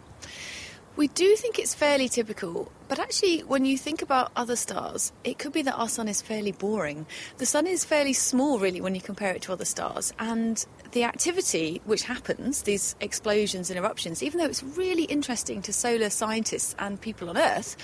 We 0.96 1.08
do 1.08 1.36
think 1.36 1.60
it's 1.60 1.74
fairly 1.74 2.10
typical, 2.10 2.72
but 2.90 2.98
actually, 2.98 3.42
when 3.42 3.66
you 3.66 3.78
think 3.78 4.02
about 4.02 4.32
other 4.36 4.56
stars, 4.56 5.14
it 5.24 5.38
could 5.38 5.54
be 5.54 5.62
that 5.62 5.76
our 5.76 5.88
sun 5.88 6.08
is 6.08 6.24
fairly 6.24 6.52
boring. 6.52 7.06
The 7.38 7.46
sun 7.46 7.68
is 7.68 7.86
fairly 7.86 8.14
small, 8.14 8.58
really, 8.58 8.82
when 8.82 8.96
you 8.96 9.02
compare 9.02 9.32
it 9.32 9.44
to 9.44 9.54
other 9.54 9.64
stars, 9.64 10.12
and 10.18 10.66
the 10.92 11.04
activity 11.04 11.82
which 11.86 12.02
happens, 12.02 12.64
these 12.64 12.96
explosions 13.00 13.70
and 13.70 13.78
eruptions, 13.78 14.24
even 14.24 14.40
though 14.40 14.48
it's 14.48 14.64
really 14.64 15.04
interesting 15.04 15.62
to 15.62 15.72
solar 15.72 16.10
scientists 16.10 16.76
and 16.80 17.00
people 17.00 17.30
on 17.30 17.38
Earth, 17.38 17.78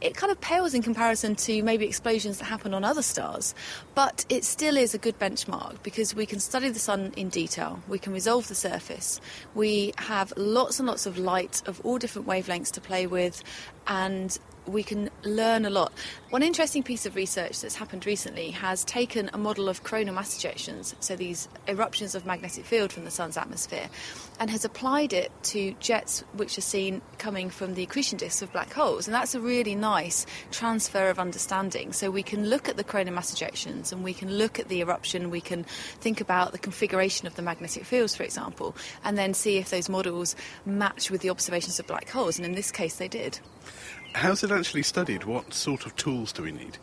it 0.00 0.14
kind 0.14 0.30
of 0.30 0.40
pales 0.40 0.74
in 0.74 0.82
comparison 0.82 1.34
to 1.34 1.60
maybe 1.64 1.84
explosions 1.84 2.38
that 2.38 2.44
happen 2.44 2.72
on 2.72 2.84
other 2.84 3.02
stars. 3.02 3.56
But 3.96 4.24
it 4.28 4.44
still 4.44 4.76
is 4.76 4.94
a 4.94 4.98
good 4.98 5.18
benchmark 5.18 5.82
because 5.82 6.14
we 6.14 6.24
can 6.24 6.38
study 6.38 6.68
the 6.68 6.78
sun 6.78 7.12
in 7.16 7.30
detail, 7.30 7.82
we 7.88 7.98
can 7.98 8.12
resolve 8.12 8.46
the 8.46 8.54
surface, 8.54 9.20
we 9.56 9.92
have 9.98 10.32
lots 10.36 10.78
and 10.78 10.86
lots 10.86 11.04
of 11.04 11.18
light 11.18 11.62
of 11.66 11.80
all 11.84 11.98
different 11.98 12.28
wavelengths 12.28 12.70
to 12.72 12.80
play 12.80 13.08
with, 13.08 13.42
and 13.88 14.38
we 14.66 14.82
can 14.82 15.10
learn 15.24 15.64
a 15.64 15.70
lot. 15.70 15.92
One 16.30 16.42
interesting 16.42 16.82
piece 16.82 17.04
of 17.04 17.16
research 17.16 17.60
that's 17.60 17.74
happened 17.74 18.06
recently 18.06 18.50
has 18.50 18.84
taken 18.84 19.28
a 19.32 19.38
model 19.38 19.68
of 19.68 19.82
coronal 19.82 20.14
mass 20.14 20.38
ejections, 20.38 20.94
so 21.00 21.16
these 21.16 21.48
eruptions 21.68 22.14
of 22.14 22.24
magnetic 22.24 22.64
field 22.64 22.92
from 22.92 23.04
the 23.04 23.10
sun's 23.10 23.36
atmosphere, 23.36 23.88
and 24.40 24.50
has 24.50 24.64
applied 24.64 25.12
it 25.12 25.30
to 25.42 25.72
jets 25.80 26.24
which 26.34 26.56
are 26.56 26.62
seen 26.62 27.02
coming 27.18 27.50
from 27.50 27.74
the 27.74 27.82
accretion 27.82 28.18
disks 28.18 28.42
of 28.42 28.52
black 28.52 28.72
holes. 28.72 29.06
And 29.06 29.14
that's 29.14 29.34
a 29.34 29.40
really 29.40 29.74
nice 29.74 30.26
transfer 30.50 31.10
of 31.10 31.18
understanding. 31.18 31.92
So 31.92 32.10
we 32.10 32.22
can 32.22 32.48
look 32.48 32.68
at 32.68 32.76
the 32.76 32.84
coronal 32.84 33.14
mass 33.14 33.34
ejections 33.34 33.92
and 33.92 34.02
we 34.02 34.14
can 34.14 34.32
look 34.32 34.58
at 34.58 34.68
the 34.68 34.80
eruption, 34.80 35.30
we 35.30 35.40
can 35.40 35.64
think 35.64 36.20
about 36.20 36.52
the 36.52 36.58
configuration 36.58 37.26
of 37.26 37.34
the 37.34 37.42
magnetic 37.42 37.84
fields, 37.84 38.16
for 38.16 38.22
example, 38.22 38.74
and 39.04 39.18
then 39.18 39.34
see 39.34 39.58
if 39.58 39.70
those 39.70 39.88
models 39.88 40.34
match 40.64 41.10
with 41.10 41.20
the 41.20 41.30
observations 41.30 41.78
of 41.78 41.86
black 41.86 42.08
holes. 42.08 42.38
And 42.38 42.46
in 42.46 42.54
this 42.54 42.70
case, 42.70 42.96
they 42.96 43.08
did. 43.08 43.38
How's 44.14 44.44
it 44.44 44.50
actually 44.50 44.82
studied? 44.82 45.24
What 45.24 45.54
sort 45.54 45.86
of 45.86 45.96
tools 45.96 46.32
do 46.32 46.42
we 46.42 46.52
need? 46.52 46.76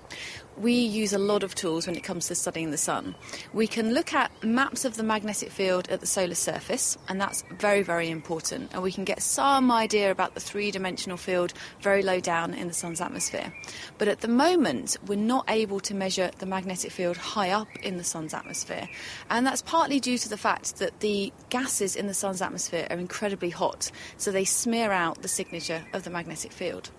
We 0.58 0.74
use 0.74 1.14
a 1.14 1.20
lot 1.20 1.44
of 1.44 1.56
tools 1.56 1.86
when 1.88 1.96
it 1.96 2.04
comes 2.04 2.28
to 2.28 2.36
studying 2.36 2.72
the 2.72 2.78
sun. 2.78 3.16
We 3.54 3.66
can 3.66 3.94
look 3.94 4.14
at 4.14 4.32
maps 4.44 4.84
of 4.84 4.98
the 4.98 5.04
magnetic 5.04 5.52
field 5.52 5.88
at 5.90 6.02
the 6.02 6.08
solar 6.08 6.36
surface, 6.36 6.98
and 7.08 7.22
that's 7.22 7.44
very, 7.52 7.82
very 7.82 8.10
important. 8.10 8.74
And 8.74 8.82
we 8.82 8.92
can 8.92 9.06
get 9.06 9.22
some 9.22 9.72
idea 9.72 10.12
about 10.12 10.34
the 10.34 10.42
three 10.42 10.72
dimensional 10.72 11.18
field 11.18 11.54
very 11.82 12.02
low 12.02 12.20
down 12.20 12.54
in 12.54 12.68
the 12.68 12.74
sun's 12.74 13.00
atmosphere. 13.00 13.54
But 14.00 14.10
at 14.10 14.20
the 14.20 14.28
moment, 14.28 14.98
we're 15.08 15.16
not 15.16 15.46
able 15.50 15.80
to 15.82 15.94
measure 15.94 16.32
the 16.40 16.46
magnetic 16.46 16.92
field 16.92 17.16
high 17.16 17.52
up 17.52 17.70
in 17.84 17.98
the 17.98 18.04
sun's 18.04 18.34
atmosphere. 18.34 18.90
And 19.30 19.46
that's 19.46 19.62
partly 19.62 20.00
due 20.02 20.18
to 20.18 20.30
the 20.30 20.36
fact 20.36 20.80
that 20.80 21.00
the 21.00 21.32
gases 21.50 21.96
in 21.96 22.08
the 22.08 22.14
sun's 22.14 22.42
atmosphere 22.42 22.88
are 22.90 22.98
incredibly 22.98 23.52
hot, 23.52 23.92
so 24.18 24.32
they 24.32 24.46
smear 24.46 24.92
out 24.92 25.22
the 25.22 25.30
signature 25.30 25.86
of 25.94 26.04
the 26.04 26.10
magnetic 26.10 26.52
field. 26.52 26.90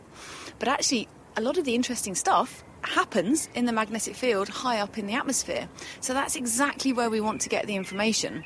But 0.60 0.68
actually, 0.68 1.08
a 1.36 1.40
lot 1.40 1.58
of 1.58 1.64
the 1.64 1.74
interesting 1.74 2.14
stuff 2.14 2.62
happens 2.82 3.48
in 3.54 3.64
the 3.66 3.72
magnetic 3.72 4.14
field 4.14 4.48
high 4.48 4.78
up 4.78 4.96
in 4.96 5.06
the 5.06 5.14
atmosphere. 5.14 5.68
So 6.00 6.14
that's 6.14 6.36
exactly 6.36 6.92
where 6.92 7.10
we 7.10 7.20
want 7.20 7.40
to 7.42 7.48
get 7.48 7.66
the 7.66 7.76
information. 7.76 8.44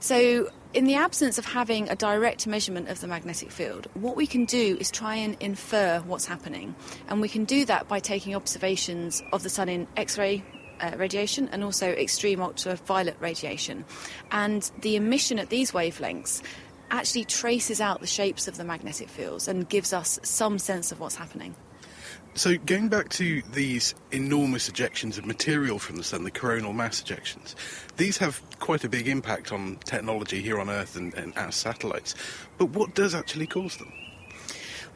So, 0.00 0.50
in 0.72 0.84
the 0.86 0.94
absence 0.94 1.38
of 1.38 1.44
having 1.44 1.88
a 1.88 1.94
direct 1.94 2.46
measurement 2.48 2.88
of 2.88 3.00
the 3.00 3.06
magnetic 3.06 3.52
field, 3.52 3.86
what 3.94 4.16
we 4.16 4.26
can 4.26 4.44
do 4.44 4.76
is 4.80 4.90
try 4.90 5.14
and 5.14 5.36
infer 5.38 6.00
what's 6.00 6.26
happening. 6.26 6.74
And 7.08 7.20
we 7.20 7.28
can 7.28 7.44
do 7.44 7.64
that 7.66 7.86
by 7.86 8.00
taking 8.00 8.34
observations 8.34 9.22
of 9.32 9.44
the 9.44 9.48
sun 9.48 9.68
in 9.68 9.86
X 9.96 10.18
ray 10.18 10.44
uh, 10.80 10.92
radiation 10.96 11.48
and 11.52 11.62
also 11.62 11.90
extreme 11.90 12.40
ultraviolet 12.40 13.16
radiation. 13.20 13.84
And 14.32 14.68
the 14.80 14.96
emission 14.96 15.38
at 15.38 15.48
these 15.48 15.70
wavelengths 15.70 16.42
actually 16.90 17.24
traces 17.24 17.80
out 17.80 18.00
the 18.00 18.06
shapes 18.06 18.48
of 18.48 18.56
the 18.56 18.64
magnetic 18.64 19.08
fields 19.08 19.48
and 19.48 19.68
gives 19.68 19.92
us 19.92 20.18
some 20.22 20.58
sense 20.58 20.92
of 20.92 21.00
what's 21.00 21.16
happening. 21.16 21.54
So, 22.36 22.56
going 22.56 22.88
back 22.88 23.10
to 23.10 23.42
these 23.52 23.94
enormous 24.10 24.68
ejections 24.68 25.18
of 25.18 25.24
material 25.24 25.78
from 25.78 25.96
the 25.96 26.02
sun, 26.02 26.24
the 26.24 26.32
coronal 26.32 26.72
mass 26.72 27.00
ejections, 27.00 27.54
these 27.96 28.18
have 28.18 28.42
quite 28.58 28.82
a 28.82 28.88
big 28.88 29.06
impact 29.06 29.52
on 29.52 29.76
technology 29.84 30.42
here 30.42 30.58
on 30.58 30.68
Earth 30.68 30.96
and, 30.96 31.14
and 31.14 31.32
our 31.36 31.52
satellites. 31.52 32.16
But 32.58 32.70
what 32.70 32.96
does 32.96 33.14
actually 33.14 33.46
cause 33.46 33.76
them? 33.76 33.92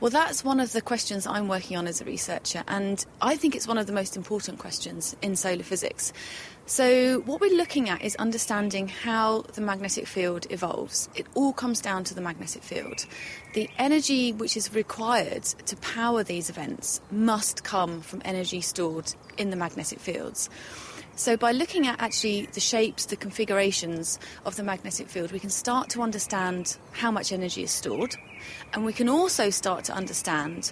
Well, 0.00 0.10
that's 0.10 0.44
one 0.44 0.58
of 0.58 0.72
the 0.72 0.80
questions 0.80 1.26
I'm 1.26 1.46
working 1.48 1.76
on 1.76 1.86
as 1.86 2.00
a 2.00 2.04
researcher, 2.04 2.64
and 2.66 3.04
I 3.20 3.36
think 3.36 3.54
it's 3.54 3.68
one 3.68 3.78
of 3.78 3.86
the 3.86 3.92
most 3.92 4.16
important 4.16 4.58
questions 4.58 5.16
in 5.22 5.36
solar 5.36 5.62
physics. 5.62 6.12
So, 6.68 7.20
what 7.20 7.40
we're 7.40 7.56
looking 7.56 7.88
at 7.88 8.02
is 8.02 8.14
understanding 8.16 8.88
how 8.88 9.40
the 9.54 9.62
magnetic 9.62 10.06
field 10.06 10.46
evolves. 10.50 11.08
It 11.14 11.26
all 11.34 11.54
comes 11.54 11.80
down 11.80 12.04
to 12.04 12.14
the 12.14 12.20
magnetic 12.20 12.62
field. 12.62 13.06
The 13.54 13.70
energy 13.78 14.34
which 14.34 14.54
is 14.54 14.74
required 14.74 15.44
to 15.44 15.76
power 15.78 16.22
these 16.22 16.50
events 16.50 17.00
must 17.10 17.64
come 17.64 18.02
from 18.02 18.20
energy 18.22 18.60
stored 18.60 19.14
in 19.38 19.48
the 19.48 19.56
magnetic 19.56 19.98
fields. 19.98 20.50
So, 21.16 21.38
by 21.38 21.52
looking 21.52 21.86
at 21.86 22.02
actually 22.02 22.50
the 22.52 22.60
shapes, 22.60 23.06
the 23.06 23.16
configurations 23.16 24.18
of 24.44 24.56
the 24.56 24.62
magnetic 24.62 25.08
field, 25.08 25.32
we 25.32 25.40
can 25.40 25.48
start 25.48 25.88
to 25.90 26.02
understand 26.02 26.76
how 26.92 27.10
much 27.10 27.32
energy 27.32 27.62
is 27.62 27.70
stored, 27.70 28.14
and 28.74 28.84
we 28.84 28.92
can 28.92 29.08
also 29.08 29.48
start 29.48 29.84
to 29.84 29.94
understand 29.94 30.70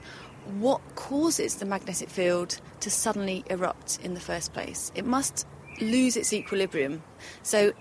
what 0.61 0.83
causes 0.95 1.55
the 1.55 1.65
magnetic 1.65 2.11
field 2.11 2.61
to 2.81 2.91
suddenly 2.91 3.45
erupt 3.49 3.99
in 4.05 4.13
the 4.13 4.21
first 4.21 4.53
place. 4.53 4.93
It 4.95 5.07
must 5.07 5.47
lose 5.81 6.17
its 6.17 6.33
equilibrium. 6.33 7.03
So, 7.43 7.73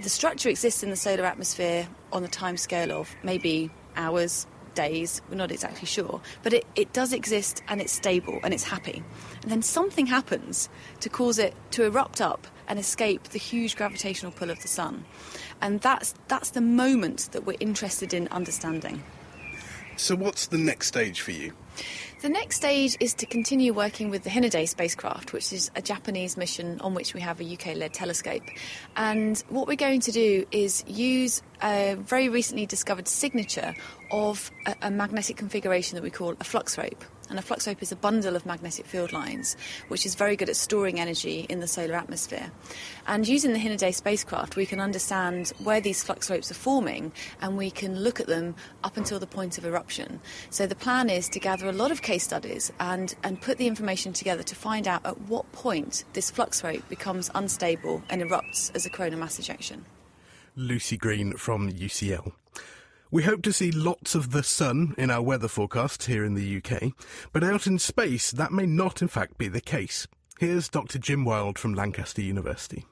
the 0.00 0.08
structure 0.08 0.48
exists 0.48 0.82
in 0.82 0.90
the 0.90 0.96
solar 0.96 1.24
atmosphere 1.24 1.88
on 2.12 2.22
the 2.22 2.28
time 2.28 2.56
scale 2.56 2.92
of 2.92 3.14
maybe 3.24 3.70
hours, 3.96 4.46
days, 4.74 5.20
we're 5.28 5.34
not 5.34 5.50
exactly 5.50 5.86
sure, 5.86 6.20
but 6.44 6.52
it, 6.52 6.64
it 6.76 6.92
does 6.92 7.12
exist 7.12 7.62
and 7.66 7.80
it's 7.80 7.92
stable 7.92 8.38
and 8.44 8.54
it's 8.54 8.62
happy. 8.62 9.02
And 9.42 9.50
then 9.50 9.60
something 9.60 10.06
happens 10.06 10.68
to 11.00 11.08
cause 11.08 11.40
it 11.40 11.54
to 11.72 11.84
erupt 11.84 12.20
up 12.20 12.46
and 12.68 12.78
escape 12.78 13.24
the 13.24 13.38
huge 13.38 13.74
gravitational 13.74 14.30
pull 14.30 14.50
of 14.50 14.62
the 14.62 14.68
sun. 14.68 15.04
And 15.60 15.80
that's, 15.80 16.14
that's 16.28 16.50
the 16.50 16.60
moment 16.60 17.30
that 17.32 17.44
we're 17.44 17.56
interested 17.58 18.14
in 18.14 18.28
understanding. 18.28 19.02
So, 19.98 20.14
what's 20.14 20.46
the 20.46 20.58
next 20.58 20.86
stage 20.86 21.20
for 21.20 21.32
you? 21.32 21.52
The 22.22 22.28
next 22.28 22.56
stage 22.56 22.96
is 23.00 23.14
to 23.14 23.26
continue 23.26 23.72
working 23.72 24.10
with 24.10 24.22
the 24.22 24.30
Hinode 24.30 24.68
spacecraft, 24.68 25.32
which 25.32 25.52
is 25.52 25.72
a 25.74 25.82
Japanese 25.82 26.36
mission 26.36 26.80
on 26.80 26.94
which 26.94 27.14
we 27.14 27.20
have 27.20 27.40
a 27.40 27.44
UK 27.44 27.74
led 27.74 27.94
telescope. 27.94 28.44
And 28.96 29.42
what 29.48 29.66
we're 29.66 29.76
going 29.76 30.00
to 30.00 30.12
do 30.12 30.46
is 30.52 30.84
use 30.86 31.42
a 31.62 31.96
very 31.98 32.28
recently 32.28 32.64
discovered 32.64 33.08
signature 33.08 33.74
of 34.12 34.52
a, 34.66 34.76
a, 34.82 34.90
magnetic 34.90 35.36
configuration 35.36 35.96
that 35.96 36.02
we 36.02 36.10
call 36.10 36.34
a 36.38 36.44
flux 36.44 36.78
rope. 36.78 37.04
And 37.30 37.38
a 37.38 37.42
flux 37.42 37.66
rope 37.66 37.82
is 37.82 37.92
a 37.92 37.96
bundle 37.96 38.36
of 38.36 38.46
magnetic 38.46 38.86
field 38.86 39.12
lines, 39.12 39.56
which 39.88 40.06
is 40.06 40.14
very 40.14 40.36
good 40.36 40.48
at 40.48 40.56
storing 40.56 40.98
energy 40.98 41.46
in 41.48 41.60
the 41.60 41.66
solar 41.66 41.94
atmosphere. 41.94 42.50
And 43.06 43.28
using 43.28 43.52
the 43.52 43.58
Hinode 43.58 43.94
spacecraft, 43.94 44.56
we 44.56 44.66
can 44.66 44.80
understand 44.80 45.52
where 45.62 45.80
these 45.80 46.02
flux 46.02 46.30
ropes 46.30 46.50
are 46.50 46.54
forming 46.54 47.12
and 47.40 47.56
we 47.56 47.70
can 47.70 47.98
look 47.98 48.20
at 48.20 48.26
them 48.26 48.54
up 48.84 48.96
until 48.96 49.18
the 49.18 49.26
point 49.26 49.58
of 49.58 49.64
eruption. 49.64 50.20
So 50.50 50.66
the 50.66 50.74
plan 50.74 51.10
is 51.10 51.28
to 51.30 51.40
gather 51.40 51.68
a 51.68 51.72
lot 51.72 51.90
of 51.90 52.02
case 52.02 52.24
studies 52.24 52.72
and, 52.80 53.14
and 53.22 53.40
put 53.40 53.58
the 53.58 53.66
information 53.66 54.12
together 54.12 54.42
to 54.42 54.54
find 54.54 54.88
out 54.88 55.04
at 55.04 55.20
what 55.22 55.50
point 55.52 56.04
this 56.12 56.30
flux 56.30 56.64
rope 56.64 56.88
becomes 56.88 57.30
unstable 57.34 58.02
and 58.08 58.22
erupts 58.22 58.74
as 58.74 58.86
a 58.86 58.90
coronal 58.90 59.18
mass 59.18 59.38
ejection. 59.38 59.84
Lucy 60.56 60.96
Green 60.96 61.36
from 61.36 61.70
UCL. 61.70 62.32
We 63.10 63.22
hope 63.22 63.40
to 63.42 63.54
see 63.54 63.70
lots 63.70 64.14
of 64.14 64.32
the 64.32 64.42
sun 64.42 64.94
in 64.98 65.10
our 65.10 65.22
weather 65.22 65.48
forecasts 65.48 66.04
here 66.04 66.26
in 66.26 66.34
the 66.34 66.58
UK, 66.58 66.92
but 67.32 67.42
out 67.42 67.66
in 67.66 67.78
space 67.78 68.30
that 68.32 68.52
may 68.52 68.66
not 68.66 69.00
in 69.00 69.08
fact 69.08 69.38
be 69.38 69.48
the 69.48 69.62
case. 69.62 70.06
Here's 70.38 70.68
Dr. 70.68 70.98
Jim 70.98 71.24
Wild 71.24 71.58
from 71.58 71.72
Lancaster 71.72 72.20
University. 72.20 72.84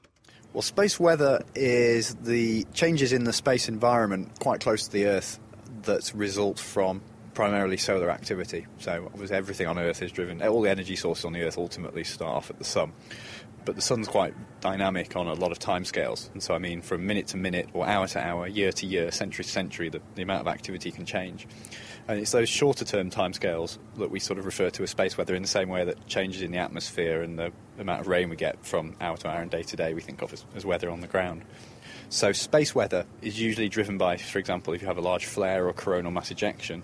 Well, 0.53 0.63
space 0.63 0.99
weather 0.99 1.43
is 1.53 2.15
the 2.15 2.63
changes 2.73 3.13
in 3.13 3.25
the 3.25 3.33
space 3.33 3.69
environment 3.69 4.39
quite 4.39 4.59
close 4.59 4.87
to 4.87 4.91
the 4.91 5.05
Earth 5.05 5.39
that 5.83 6.11
result 6.15 6.57
from 6.57 7.03
primarily 7.35 7.77
solar 7.77 8.09
activity. 8.09 8.65
So, 8.79 9.11
everything 9.29 9.67
on 9.67 9.77
Earth 9.77 10.01
is 10.01 10.11
driven, 10.11 10.41
all 10.41 10.63
the 10.63 10.71
energy 10.71 10.95
sources 10.95 11.25
on 11.25 11.33
the 11.33 11.43
Earth 11.43 11.59
ultimately 11.59 12.03
start 12.03 12.35
off 12.35 12.49
at 12.49 12.57
the 12.57 12.65
sun 12.65 12.91
but 13.67 13.75
the 13.75 13.81
sun's 13.81 14.07
quite 14.07 14.33
dynamic 14.61 15.17
on 15.17 15.27
a 15.27 15.33
lot 15.33 15.51
of 15.51 15.59
timescales. 15.59 16.31
And 16.31 16.41
so, 16.41 16.55
I 16.55 16.57
mean, 16.57 16.81
from 16.81 17.05
minute 17.05 17.27
to 17.27 17.37
minute, 17.37 17.67
or 17.73 17.85
hour 17.85 18.07
to 18.07 18.25
hour, 18.25 18.47
year 18.47 18.71
to 18.71 18.85
year, 18.85 19.11
century 19.11 19.43
to 19.43 19.51
century, 19.51 19.89
the, 19.89 20.01
the 20.15 20.21
amount 20.21 20.39
of 20.39 20.47
activity 20.47 20.89
can 20.89 21.05
change. 21.05 21.45
And 22.07 22.17
it's 22.17 22.31
those 22.31 22.47
shorter 22.47 22.85
term 22.85 23.11
timescales 23.11 23.77
that 23.97 24.09
we 24.09 24.21
sort 24.21 24.39
of 24.39 24.45
refer 24.45 24.69
to 24.69 24.83
as 24.83 24.89
space 24.91 25.17
weather 25.17 25.35
in 25.35 25.41
the 25.41 25.49
same 25.49 25.67
way 25.67 25.83
that 25.83 26.07
changes 26.07 26.41
in 26.41 26.51
the 26.51 26.59
atmosphere 26.59 27.21
and 27.21 27.37
the 27.37 27.51
amount 27.77 27.99
of 27.99 28.07
rain 28.07 28.29
we 28.29 28.37
get 28.37 28.65
from 28.65 28.95
hour 29.01 29.17
to 29.17 29.27
hour 29.27 29.41
and 29.41 29.51
day 29.51 29.63
to 29.63 29.75
day 29.75 29.93
we 29.93 29.99
think 29.99 30.21
of 30.21 30.31
as, 30.31 30.45
as 30.55 30.65
weather 30.65 30.89
on 30.89 31.01
the 31.01 31.07
ground. 31.07 31.43
So, 32.07 32.31
space 32.31 32.73
weather 32.73 33.05
is 33.21 33.37
usually 33.37 33.67
driven 33.67 33.97
by, 33.97 34.15
for 34.15 34.39
example, 34.39 34.75
if 34.75 34.81
you 34.81 34.87
have 34.87 34.97
a 34.97 35.01
large 35.01 35.25
flare 35.25 35.67
or 35.67 35.73
coronal 35.73 36.11
mass 36.11 36.31
ejection, 36.31 36.83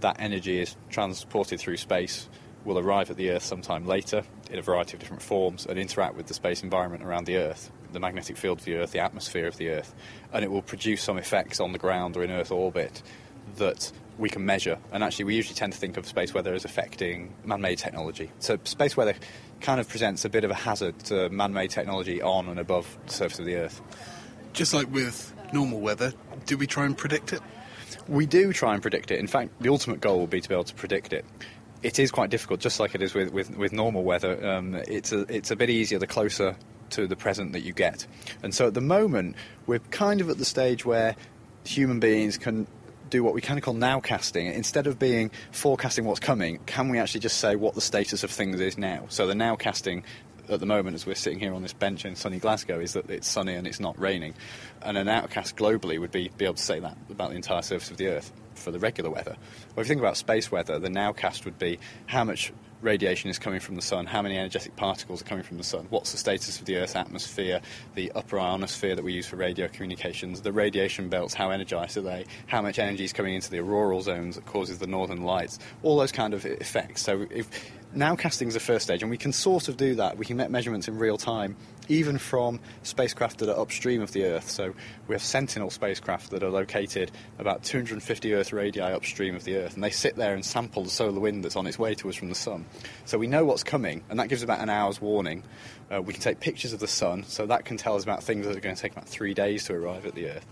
that 0.00 0.16
energy 0.18 0.60
is 0.60 0.74
transported 0.90 1.60
through 1.60 1.76
space 1.76 2.28
will 2.66 2.78
arrive 2.78 3.10
at 3.10 3.16
the 3.16 3.30
Earth 3.30 3.44
sometime 3.44 3.86
later 3.86 4.24
in 4.50 4.58
a 4.58 4.62
variety 4.62 4.94
of 4.94 5.00
different 5.00 5.22
forms 5.22 5.64
and 5.64 5.78
interact 5.78 6.16
with 6.16 6.26
the 6.26 6.34
space 6.34 6.62
environment 6.62 7.02
around 7.02 7.24
the 7.24 7.36
Earth, 7.36 7.70
the 7.92 8.00
magnetic 8.00 8.36
field 8.36 8.58
of 8.58 8.64
the 8.64 8.74
Earth, 8.74 8.90
the 8.90 8.98
atmosphere 8.98 9.46
of 9.46 9.56
the 9.56 9.70
Earth, 9.70 9.94
and 10.32 10.44
it 10.44 10.50
will 10.50 10.62
produce 10.62 11.00
some 11.00 11.16
effects 11.16 11.60
on 11.60 11.72
the 11.72 11.78
ground 11.78 12.16
or 12.16 12.24
in 12.24 12.30
Earth 12.30 12.50
orbit 12.50 13.02
that 13.56 13.90
we 14.18 14.28
can 14.28 14.44
measure. 14.44 14.78
And 14.92 15.04
actually, 15.04 15.26
we 15.26 15.36
usually 15.36 15.54
tend 15.54 15.72
to 15.72 15.78
think 15.78 15.96
of 15.96 16.06
space 16.06 16.34
weather 16.34 16.54
as 16.54 16.64
affecting 16.64 17.34
man 17.44 17.60
made 17.60 17.78
technology. 17.78 18.30
So, 18.40 18.58
space 18.64 18.96
weather 18.96 19.14
kind 19.60 19.80
of 19.80 19.88
presents 19.88 20.24
a 20.24 20.28
bit 20.28 20.44
of 20.44 20.50
a 20.50 20.54
hazard 20.54 20.98
to 21.04 21.28
man 21.30 21.52
made 21.52 21.70
technology 21.70 22.20
on 22.20 22.48
and 22.48 22.58
above 22.58 22.98
the 23.06 23.12
surface 23.12 23.38
of 23.38 23.46
the 23.46 23.56
Earth. 23.56 23.80
Just 24.52 24.74
like 24.74 24.92
with 24.92 25.32
normal 25.52 25.80
weather, 25.80 26.12
do 26.46 26.56
we 26.56 26.66
try 26.66 26.84
and 26.84 26.96
predict 26.96 27.32
it? 27.32 27.40
We 28.08 28.26
do 28.26 28.52
try 28.52 28.72
and 28.74 28.82
predict 28.82 29.10
it. 29.10 29.18
In 29.18 29.26
fact, 29.26 29.50
the 29.60 29.68
ultimate 29.68 30.00
goal 30.00 30.18
will 30.18 30.26
be 30.26 30.40
to 30.40 30.48
be 30.48 30.54
able 30.54 30.64
to 30.64 30.74
predict 30.74 31.12
it 31.12 31.24
it 31.82 31.98
is 31.98 32.10
quite 32.10 32.30
difficult, 32.30 32.60
just 32.60 32.80
like 32.80 32.94
it 32.94 33.02
is 33.02 33.14
with, 33.14 33.32
with, 33.32 33.56
with 33.56 33.72
normal 33.72 34.02
weather. 34.04 34.44
Um, 34.46 34.74
it's, 34.74 35.12
a, 35.12 35.20
it's 35.34 35.50
a 35.50 35.56
bit 35.56 35.70
easier 35.70 35.98
the 35.98 36.06
closer 36.06 36.56
to 36.90 37.06
the 37.06 37.16
present 37.16 37.52
that 37.52 37.60
you 37.60 37.72
get. 37.72 38.06
And 38.42 38.54
so 38.54 38.68
at 38.68 38.74
the 38.74 38.80
moment, 38.80 39.36
we're 39.66 39.80
kind 39.90 40.20
of 40.20 40.30
at 40.30 40.38
the 40.38 40.44
stage 40.44 40.84
where 40.84 41.16
human 41.64 42.00
beings 42.00 42.38
can 42.38 42.66
do 43.10 43.22
what 43.22 43.34
we 43.34 43.40
kind 43.40 43.58
of 43.58 43.64
call 43.64 43.74
nowcasting. 43.74 44.52
Instead 44.52 44.86
of 44.86 44.98
being 44.98 45.30
forecasting 45.52 46.04
what's 46.04 46.20
coming, 46.20 46.58
can 46.66 46.88
we 46.88 46.98
actually 46.98 47.20
just 47.20 47.38
say 47.38 47.56
what 47.56 47.74
the 47.74 47.80
status 47.80 48.24
of 48.24 48.30
things 48.30 48.60
is 48.60 48.78
now? 48.78 49.04
So 49.08 49.26
the 49.26 49.34
nowcasting 49.34 50.02
at 50.48 50.60
the 50.60 50.66
moment, 50.66 50.94
as 50.94 51.06
we're 51.06 51.14
sitting 51.14 51.40
here 51.40 51.52
on 51.54 51.62
this 51.62 51.72
bench 51.72 52.04
in 52.04 52.14
sunny 52.14 52.38
Glasgow, 52.38 52.78
is 52.78 52.92
that 52.92 53.10
it's 53.10 53.26
sunny 53.26 53.54
and 53.54 53.66
it's 53.66 53.80
not 53.80 53.98
raining. 53.98 54.34
And 54.82 54.96
a 54.96 55.04
nowcast 55.04 55.54
globally 55.54 55.98
would 55.98 56.12
be, 56.12 56.30
be 56.36 56.44
able 56.44 56.54
to 56.54 56.62
say 56.62 56.78
that 56.80 56.96
about 57.10 57.30
the 57.30 57.36
entire 57.36 57.62
surface 57.62 57.90
of 57.90 57.96
the 57.96 58.08
Earth 58.08 58.32
for 58.56 58.70
the 58.70 58.78
regular 58.78 59.10
weather. 59.10 59.36
Well, 59.74 59.82
if 59.82 59.86
you 59.86 59.88
think 59.88 60.00
about 60.00 60.16
space 60.16 60.50
weather, 60.50 60.78
the 60.78 60.88
nowcast 60.88 61.44
would 61.44 61.58
be 61.58 61.78
how 62.06 62.24
much 62.24 62.52
radiation 62.82 63.30
is 63.30 63.38
coming 63.38 63.60
from 63.60 63.74
the 63.74 63.82
sun, 63.82 64.06
how 64.06 64.22
many 64.22 64.36
energetic 64.36 64.76
particles 64.76 65.22
are 65.22 65.24
coming 65.24 65.44
from 65.44 65.56
the 65.56 65.64
sun, 65.64 65.86
what's 65.90 66.12
the 66.12 66.18
status 66.18 66.58
of 66.58 66.66
the 66.66 66.76
Earth's 66.76 66.94
atmosphere, 66.94 67.60
the 67.94 68.12
upper 68.12 68.38
ionosphere 68.38 68.94
that 68.94 69.04
we 69.04 69.12
use 69.12 69.26
for 69.26 69.36
radio 69.36 69.66
communications, 69.68 70.42
the 70.42 70.52
radiation 70.52 71.08
belts, 71.08 71.34
how 71.34 71.50
energized 71.50 71.96
are 71.96 72.02
they, 72.02 72.24
how 72.46 72.60
much 72.60 72.78
energy 72.78 73.04
is 73.04 73.12
coming 73.12 73.34
into 73.34 73.50
the 73.50 73.58
auroral 73.58 74.02
zones 74.02 74.36
that 74.36 74.46
causes 74.46 74.78
the 74.78 74.86
northern 74.86 75.22
lights, 75.22 75.58
all 75.82 75.96
those 75.96 76.12
kind 76.12 76.34
of 76.34 76.44
effects. 76.44 77.02
So 77.02 77.26
if 77.30 77.48
nowcasting 77.96 78.48
is 78.48 78.54
the 78.54 78.60
first 78.60 78.84
stage, 78.84 79.02
and 79.02 79.10
we 79.10 79.16
can 79.16 79.32
sort 79.32 79.68
of 79.68 79.76
do 79.76 79.94
that. 79.96 80.16
We 80.18 80.24
can 80.24 80.36
make 80.36 80.50
measurements 80.50 80.88
in 80.88 80.98
real 80.98 81.16
time 81.16 81.56
even 81.88 82.18
from 82.18 82.60
spacecraft 82.82 83.38
that 83.38 83.48
are 83.48 83.60
upstream 83.60 84.02
of 84.02 84.12
the 84.12 84.24
Earth. 84.24 84.50
So 84.50 84.74
we 85.06 85.14
have 85.14 85.22
Sentinel 85.22 85.70
spacecraft 85.70 86.30
that 86.30 86.42
are 86.42 86.50
located 86.50 87.10
about 87.38 87.62
250 87.62 88.34
Earth 88.34 88.52
radii 88.52 88.82
upstream 88.82 89.34
of 89.36 89.44
the 89.44 89.56
Earth, 89.56 89.74
and 89.74 89.84
they 89.84 89.90
sit 89.90 90.16
there 90.16 90.34
and 90.34 90.44
sample 90.44 90.84
the 90.84 90.90
solar 90.90 91.20
wind 91.20 91.44
that's 91.44 91.56
on 91.56 91.66
its 91.66 91.78
way 91.78 91.94
to 91.96 92.08
us 92.08 92.16
from 92.16 92.28
the 92.28 92.34
Sun. 92.34 92.66
So 93.04 93.18
we 93.18 93.26
know 93.26 93.44
what's 93.44 93.62
coming, 93.62 94.02
and 94.08 94.18
that 94.18 94.28
gives 94.28 94.42
about 94.42 94.60
an 94.60 94.70
hour's 94.70 95.00
warning. 95.00 95.42
Uh, 95.92 96.02
we 96.02 96.12
can 96.12 96.20
take 96.20 96.40
pictures 96.40 96.72
of 96.72 96.80
the 96.80 96.88
Sun, 96.88 97.22
so 97.24 97.46
that 97.46 97.64
can 97.64 97.76
tell 97.76 97.94
us 97.94 98.02
about 98.02 98.22
things 98.22 98.44
that 98.44 98.56
are 98.56 98.60
going 98.60 98.74
to 98.74 98.80
take 98.80 98.92
about 98.92 99.06
three 99.08 99.34
days 99.34 99.64
to 99.66 99.74
arrive 99.74 100.04
at 100.04 100.16
the 100.16 100.28
Earth. 100.30 100.44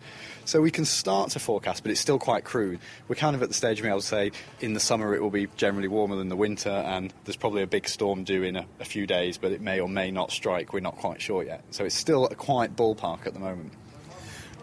So 0.44 0.60
we 0.60 0.70
can 0.70 0.84
start 0.84 1.30
to 1.30 1.40
forecast, 1.40 1.82
but 1.82 1.90
it's 1.90 2.00
still 2.00 2.20
quite 2.20 2.44
crude. 2.44 2.78
We're 3.08 3.16
kind 3.16 3.34
of 3.34 3.42
at 3.42 3.48
the 3.48 3.54
stage 3.54 3.78
of 3.78 3.82
being 3.82 3.92
able 3.92 4.00
to 4.00 4.06
say 4.06 4.30
in 4.60 4.74
the 4.74 4.80
summer 4.80 5.12
it 5.12 5.20
will 5.20 5.30
be 5.30 5.48
generally 5.56 5.88
warmer 5.88 6.14
than 6.14 6.28
the 6.28 6.36
winter, 6.36 6.70
and 6.70 7.12
there's 7.24 7.36
probably 7.36 7.62
a 7.62 7.66
big 7.66 7.88
storm 7.88 8.22
due 8.22 8.44
in 8.44 8.54
a, 8.54 8.66
a 8.78 8.84
few 8.84 9.08
days, 9.08 9.36
but 9.36 9.50
it 9.50 9.60
may 9.60 9.80
or 9.80 9.88
may 9.88 10.12
not 10.12 10.30
strike. 10.30 10.72
We're 10.72 10.80
not 10.80 10.98
quite 10.98 11.20
sure 11.20 11.42
yet. 11.42 11.64
So 11.70 11.84
it's 11.84 11.96
still 11.96 12.26
a 12.26 12.36
quite 12.36 12.76
ballpark 12.76 13.26
at 13.26 13.34
the 13.34 13.40
moment. 13.40 13.72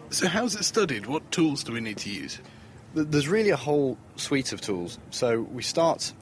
So 0.08 0.26
how's 0.26 0.54
it 0.54 0.64
studied? 0.64 1.06
What 1.06 1.30
tools 1.30 1.64
do 1.64 1.72
we 1.72 1.80
need 1.80 1.98
to 1.98 2.10
use? 2.10 2.38
There's 2.94 3.28
really 3.28 3.50
a 3.50 3.56
whole 3.56 3.98
suite 4.16 4.52
of 4.52 4.60
tools. 4.60 4.98
So 5.10 5.40
we 5.40 5.62
start 5.62 6.12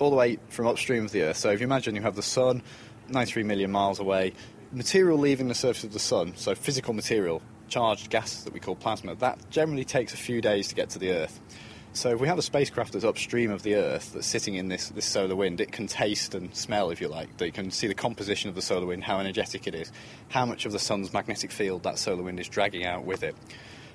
all 0.00 0.10
the 0.10 0.16
way 0.16 0.38
from 0.48 0.66
upstream 0.66 1.04
of 1.04 1.12
the 1.12 1.22
Earth. 1.22 1.36
So 1.36 1.50
if 1.50 1.60
you 1.60 1.66
imagine 1.66 1.94
you 1.94 2.02
have 2.02 2.16
the 2.16 2.22
Sun 2.22 2.62
93 3.10 3.42
million 3.42 3.70
miles 3.70 3.98
away, 3.98 4.32
material 4.72 5.18
leaving 5.18 5.48
the 5.48 5.54
surface 5.54 5.84
of 5.84 5.92
the 5.92 5.98
Sun, 5.98 6.34
so 6.36 6.54
physical 6.54 6.94
material, 6.94 7.42
charged 7.68 8.10
gas 8.10 8.42
that 8.44 8.52
we 8.52 8.60
call 8.60 8.76
plasma, 8.76 9.14
that 9.16 9.38
generally 9.50 9.84
takes 9.84 10.14
a 10.14 10.16
few 10.16 10.40
days 10.40 10.68
to 10.68 10.74
get 10.74 10.90
to 10.90 10.98
the 10.98 11.10
Earth. 11.12 11.40
So 11.92 12.10
if 12.10 12.20
we 12.20 12.28
have 12.28 12.38
a 12.38 12.42
spacecraft 12.42 12.92
that's 12.92 13.04
upstream 13.04 13.50
of 13.50 13.64
the 13.64 13.74
Earth 13.74 14.12
that's 14.12 14.26
sitting 14.26 14.54
in 14.54 14.68
this, 14.68 14.90
this 14.90 15.04
solar 15.04 15.34
wind, 15.34 15.60
it 15.60 15.72
can 15.72 15.88
taste 15.88 16.36
and 16.36 16.54
smell, 16.54 16.90
if 16.90 17.00
you 17.00 17.08
like. 17.08 17.28
You 17.40 17.50
can 17.50 17.72
see 17.72 17.88
the 17.88 17.94
composition 17.94 18.48
of 18.48 18.54
the 18.54 18.62
solar 18.62 18.86
wind, 18.86 19.02
how 19.02 19.18
energetic 19.18 19.66
it 19.66 19.74
is, 19.74 19.90
how 20.28 20.46
much 20.46 20.66
of 20.66 20.72
the 20.72 20.78
sun's 20.78 21.12
magnetic 21.12 21.50
field 21.50 21.82
that 21.82 21.98
solar 21.98 22.22
wind 22.22 22.38
is 22.38 22.48
dragging 22.48 22.86
out 22.86 23.04
with 23.04 23.24
it. 23.24 23.34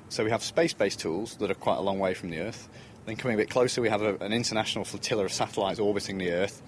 So 0.09 0.26
we 0.26 0.32
have 0.32 0.43
space-based 0.43 0.99
tools 0.99 1.38
that 1.38 1.49
are 1.49 1.55
quite 1.55 1.78
a 1.78 1.82
long 1.82 1.99
way 1.99 2.13
from 2.13 2.32
the 2.32 2.39
Earth. 2.39 2.68
Then 3.05 3.16
coming 3.16 3.36
a 3.36 3.38
bit 3.38 3.49
closer, 3.49 3.82
we 3.82 3.89
have 3.89 4.01
a, 4.01 4.16
an 4.18 4.34
international 4.34 4.84
flotilla 4.84 5.24
of 5.24 5.32
satellites 5.32 5.80
orbiting 5.80 6.18
the 6.18 6.32
Earth, 6.32 6.61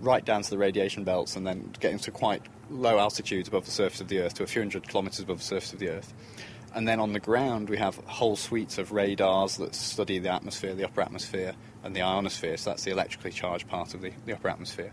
right 0.00 0.24
down 0.24 0.42
to 0.42 0.50
the 0.50 0.58
radiation 0.58 1.04
belts, 1.04 1.36
and 1.36 1.46
then 1.46 1.72
getting 1.80 1.98
to 2.00 2.10
quite 2.10 2.42
low 2.70 2.98
altitudes 2.98 3.48
above 3.48 3.64
the 3.64 3.70
surface 3.70 4.00
of 4.00 4.08
the 4.08 4.20
Earth, 4.20 4.34
to 4.34 4.42
a 4.42 4.46
few 4.46 4.62
hundred 4.62 4.88
kilometres 4.88 5.20
above 5.20 5.38
the 5.38 5.44
surface 5.44 5.72
of 5.72 5.78
the 5.78 5.90
Earth. 5.90 6.14
And 6.74 6.86
then 6.86 7.00
on 7.00 7.12
the 7.12 7.20
ground, 7.20 7.68
we 7.68 7.78
have 7.78 7.96
whole 8.06 8.36
suites 8.36 8.78
of 8.78 8.92
radars 8.92 9.56
that 9.56 9.74
study 9.74 10.18
the 10.18 10.32
atmosphere, 10.32 10.74
the 10.74 10.84
upper 10.84 11.00
atmosphere, 11.00 11.54
and 11.82 11.96
the 11.96 12.02
ionosphere. 12.02 12.56
So 12.56 12.70
that's 12.70 12.84
the 12.84 12.92
electrically 12.92 13.32
charged 13.32 13.68
part 13.68 13.94
of 13.94 14.02
the, 14.02 14.12
the 14.24 14.34
upper 14.34 14.48
atmosphere. 14.48 14.92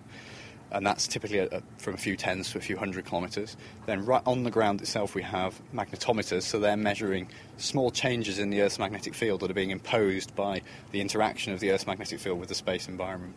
And 0.72 0.86
that's 0.86 1.08
typically 1.08 1.38
a, 1.38 1.48
a, 1.48 1.62
from 1.78 1.94
a 1.94 1.98
few 1.98 2.18
tens 2.18 2.52
to 2.52 2.58
a 2.58 2.62
few 2.62 2.78
hundred 2.78 3.06
kilometres. 3.06 3.56
Then, 3.86 4.06
right 4.06 4.24
on 4.26 4.44
the 4.44 4.52
ground 4.52 4.82
itself, 4.82 5.16
we 5.16 5.22
have 5.22 5.62
magnetometers, 5.74 6.44
so 6.44 6.60
they're 6.60 6.76
measuring 6.76 7.30
small 7.58 7.90
changes 7.90 8.38
in 8.38 8.50
the 8.50 8.62
Earth's 8.62 8.80
magnetic 8.80 9.14
field 9.14 9.40
that 9.42 9.52
are 9.52 9.54
being 9.54 9.70
imposed 9.70 10.36
by 10.36 10.62
the 10.92 11.00
interaction 11.00 11.54
of 11.54 11.62
the 11.62 11.72
Earth's 11.72 11.88
magnetic 11.88 12.20
field 12.20 12.40
with 12.40 12.50
the 12.50 12.56
space 12.56 12.90
environment. 12.90 13.36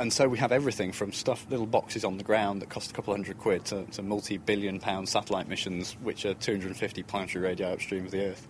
And 0.00 0.10
so 0.10 0.30
we 0.30 0.38
have 0.38 0.50
everything 0.50 0.92
from 0.92 1.12
stuff, 1.12 1.46
little 1.50 1.66
boxes 1.66 2.06
on 2.06 2.16
the 2.16 2.24
ground 2.24 2.62
that 2.62 2.70
cost 2.70 2.90
a 2.90 2.94
couple 2.94 3.12
of 3.12 3.18
hundred 3.18 3.36
quid, 3.36 3.66
to, 3.66 3.84
to 3.84 4.02
multi 4.02 4.38
billion 4.38 4.80
pound 4.80 5.10
satellite 5.10 5.46
missions, 5.46 5.92
which 6.00 6.24
are 6.24 6.32
250 6.32 7.02
planetary 7.02 7.44
radii 7.44 7.66
upstream 7.66 8.06
of 8.06 8.10
the 8.10 8.30
Earth. 8.30 8.48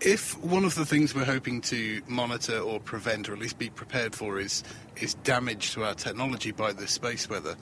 If 0.00 0.38
one 0.44 0.64
of 0.64 0.76
the 0.76 0.86
things 0.86 1.12
we're 1.12 1.24
hoping 1.24 1.60
to 1.62 2.02
monitor 2.06 2.60
or 2.60 2.78
prevent, 2.78 3.28
or 3.28 3.32
at 3.32 3.40
least 3.40 3.58
be 3.58 3.68
prepared 3.68 4.14
for, 4.14 4.38
is, 4.38 4.62
is 4.94 5.14
damage 5.24 5.72
to 5.72 5.82
our 5.82 5.94
technology 5.94 6.52
by 6.52 6.72
the 6.72 6.86
space 6.86 7.28
weather, 7.28 7.56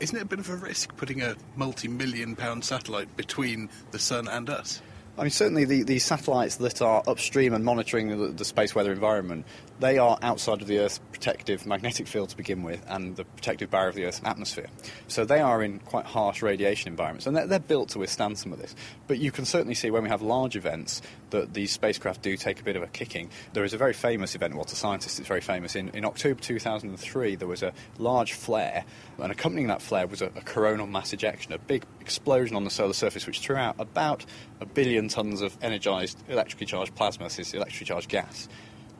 isn't 0.00 0.16
it 0.16 0.22
a 0.22 0.24
bit 0.24 0.38
of 0.38 0.48
a 0.48 0.56
risk 0.56 0.96
putting 0.96 1.20
a 1.20 1.36
multi 1.56 1.88
million 1.88 2.36
pound 2.36 2.64
satellite 2.64 3.14
between 3.18 3.68
the 3.90 3.98
sun 3.98 4.28
and 4.28 4.48
us? 4.48 4.80
I 5.18 5.24
mean, 5.24 5.30
certainly 5.30 5.66
the, 5.66 5.82
the 5.82 5.98
satellites 5.98 6.56
that 6.56 6.80
are 6.80 7.02
upstream 7.06 7.52
and 7.52 7.62
monitoring 7.62 8.08
the, 8.08 8.28
the, 8.28 8.44
space 8.46 8.74
weather 8.74 8.92
environment, 8.92 9.44
they 9.80 9.98
are 9.98 10.18
outside 10.22 10.60
of 10.60 10.68
the 10.68 10.78
Earth's 10.78 11.00
protective 11.10 11.66
magnetic 11.66 12.06
field 12.06 12.28
to 12.28 12.36
begin 12.36 12.62
with 12.62 12.84
and 12.88 13.16
the 13.16 13.24
protective 13.24 13.70
barrier 13.70 13.88
of 13.88 13.94
the 13.94 14.04
Earth's 14.04 14.20
atmosphere. 14.24 14.68
So 15.08 15.24
they 15.24 15.40
are 15.40 15.62
in 15.62 15.80
quite 15.80 16.06
harsh 16.06 16.42
radiation 16.42 16.88
environments, 16.88 17.26
and 17.26 17.36
they're, 17.36 17.46
they're 17.46 17.58
built 17.58 17.90
to 17.90 17.98
withstand 17.98 18.38
some 18.38 18.52
of 18.52 18.58
this. 18.58 18.74
But 19.06 19.18
you 19.18 19.32
can 19.32 19.44
certainly 19.44 19.74
see 19.74 19.90
when 19.90 20.02
we 20.02 20.08
have 20.08 20.22
large 20.22 20.56
events 20.56 21.02
that 21.30 21.54
these 21.54 21.72
spacecraft 21.72 22.22
do 22.22 22.36
take 22.36 22.60
a 22.60 22.62
bit 22.62 22.76
of 22.76 22.82
a 22.82 22.86
kicking. 22.88 23.30
There 23.52 23.64
is 23.64 23.72
a 23.72 23.78
very 23.78 23.92
famous 23.92 24.34
event, 24.34 24.54
well, 24.54 24.64
to 24.64 24.76
scientists 24.76 25.18
it's 25.18 25.28
very 25.28 25.40
famous. 25.40 25.74
In, 25.76 25.88
in 25.90 26.04
October 26.04 26.40
2003, 26.40 27.36
there 27.36 27.48
was 27.48 27.62
a 27.62 27.72
large 27.98 28.34
flare, 28.34 28.84
and 29.18 29.32
accompanying 29.32 29.68
that 29.68 29.82
flare 29.82 30.06
was 30.06 30.22
a, 30.22 30.26
a 30.26 30.42
coronal 30.42 30.86
mass 30.86 31.12
ejection, 31.12 31.52
a 31.52 31.58
big 31.58 31.84
explosion 32.00 32.56
on 32.56 32.64
the 32.64 32.70
solar 32.70 32.92
surface 32.92 33.26
which 33.26 33.40
threw 33.40 33.56
out 33.56 33.76
about 33.78 34.24
a 34.60 34.66
billion 34.66 35.08
tons 35.08 35.40
of 35.40 35.56
energised 35.62 36.22
electrically 36.28 36.66
charged 36.66 36.94
plasma, 36.94 37.24
this 37.24 37.38
is 37.38 37.54
electrically 37.54 37.86
charged 37.86 38.08
gas, 38.08 38.48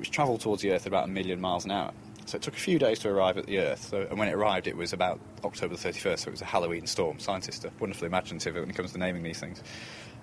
which 0.00 0.10
travelled 0.10 0.40
towards 0.40 0.62
the 0.62 0.72
Earth 0.72 0.82
at 0.82 0.88
about 0.88 1.04
a 1.04 1.10
million 1.10 1.40
miles 1.40 1.64
an 1.64 1.70
hour. 1.70 1.92
So 2.26 2.36
it 2.36 2.42
took 2.42 2.54
a 2.54 2.60
few 2.60 2.78
days 2.78 2.98
to 3.00 3.08
arrive 3.08 3.38
at 3.38 3.46
the 3.46 3.58
Earth, 3.58 3.88
so, 3.90 4.06
and 4.08 4.18
when 4.18 4.28
it 4.28 4.34
arrived, 4.34 4.66
it 4.66 4.76
was 4.76 4.92
about 4.92 5.20
October 5.44 5.76
the 5.76 5.88
31st, 5.88 6.18
so 6.20 6.28
it 6.28 6.32
was 6.32 6.42
a 6.42 6.46
Halloween 6.46 6.86
storm. 6.86 7.18
Scientists 7.18 7.64
are 7.64 7.72
wonderfully 7.78 8.06
imaginative 8.06 8.54
when 8.54 8.70
it 8.70 8.76
comes 8.76 8.92
to 8.92 8.98
naming 8.98 9.22
these 9.22 9.38
things. 9.38 9.62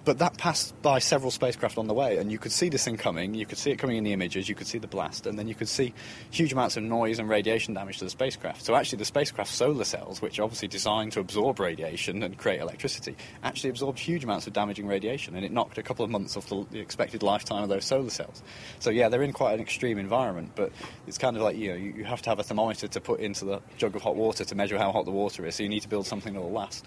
But 0.08 0.20
that 0.20 0.38
passed 0.38 0.82
by 0.82 1.00
several 1.00 1.32
spacecraft 1.32 1.78
on 1.78 1.88
the 1.88 1.94
way, 1.94 2.16
and 2.16 2.32
you 2.32 2.40
could 2.40 2.54
see 2.54 2.70
this 2.70 2.86
thing 2.86 2.96
coming. 2.96 3.34
You 3.34 3.46
could 3.46 3.58
see 3.58 3.72
it 3.72 3.76
coming 3.76 3.98
in 3.98 4.06
the 4.06 4.14
images. 4.14 4.48
You 4.48 4.56
could 4.56 4.66
see 4.66 4.78
the 4.78 4.88
blast, 4.88 5.28
and 5.28 5.38
then 5.38 5.50
you 5.50 5.54
could 5.54 5.68
see 5.68 5.94
huge 6.32 6.54
amounts 6.54 6.78
of 6.78 6.84
noise 6.84 7.20
and 7.20 7.28
radiation 7.28 7.74
damage 7.74 7.98
to 7.98 8.06
the 8.06 8.10
spacecraft. 8.10 8.64
So 8.64 8.74
actually, 8.74 9.00
the 9.00 9.06
spacecraft 9.06 9.52
solar 9.52 9.84
cells, 9.84 10.22
which 10.22 10.40
are 10.40 10.44
obviously 10.44 10.70
designed 10.70 11.12
to 11.12 11.20
absorb 11.20 11.60
radiation 11.60 12.24
and 12.24 12.38
create 12.38 12.62
electricity, 12.62 13.18
actually 13.44 13.70
absorbed 13.70 14.00
huge 14.00 14.24
amounts 14.24 14.48
of 14.48 14.54
damaging 14.54 14.88
radiation, 14.88 15.36
and 15.36 15.44
it 15.44 15.52
knocked 15.52 15.78
a 15.78 15.84
couple 15.84 16.06
of 16.06 16.10
months 16.10 16.38
off 16.38 16.48
the, 16.48 16.66
the 16.72 16.80
expected 16.80 17.22
lifetime 17.22 17.64
of 17.64 17.68
those 17.68 17.84
solar 17.84 18.10
cells. 18.10 18.42
So 18.80 18.92
yeah, 18.92 19.10
they're 19.10 19.24
in 19.24 19.34
quite 19.34 19.56
an 19.56 19.60
extreme 19.60 19.98
environment, 19.98 20.52
but 20.56 20.72
it's 21.06 21.18
kind 21.18 21.36
of 21.36 21.42
like 21.42 21.58
you 21.58 21.72
know 21.72 21.76
you, 21.76 21.92
you 21.98 22.04
have 22.06 22.22
to 22.22 22.30
have 22.30 22.40
a 22.40 22.44
thermometer 22.44 22.88
to 22.88 23.02
put 23.02 23.20
into 23.20 23.44
the 23.44 23.62
jug 23.76 23.94
of 23.94 24.04
hot 24.04 24.16
water 24.16 24.46
to 24.46 24.56
measure 24.56 24.78
how 24.78 24.94
hot 24.94 25.04
the 25.04 25.12
water 25.12 25.46
is. 25.46 25.56
So 25.56 25.64
you 25.64 25.70
need 25.70 25.82
to 25.82 25.90
build 25.90 26.08
something 26.08 26.34
that 26.34 26.40
will 26.40 26.54
last. 26.54 26.86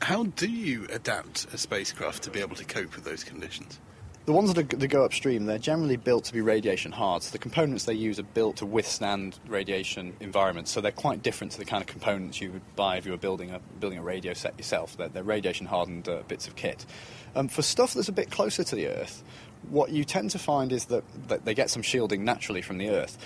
How 0.00 0.24
do 0.24 0.48
you 0.48 0.86
adapt 0.90 1.52
a 1.52 1.58
spacecraft 1.58 2.22
to 2.24 2.30
be 2.30 2.40
able 2.40 2.56
to 2.56 2.64
cope 2.64 2.94
with 2.94 3.04
those 3.04 3.24
conditions? 3.24 3.80
The 4.26 4.32
ones 4.32 4.52
that, 4.52 4.74
are, 4.74 4.76
that, 4.76 4.88
go 4.88 5.04
upstream, 5.06 5.46
they're 5.46 5.58
generally 5.58 5.96
built 5.96 6.24
to 6.24 6.34
be 6.34 6.42
radiation 6.42 6.92
hard. 6.92 7.22
So 7.22 7.32
the 7.32 7.38
components 7.38 7.84
they 7.84 7.94
use 7.94 8.18
are 8.18 8.24
built 8.24 8.56
to 8.56 8.66
withstand 8.66 9.38
radiation 9.48 10.14
environments. 10.20 10.70
So 10.70 10.82
they're 10.82 10.92
quite 10.92 11.22
different 11.22 11.54
to 11.54 11.58
the 11.58 11.64
kind 11.64 11.80
of 11.80 11.86
components 11.86 12.38
you 12.38 12.52
would 12.52 12.76
buy 12.76 12.98
if 12.98 13.06
you 13.06 13.12
were 13.12 13.18
building 13.18 13.50
a 13.50 13.60
building 13.80 13.98
a 13.98 14.02
radio 14.02 14.34
set 14.34 14.58
yourself. 14.58 14.98
They're, 14.98 15.08
they're 15.08 15.22
radiation 15.22 15.66
hardened 15.66 16.10
uh, 16.10 16.24
bits 16.28 16.46
of 16.46 16.56
kit. 16.56 16.84
Um, 17.34 17.48
for 17.48 17.62
stuff 17.62 17.94
that's 17.94 18.10
a 18.10 18.12
bit 18.12 18.30
closer 18.30 18.62
to 18.64 18.76
the 18.76 18.88
Earth, 18.88 19.24
what 19.70 19.92
you 19.92 20.04
tend 20.04 20.30
to 20.32 20.38
find 20.38 20.72
is 20.72 20.84
that, 20.86 21.04
that 21.28 21.46
they 21.46 21.54
get 21.54 21.70
some 21.70 21.82
shielding 21.82 22.22
naturally 22.22 22.60
from 22.60 22.76
the 22.76 22.90
Earth, 22.90 23.16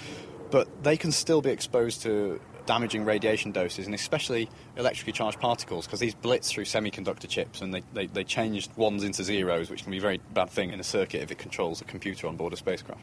but 0.52 0.84
they 0.84 0.96
can 0.96 1.10
still 1.10 1.42
be 1.42 1.50
exposed 1.50 2.02
to 2.02 2.40
damaging 2.66 3.04
radiation 3.04 3.52
doses, 3.52 3.86
and 3.86 3.94
especially 3.94 4.48
electrically 4.76 5.12
charged 5.12 5.40
particles, 5.40 5.86
because 5.86 6.00
these 6.00 6.14
blitz 6.14 6.50
through 6.50 6.64
semiconductor 6.64 7.28
chips 7.28 7.60
and 7.60 7.74
they, 7.74 7.82
they, 7.92 8.06
they 8.06 8.24
change 8.24 8.68
ones 8.76 9.04
into 9.04 9.22
zeros, 9.24 9.70
which 9.70 9.82
can 9.82 9.90
be 9.90 9.98
a 9.98 10.00
very 10.00 10.20
bad 10.34 10.50
thing 10.50 10.72
in 10.72 10.80
a 10.80 10.84
circuit 10.84 11.22
if 11.22 11.30
it 11.30 11.38
controls 11.38 11.80
a 11.80 11.84
computer 11.84 12.26
on 12.26 12.36
board 12.36 12.52
a 12.52 12.56
spacecraft. 12.56 13.02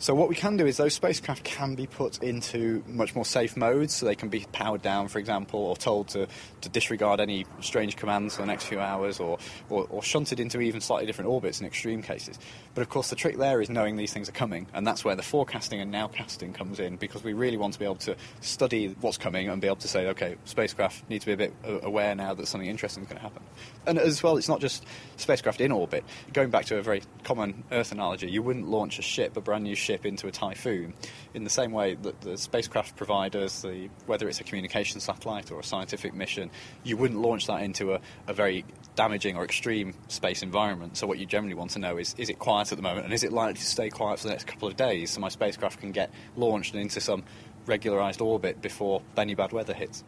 So 0.00 0.14
what 0.14 0.28
we 0.28 0.36
can 0.36 0.56
do 0.56 0.64
is 0.64 0.76
those 0.76 0.94
spacecraft 0.94 1.42
can 1.42 1.74
be 1.74 1.88
put 1.88 2.22
into 2.22 2.84
much 2.86 3.16
more 3.16 3.24
safe 3.24 3.56
modes, 3.56 3.94
so 3.94 4.06
they 4.06 4.14
can 4.14 4.28
be 4.28 4.46
powered 4.52 4.80
down, 4.80 5.08
for 5.08 5.18
example, 5.18 5.58
or 5.58 5.76
told 5.76 6.06
to, 6.08 6.28
to 6.60 6.68
disregard 6.68 7.18
any 7.18 7.46
strange 7.60 7.96
commands 7.96 8.36
for 8.36 8.42
the 8.42 8.46
next 8.46 8.66
few 8.66 8.78
hours, 8.78 9.18
or, 9.18 9.38
or, 9.68 9.88
or 9.90 10.00
shunted 10.00 10.38
into 10.38 10.60
even 10.60 10.80
slightly 10.80 11.04
different 11.04 11.28
orbits 11.28 11.60
in 11.60 11.66
extreme 11.66 12.00
cases. 12.00 12.38
But 12.74 12.82
of 12.82 12.90
course, 12.90 13.10
the 13.10 13.16
trick 13.16 13.38
there 13.38 13.60
is 13.60 13.68
knowing 13.68 13.96
these 13.96 14.12
things 14.12 14.28
are 14.28 14.32
coming, 14.32 14.68
and 14.72 14.86
that's 14.86 15.04
where 15.04 15.16
the 15.16 15.22
forecasting 15.22 15.80
and 15.80 15.92
nowcasting 15.92 16.54
comes 16.54 16.78
in, 16.78 16.94
because 16.94 17.24
we 17.24 17.32
really 17.32 17.56
want 17.56 17.72
to 17.72 17.80
be 17.80 17.84
able 17.84 17.96
to 17.96 18.14
study 18.40 18.94
what's 19.00 19.18
coming 19.18 19.48
and 19.48 19.60
be 19.60 19.66
able 19.66 19.76
to 19.76 19.88
say, 19.88 20.06
okay, 20.06 20.36
spacecraft 20.44 21.10
need 21.10 21.22
to 21.22 21.26
be 21.26 21.32
a 21.32 21.36
bit 21.36 21.52
aware 21.82 22.14
now 22.14 22.34
that 22.34 22.46
something 22.46 22.70
interesting 22.70 23.02
is 23.02 23.08
going 23.08 23.18
to 23.18 23.22
happen. 23.22 23.42
And 23.88 23.98
as 23.98 24.22
well, 24.22 24.36
it's 24.36 24.48
not 24.48 24.60
just 24.60 24.84
spacecraft 25.16 25.62
in 25.62 25.72
orbit. 25.72 26.04
Going 26.34 26.50
back 26.50 26.66
to 26.66 26.76
a 26.76 26.82
very 26.82 27.02
common 27.24 27.64
Earth 27.72 27.90
analogy, 27.90 28.30
you 28.30 28.42
wouldn't 28.42 28.68
launch 28.68 28.98
a 28.98 29.02
ship, 29.02 29.34
a 29.38 29.40
brand 29.40 29.64
new 29.64 29.74
ship 29.74 30.04
into 30.04 30.26
a 30.26 30.30
typhoon, 30.30 30.92
in 31.32 31.44
the 31.44 31.50
same 31.50 31.72
way 31.72 31.94
that 31.94 32.20
the 32.20 32.36
spacecraft 32.36 32.96
providers, 32.96 33.62
the, 33.62 33.88
whether 34.04 34.28
it's 34.28 34.40
a 34.40 34.44
communication 34.44 35.00
satellite 35.00 35.50
or 35.50 35.58
a 35.58 35.64
scientific 35.64 36.12
mission, 36.12 36.50
you 36.84 36.98
wouldn't 36.98 37.18
launch 37.18 37.46
that 37.46 37.62
into 37.62 37.94
a, 37.94 38.00
a 38.26 38.34
very 38.34 38.66
damaging 38.94 39.36
or 39.36 39.44
extreme 39.44 39.94
space 40.08 40.42
environment. 40.42 40.98
So 40.98 41.06
what 41.06 41.18
you 41.18 41.24
generally 41.24 41.54
want 41.54 41.70
to 41.70 41.78
know 41.78 41.96
is, 41.96 42.14
is 42.18 42.28
it 42.28 42.38
quiet 42.38 42.70
at 42.70 42.76
the 42.76 42.82
moment, 42.82 43.06
and 43.06 43.14
is 43.14 43.24
it 43.24 43.32
likely 43.32 43.54
to 43.54 43.66
stay 43.66 43.88
quiet 43.88 44.18
for 44.18 44.26
the 44.26 44.32
next 44.34 44.46
couple 44.46 44.68
of 44.68 44.76
days 44.76 45.12
so 45.12 45.20
my 45.20 45.30
spacecraft 45.30 45.80
can 45.80 45.92
get 45.92 46.10
launched 46.36 46.74
and 46.74 46.82
into 46.82 47.00
some 47.00 47.24
regularised 47.64 48.20
orbit 48.20 48.60
before 48.60 49.00
any 49.16 49.34
bad 49.34 49.52
weather 49.52 49.72
hits. 49.72 50.04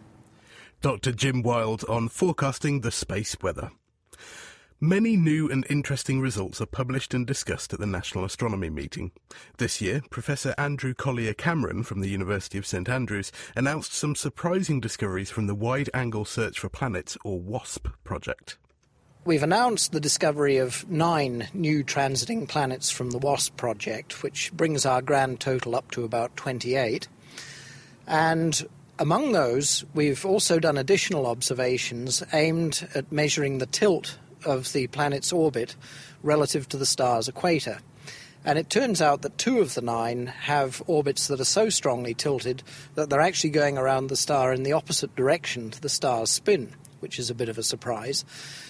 Dr. 0.83 1.13
Jim 1.13 1.43
Wild 1.43 1.85
on 1.91 2.09
forecasting 2.09 2.81
the 2.81 2.91
space 2.91 3.37
weather. 3.43 3.71
Many 4.81 5.15
new 5.15 5.51
and 5.51 5.67
interesting 5.69 6.23
results 6.23 6.59
are 6.59 6.67
published 6.67 7.13
and 7.13 7.27
discussed 7.27 7.75
at 7.75 7.81
the 7.81 7.87
National 7.87 8.25
Astronomy 8.25 8.71
Meeting. 8.71 9.11
This 9.59 9.83
year, 9.83 10.01
Professor 10.09 10.55
Andrew 10.57 10.95
Collier 10.95 11.35
Cameron 11.35 11.83
from 11.83 12.01
the 12.01 12.09
University 12.09 12.57
of 12.57 12.65
St 12.65 12.89
Andrews 12.89 13.31
announced 13.55 13.93
some 13.93 14.15
surprising 14.15 14.81
discoveries 14.81 15.29
from 15.29 15.47
the 15.47 15.55
Wide 15.55 15.91
Angle 15.93 16.25
Search 16.25 16.59
for 16.59 16.71
Planets, 16.71 17.19
or 17.25 17.39
WASP, 17.39 17.89
project. 18.03 18.57
We've 19.27 19.43
announced 19.43 19.93
the 19.93 20.01
discovery 20.01 20.57
of 20.57 20.89
nine 20.91 21.49
new 21.53 21.85
transiting 21.85 22.49
planets 22.49 22.89
from 22.89 23.11
the 23.11 23.19
WASP 23.19 23.55
project, 23.59 24.23
which 24.23 24.51
brings 24.55 24.87
our 24.87 25.03
grand 25.03 25.41
total 25.41 25.77
up 25.77 25.91
to 25.91 26.05
about 26.05 26.39
28. 26.39 27.07
And 28.07 28.67
among 29.01 29.33
those, 29.33 29.83
we've 29.95 30.27
also 30.27 30.61
done 30.61 30.77
additional 30.77 31.27
observations 31.27 32.23
aimed 32.35 32.87
at 32.95 33.11
measuring 33.11 33.57
the 33.57 33.67
tilt 33.67 34.19
of 34.45 34.73
the 34.75 34.87
planet's 34.89 35.33
orbit 35.33 35.75
relative 36.23 36.69
to 36.69 36.77
the 36.77 36.85
star's 36.85 37.27
equator. 37.27 37.79
And 38.45 38.59
it 38.59 38.69
turns 38.69 39.01
out 39.01 39.23
that 39.23 39.39
two 39.39 39.61
of 39.61 39.75
the 39.75 39.81
nine 39.81 40.27
have 40.27 40.83
orbits 40.87 41.29
that 41.29 41.41
are 41.41 41.45
so 41.45 41.71
strongly 41.71 42.13
tilted 42.13 42.63
that 42.95 43.09
they're 43.09 43.21
actually 43.21 43.51
going 43.51 43.79
around 43.79 44.09
the 44.09 44.17
star 44.17 44.53
in 44.53 44.65
the 44.65 44.73
opposite 44.73 45.17
direction 45.17 45.71
to 45.71 45.81
the 45.81 45.89
star's 45.89 46.31
spin, 46.31 46.75
which 47.01 47.19
is 47.19 47.31
a 47.31 47.35
bit 47.35 47.49
of 47.49 47.57
a 47.57 47.63
surprise. 47.63 48.25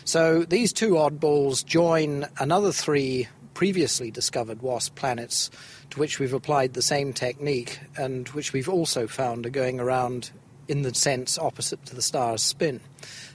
So 0.04 0.44
these 0.44 0.72
two 0.72 0.92
oddballs 0.92 1.64
join 1.64 2.26
another 2.38 2.70
three 2.70 3.28
previously 3.54 4.12
discovered 4.12 4.62
WASP 4.62 4.94
planets 4.94 5.50
to 5.91 5.99
which 5.99 6.18
we've 6.18 6.32
applied 6.32 6.74
the 6.74 6.82
same 6.82 7.12
technique 7.12 7.80
and 7.97 8.28
which 8.28 8.53
we've 8.53 8.68
also 8.68 9.07
found 9.07 9.47
are 9.47 9.51
going 9.51 9.80
around 9.80 10.30
in 10.68 10.82
the 10.82 10.95
sense 10.95 11.38
opposite 11.38 11.84
to 11.86 11.95
the 11.95 12.03
star's 12.03 12.43
spin. 12.43 12.80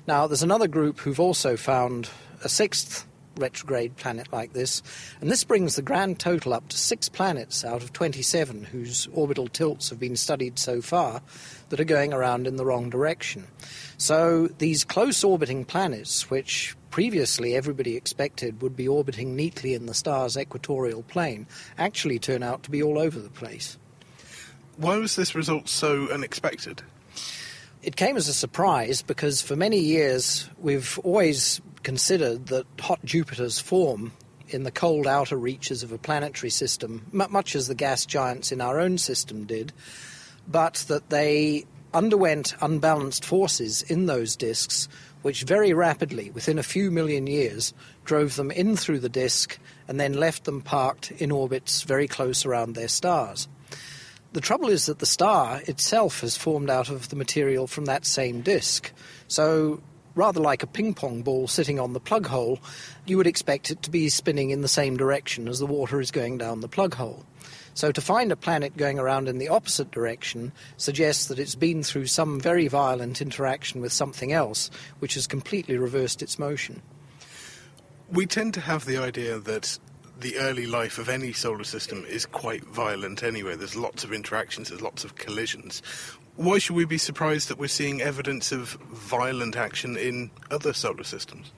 Now, 0.08 0.28
there's 0.28 0.43
another 0.43 0.68
group 0.68 0.99
who've 0.99 1.20
also 1.20 1.58
found 1.58 2.10
a 2.43 2.49
sixth 2.49 3.06
retrograde 3.38 3.95
planet 3.97 4.31
like 4.31 4.53
this, 4.53 4.81
and 5.21 5.31
this 5.31 5.43
brings 5.43 5.75
the 5.75 5.81
grand 5.81 6.19
total 6.19 6.53
up 6.53 6.67
to 6.69 6.77
six 6.77 7.09
planets 7.09 7.63
out 7.63 7.83
of 7.83 7.93
27 7.93 8.63
whose 8.65 9.07
orbital 9.13 9.47
tilts 9.47 9.89
have 9.89 9.99
been 9.99 10.15
studied 10.15 10.57
so 10.59 10.81
far 10.81 11.21
that 11.69 11.79
are 11.79 11.86
going 11.86 12.13
around 12.13 12.47
in 12.47 12.55
the 12.55 12.65
wrong 12.65 12.89
direction. 12.89 13.47
So 13.97 14.47
these 14.57 14.83
close 14.83 15.23
orbiting 15.23 15.65
planets, 15.65 16.29
which 16.29 16.75
previously 16.89 17.55
everybody 17.55 17.95
expected 17.95 18.61
would 18.61 18.75
be 18.75 18.88
orbiting 18.88 19.36
neatly 19.36 19.73
in 19.73 19.86
the 19.86 19.93
star's 19.93 20.38
equatorial 20.38 21.03
plane, 21.03 21.47
actually 21.77 22.19
turn 22.19 22.43
out 22.43 22.63
to 22.63 22.71
be 22.71 22.81
all 22.81 22.97
over 22.97 23.19
the 23.19 23.29
place. 23.29 23.77
Why 24.77 24.97
was 24.97 25.15
this 25.15 25.36
result 25.36 25.69
so 25.69 26.09
unexpected? 26.09 26.81
It 27.81 27.95
came 27.95 28.17
as 28.17 28.27
a 28.27 28.33
surprise 28.33 29.01
because 29.01 29.41
for 29.41 29.55
many 29.55 29.79
years 29.79 30.49
we've 30.57 30.99
always 31.03 31.61
considered 31.86 32.47
that 32.47 32.65
hot 32.79 32.99
Jupiters 33.05 33.59
form 33.59 34.11
in 34.49 34.63
the 34.63 34.71
cold 34.71 35.05
outer 35.05 35.38
reaches 35.38 35.83
of 35.83 35.91
a 35.91 35.99
planetary 35.99 36.49
system, 36.49 37.05
much 37.11 37.55
as 37.55 37.67
the 37.67 37.75
gas 37.75 38.07
giants 38.07 38.51
in 38.51 38.59
our 38.59 38.79
own 38.79 38.97
system 38.97 39.45
did, 39.45 39.71
but 40.47 40.83
that 40.88 41.11
they 41.11 41.63
underwent 41.93 42.55
unbalanced 42.59 43.23
forces 43.23 43.83
in 43.83 44.07
those 44.07 44.36
disks, 44.36 44.89
which 45.21 45.43
very 45.43 45.73
rapidly, 45.73 46.31
within 46.31 46.57
a 46.57 46.63
few 46.63 46.89
million 46.89 47.27
years, 47.27 47.71
drove 48.03 48.36
them 48.36 48.49
in 48.49 48.75
through 48.75 48.99
the 48.99 49.07
disk 49.07 49.59
and 49.88 49.99
then 49.99 50.13
left 50.13 50.45
them 50.45 50.63
parked 50.63 51.11
in 51.11 51.31
orbits 51.31 51.83
very 51.83 52.07
close 52.07 52.47
around 52.47 52.73
their 52.73 52.88
stars. 52.88 53.47
The 54.33 54.41
trouble 54.41 54.69
is 54.69 54.88
that 54.88 54.97
the 54.97 55.05
star 55.05 55.61
itself 55.67 56.21
has 56.21 56.36
formed 56.36 56.71
out 56.71 56.89
of 56.89 57.09
the 57.09 57.15
material 57.15 57.67
from 57.67 57.86
that 57.86 58.07
same 58.07 58.41
disk. 58.41 58.91
So, 59.27 59.83
rather 60.16 60.39
like 60.39 60.63
a 60.63 60.68
ping 60.68 60.93
pong 60.93 61.22
ball 61.22 61.47
sitting 61.47 61.80
on 61.80 61.93
the 61.93 61.99
plug 61.99 62.26
hole, 62.26 62.59
you 63.05 63.18
would 63.18 63.28
expect 63.28 63.70
it 63.70 63.84
to 63.84 63.91
be 63.91 64.09
spinning 64.09 64.49
in 64.49 64.61
the 64.61 64.68
same 64.68 64.97
direction 64.97 65.47
as 65.47 65.59
the 65.59 65.66
water 65.66 65.99
is 65.99 66.11
going 66.11 66.38
down 66.38 66.61
the 66.61 66.68
plug 66.68 66.95
hole. 66.95 67.24
So, 67.76 67.91
to 67.91 67.99
find 67.99 68.32
a 68.32 68.38
planet 68.38 68.78
going 68.78 68.99
around 68.99 69.28
in 69.28 69.38
the 69.38 69.49
opposite 69.49 69.91
direction 69.91 70.53
suggests 70.78 71.28
that 71.28 71.39
it's 71.39 71.55
been 71.55 71.84
through 71.84 72.05
some 72.05 72.39
very 72.39 72.70
violent 72.70 73.22
interaction 73.22 73.82
with 73.82 73.91
something 73.91 74.32
else, 74.32 74.72
which 74.99 75.16
has 75.16 75.28
completely 75.28 75.78
reversed 75.78 76.22
its 76.22 76.39
motion. 76.39 76.82
We 78.09 78.28
tend 78.28 78.53
to 78.53 78.61
have 78.61 78.86
the 78.86 78.97
idea 78.97 79.39
that 79.39 79.78
the 80.22 80.38
early 80.38 80.66
life 80.66 80.97
of 80.97 81.09
any 81.09 81.34
solar 81.34 81.66
system 81.66 82.05
is 82.07 82.26
quite 82.26 82.63
violent 82.63 83.24
anyway. 83.24 83.57
There's 83.57 83.76
lots 83.76 84.05
of 84.05 84.13
interactions, 84.13 84.70
there's 84.70 84.82
lots 84.82 85.03
of 85.03 85.16
collisions. 85.16 85.82
Why 86.36 86.57
should 86.57 86.75
we 86.75 86.86
be 86.86 86.97
surprised 86.97 87.47
that 87.47 87.57
we're 87.57 87.67
seeing 87.67 88.01
evidence 88.01 88.51
of 88.51 88.71
violent 88.91 89.55
action 89.55 89.95
in 89.95 90.31
other 90.51 90.73
solar 90.73 91.05
systems? 91.05 91.51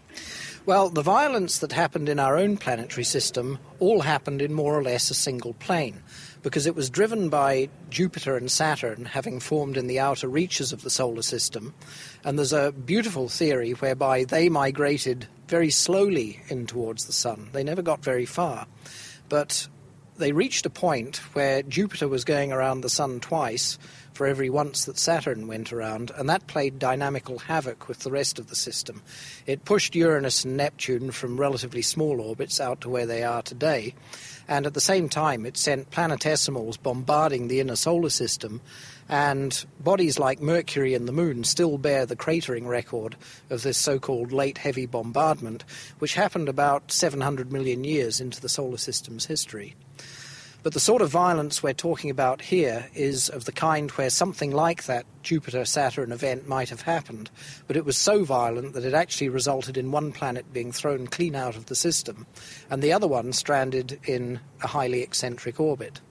Well, 0.67 0.89
the 0.89 1.01
violence 1.01 1.59
that 1.59 1.71
happened 1.71 2.09
in 2.09 2.19
our 2.19 2.37
own 2.37 2.57
planetary 2.57 3.05
system 3.05 3.57
all 3.79 4.01
happened 4.01 4.41
in 4.41 4.53
more 4.53 4.77
or 4.77 4.83
less 4.83 5.09
a 5.09 5.15
single 5.15 5.53
plane 5.53 6.03
because 6.43 6.67
it 6.67 6.75
was 6.75 6.89
driven 6.89 7.29
by 7.29 7.69
Jupiter 7.89 8.37
and 8.37 8.51
Saturn 8.51 9.05
having 9.05 9.39
formed 9.39 9.77
in 9.77 9.87
the 9.87 9.99
outer 9.99 10.27
reaches 10.27 10.71
of 10.71 10.83
the 10.83 10.89
solar 10.89 11.21
system. 11.21 11.73
And 12.23 12.37
there's 12.37 12.53
a 12.53 12.71
beautiful 12.71 13.29
theory 13.29 13.71
whereby 13.71 14.25
they 14.25 14.49
migrated 14.49 15.27
very 15.47 15.71
slowly 15.71 16.41
in 16.49 16.67
towards 16.67 17.05
the 17.05 17.13
Sun. 17.13 17.49
They 17.53 17.63
never 17.63 17.81
got 17.81 18.03
very 18.03 18.25
far. 18.25 18.67
But 19.29 19.67
they 20.17 20.31
reached 20.31 20.65
a 20.65 20.69
point 20.69 21.17
where 21.33 21.63
Jupiter 21.63 22.07
was 22.07 22.25
going 22.25 22.51
around 22.51 22.81
the 22.81 22.89
Sun 22.89 23.21
twice 23.21 23.77
for 24.17 24.25
every 24.25 24.49
once 24.49 24.85
that 24.85 24.97
Saturn 24.97 25.45
went 25.45 25.71
around, 25.71 26.11
and 26.17 26.27
that 26.27 26.47
played 26.47 26.79
dynamical 26.79 27.37
havoc 27.37 27.87
with 27.87 27.99
the 27.99 28.09
rest 28.09 28.39
of 28.39 28.47
the 28.47 28.55
system. 28.55 29.03
It 29.45 29.63
pushed 29.63 29.95
Uranus 29.95 30.43
and 30.43 30.57
Neptune 30.57 31.11
from 31.11 31.39
relatively 31.39 31.83
small 31.83 32.19
orbits 32.19 32.59
out 32.59 32.81
to 32.81 32.89
where 32.89 33.05
they 33.05 33.21
are 33.21 33.43
today, 33.43 33.93
and 34.47 34.65
at 34.65 34.73
the 34.73 34.81
same 34.81 35.07
time, 35.07 35.45
it 35.45 35.55
sent 35.55 35.91
planetesimals 35.91 36.81
bombarding 36.81 37.47
the 37.47 37.59
inner 37.59 37.75
solar 37.75 38.09
system. 38.09 38.59
And 39.07 39.63
bodies 39.79 40.17
like 40.17 40.41
Mercury 40.41 40.95
and 40.95 41.07
the 41.07 41.13
Moon 41.13 41.43
still 41.43 41.77
bear 41.77 42.05
the 42.05 42.15
cratering 42.15 42.67
record 42.67 43.15
of 43.51 43.61
this 43.61 43.77
so 43.77 43.99
called 43.99 44.31
late 44.31 44.57
heavy 44.57 44.87
bombardment, 44.87 45.63
which 45.99 46.15
happened 46.15 46.49
about 46.49 46.91
700 46.91 47.51
million 47.51 47.83
years 47.83 48.19
into 48.19 48.41
the 48.41 48.49
solar 48.49 48.77
system's 48.77 49.27
history. 49.27 49.75
But 50.67 50.73
the 50.73 50.81
sort 50.81 51.01
of 51.01 51.09
violence 51.09 51.63
we're 51.63 51.71
talking 51.71 52.09
about 52.09 52.41
here 52.41 52.89
is 52.93 53.29
of 53.29 53.45
the 53.45 53.53
kind 53.53 53.89
where 53.91 54.09
something 54.09 54.51
like 54.51 54.83
that 54.83 55.05
Jupiter 55.23 55.63
Saturn 55.63 56.11
event 56.11 56.45
might 56.45 56.69
have 56.71 56.81
happened, 56.81 57.29
but 57.67 57.77
it 57.77 57.85
was 57.85 57.95
so 57.95 58.25
violent 58.25 58.73
that 58.73 58.83
it 58.83 58.93
actually 58.93 59.29
resulted 59.29 59.77
in 59.77 59.93
one 59.93 60.11
planet 60.11 60.51
being 60.51 60.73
thrown 60.73 61.07
clean 61.07 61.35
out 61.35 61.55
of 61.55 61.67
the 61.67 61.75
system 61.75 62.27
and 62.69 62.83
the 62.83 62.91
other 62.91 63.07
one 63.07 63.31
stranded 63.31 63.97
in 64.03 64.41
a 64.61 64.67
highly 64.67 65.03
eccentric 65.03 65.57
orbit. 65.57 66.01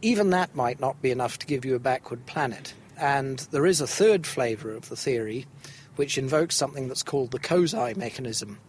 Even 0.00 0.30
that 0.30 0.54
might 0.54 0.78
not 0.78 1.02
be 1.02 1.10
enough 1.10 1.40
to 1.40 1.46
give 1.46 1.64
you 1.64 1.74
a 1.74 1.80
backward 1.80 2.24
planet. 2.26 2.72
And 2.96 3.40
there 3.50 3.66
is 3.66 3.80
a 3.80 3.86
third 3.88 4.28
flavour 4.28 4.70
of 4.70 4.90
the 4.90 4.96
theory, 4.96 5.46
which 5.96 6.18
invokes 6.18 6.54
something 6.54 6.86
that's 6.86 7.02
called 7.02 7.32
the 7.32 7.40
Kozai 7.40 7.96
mechanism. 7.96 8.60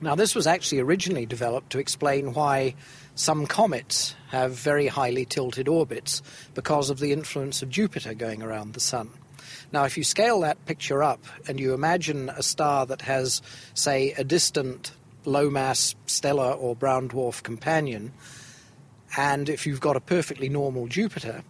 Now, 0.00 0.14
this 0.14 0.36
was 0.36 0.46
actually 0.46 0.80
originally 0.80 1.26
developed 1.26 1.70
to 1.70 1.80
explain 1.80 2.32
why 2.32 2.76
some 3.16 3.46
comets 3.46 4.14
have 4.28 4.52
very 4.52 4.86
highly 4.86 5.24
tilted 5.24 5.66
orbits 5.66 6.22
because 6.54 6.88
of 6.88 7.00
the 7.00 7.12
influence 7.12 7.62
of 7.62 7.68
Jupiter 7.68 8.14
going 8.14 8.40
around 8.40 8.74
the 8.74 8.80
Sun. 8.80 9.10
Now, 9.72 9.84
if 9.84 9.98
you 9.98 10.04
scale 10.04 10.40
that 10.40 10.64
picture 10.66 11.02
up 11.02 11.24
and 11.48 11.58
you 11.58 11.74
imagine 11.74 12.28
a 12.28 12.44
star 12.44 12.86
that 12.86 13.02
has, 13.02 13.42
say, 13.74 14.12
a 14.12 14.22
distant 14.22 14.92
low 15.24 15.50
mass 15.50 15.96
stellar 16.06 16.52
or 16.52 16.76
brown 16.76 17.08
dwarf 17.08 17.42
companion, 17.42 18.12
and 19.16 19.48
if 19.48 19.66
you've 19.66 19.80
got 19.80 19.96
a 19.96 20.00
perfectly 20.00 20.48
normal 20.48 20.86
Jupiter, 20.86 21.42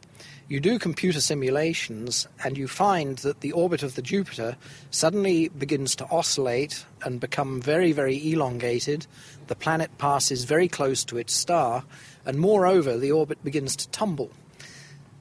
you 0.48 0.60
do 0.60 0.78
computer 0.78 1.20
simulations 1.20 2.26
and 2.42 2.56
you 2.56 2.66
find 2.66 3.18
that 3.18 3.42
the 3.42 3.52
orbit 3.52 3.82
of 3.82 3.94
the 3.96 4.02
Jupiter 4.02 4.56
suddenly 4.90 5.48
begins 5.48 5.94
to 5.96 6.06
oscillate 6.10 6.86
and 7.04 7.20
become 7.20 7.60
very, 7.60 7.92
very 7.92 8.32
elongated. 8.32 9.06
The 9.48 9.54
planet 9.54 9.98
passes 9.98 10.44
very 10.44 10.66
close 10.66 11.04
to 11.04 11.18
its 11.18 11.34
star, 11.34 11.84
and 12.24 12.40
moreover, 12.40 12.96
the 12.96 13.12
orbit 13.12 13.44
begins 13.44 13.76
to 13.76 13.88
tumble. 13.90 14.30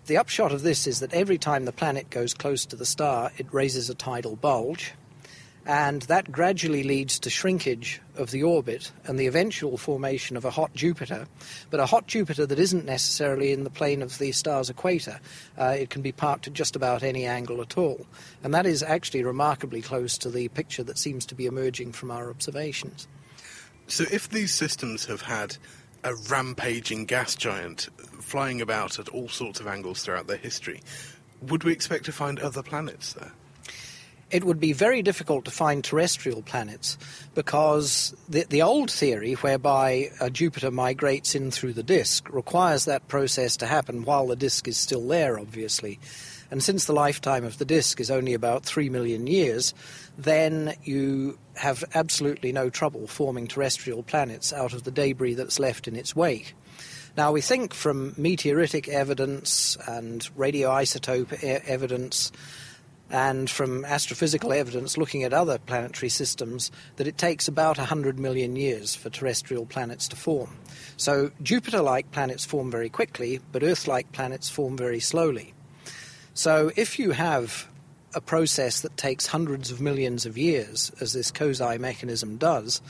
The 0.06 0.16
upshot 0.16 0.54
of 0.54 0.62
this 0.62 0.88
is 0.88 1.02
that 1.02 1.14
every 1.14 1.38
time 1.38 1.66
the 1.66 1.74
planet 1.74 2.10
goes 2.10 2.34
close 2.34 2.66
to 2.68 2.78
the 2.78 2.86
star, 2.86 3.34
it 3.38 3.48
raises 3.52 3.90
a 3.90 3.96
tidal 3.96 4.38
bulge, 4.38 4.94
and 5.68 6.04
that 6.04 6.32
gradually 6.32 6.82
leads 6.82 7.20
to 7.20 7.30
shrinkage 7.30 8.02
of 8.16 8.32
the 8.32 8.42
orbit 8.42 8.90
and 9.04 9.20
the 9.20 9.28
eventual 9.28 9.78
formation 9.78 10.38
of 10.38 10.46
a 10.46 10.50
hot 10.50 10.74
Jupiter, 10.74 11.28
but 11.70 11.82
a 11.82 11.86
hot 11.86 12.08
Jupiter 12.08 12.46
that 12.46 12.58
isn't 12.58 12.86
necessarily 12.86 13.52
in 13.52 13.66
the 13.66 13.70
plane 13.70 14.02
of 14.02 14.18
the 14.18 14.32
star's 14.32 14.70
equator. 14.70 15.20
Uh, 15.58 15.76
it 15.78 15.90
can 15.90 16.02
be 16.02 16.14
parked 16.14 16.48
at 16.48 16.54
just 16.54 16.78
about 16.78 17.04
any 17.04 17.26
angle 17.26 17.62
at 17.62 17.78
all, 17.78 18.08
and 18.44 18.54
that 18.54 18.66
is 18.66 18.82
actually 18.82 19.26
remarkably 19.26 19.82
close 19.82 20.18
to 20.18 20.30
the 20.30 20.48
picture 20.48 20.84
that 20.84 20.98
seems 20.98 21.26
to 21.26 21.36
be 21.36 21.46
emerging 21.46 21.92
from 21.92 22.12
our 22.12 22.30
observations. 22.30 23.06
So, 23.88 24.06
if 24.10 24.30
these 24.30 24.54
systems 24.54 25.06
have 25.06 25.22
had 25.22 25.58
a 26.06 26.14
rampaging 26.30 27.06
gas 27.06 27.36
giant 27.36 27.90
flying 28.22 28.62
about 28.62 29.00
at 29.00 29.10
all 29.10 29.28
sorts 29.28 29.60
of 29.60 29.68
angles 29.68 30.02
throughout 30.02 30.28
their 30.28 30.38
history, 30.38 30.82
would 31.42 31.66
we 31.66 31.74
expect 31.74 32.06
to 32.06 32.14
find 32.14 32.40
other 32.40 32.64
planets 32.64 33.14
there? 33.14 33.34
It 34.30 34.44
would 34.44 34.60
be 34.60 34.74
very 34.74 35.02
difficult 35.02 35.46
to 35.46 35.52
find 35.52 35.84
terrestrial 35.84 36.42
planets 36.42 36.98
because 37.34 38.16
the, 38.28 38.46
the 38.50 38.62
old 38.62 38.92
theory, 38.92 39.34
whereby 39.34 40.10
uh, 40.20 40.30
Jupiter 40.30 40.70
migrates 40.70 41.34
in 41.34 41.50
through 41.50 41.74
the 41.74 41.84
disk, 41.84 42.30
requires 42.34 42.86
that 42.86 43.08
process 43.08 43.56
to 43.58 43.66
happen 43.66 44.04
while 44.04 44.28
the 44.28 44.36
disk 44.36 44.68
is 44.68 44.78
still 44.78 45.08
there, 45.08 45.40
obviously. 45.40 46.00
And 46.52 46.64
since 46.64 46.86
the 46.86 46.94
lifetime 46.94 47.44
of 47.44 47.58
the 47.58 47.66
disk 47.66 48.00
is 48.00 48.12
only 48.12 48.34
about 48.34 48.66
three 48.66 48.90
million 48.90 49.28
years, 49.28 49.74
then 50.18 50.76
you 50.84 51.38
have 51.56 51.84
absolutely 51.94 52.52
no 52.52 52.70
trouble 52.70 53.08
forming 53.08 53.48
terrestrial 53.48 54.04
planets 54.04 54.54
out 54.54 54.74
of 54.74 54.84
the 54.84 54.92
debris 54.92 55.34
that's 55.36 55.60
left 55.60 55.88
in 55.88 55.96
its 55.96 56.16
wake. 56.16 56.54
Now, 57.18 57.32
we 57.32 57.42
think 57.42 57.74
from 57.74 58.14
meteoritic 58.14 58.88
evidence 58.88 59.76
and 59.88 60.22
radioisotope 60.38 61.44
e- 61.44 61.64
evidence 61.66 62.32
and 63.10 63.50
from 63.50 63.84
astrophysical 63.84 64.56
evidence 64.56 64.98
looking 64.98 65.24
at 65.24 65.34
other 65.34 65.58
planetary 65.58 66.10
systems 66.10 66.72
that 66.98 67.08
it 67.08 67.18
takes 67.18 67.48
about 67.48 67.78
100 67.78 68.20
million 68.20 68.56
years 68.56 68.96
for 68.96 69.10
terrestrial 69.10 69.66
planets 69.66 70.08
to 70.10 70.16
form. 70.16 70.58
So 70.98 71.32
Jupiter 71.42 71.82
like 71.82 72.12
planets 72.12 72.46
form 72.46 72.70
very 72.70 72.90
quickly, 72.90 73.40
but 73.52 73.64
Earth 73.64 73.88
like 73.88 74.12
planets 74.12 74.50
form 74.50 74.76
very 74.76 75.00
slowly. 75.00 75.54
So 76.34 76.72
if 76.76 77.00
you 77.00 77.12
have 77.12 77.68
a 78.14 78.22
process 78.22 78.82
that 78.82 78.98
takes 78.98 79.28
hundreds 79.28 79.72
of 79.72 79.82
millions 79.82 80.26
of 80.26 80.38
years, 80.38 80.92
as 81.00 81.14
this 81.14 81.32
Kozai 81.32 81.80
mechanism 81.80 82.38
does, 82.38 82.82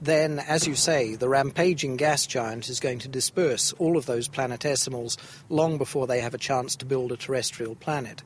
then, 0.00 0.38
as 0.38 0.66
you 0.66 0.74
say, 0.74 1.14
the 1.14 1.28
rampaging 1.28 1.96
gas 1.96 2.26
giant 2.26 2.68
is 2.70 2.80
going 2.80 2.98
to 3.00 3.08
disperse 3.08 3.72
all 3.74 3.98
of 3.98 4.06
those 4.06 4.28
planetesimals 4.28 5.18
long 5.50 5.76
before 5.76 6.06
they 6.06 6.20
have 6.20 6.32
a 6.32 6.38
chance 6.38 6.74
to 6.76 6.86
build 6.86 7.12
a 7.12 7.16
terrestrial 7.16 7.74
planet. 7.74 8.22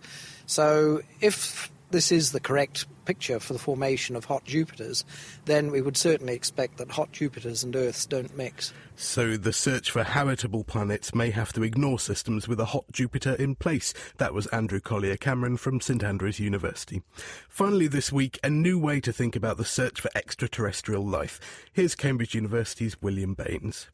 So 0.47 1.01
if 1.20 1.70
this 1.90 2.11
is 2.11 2.32
the 2.32 2.40
correct 2.40 2.86
picture 3.05 3.38
for 3.38 3.53
the 3.53 3.59
formation 3.59 4.16
of 4.16 4.24
hot 4.24 4.45
Jupiters, 4.45 5.05
then 5.45 5.70
we 5.70 5.80
would 5.80 5.97
certainly 5.97 6.34
expect 6.34 6.78
that 6.78 6.90
hot 6.90 7.12
Jupiters 7.12 7.62
and 7.62 7.76
Earths 7.76 8.07
don't 8.07 8.36
mix. 8.36 8.72
So 8.97 9.36
the 9.36 9.53
search 9.53 9.90
for 9.90 10.03
habitable 10.03 10.64
planets 10.64 11.14
may 11.14 11.30
have 11.30 11.53
to 11.53 11.62
ignore 11.62 11.99
systems 11.99 12.49
with 12.49 12.61
a 12.61 12.66
hot 12.66 12.84
Jupiter 12.92 13.34
in 13.34 13.55
place. 13.55 13.92
That 14.16 14.34
was 14.34 14.47
Andrew 14.49 14.80
Collier 14.80 15.16
Cameron 15.16 15.57
from 15.57 15.80
St 15.80 16.03
Andrews 16.03 16.40
University. 16.40 17.03
Finally 17.49 17.88
this 17.88 18.11
week, 18.11 18.38
a 18.42 18.51
new 18.51 18.78
way 18.78 19.01
to 19.01 19.12
think 19.12 19.36
about 19.36 19.57
the 19.57 19.64
search 19.64 20.01
for 20.01 20.11
extraterrestrial 20.14 21.07
life. 21.07 21.40
Here's 21.72 21.95
Cambridge 21.95 22.34
University's 22.34 23.01
William 23.03 23.34
Bains. 23.34 23.88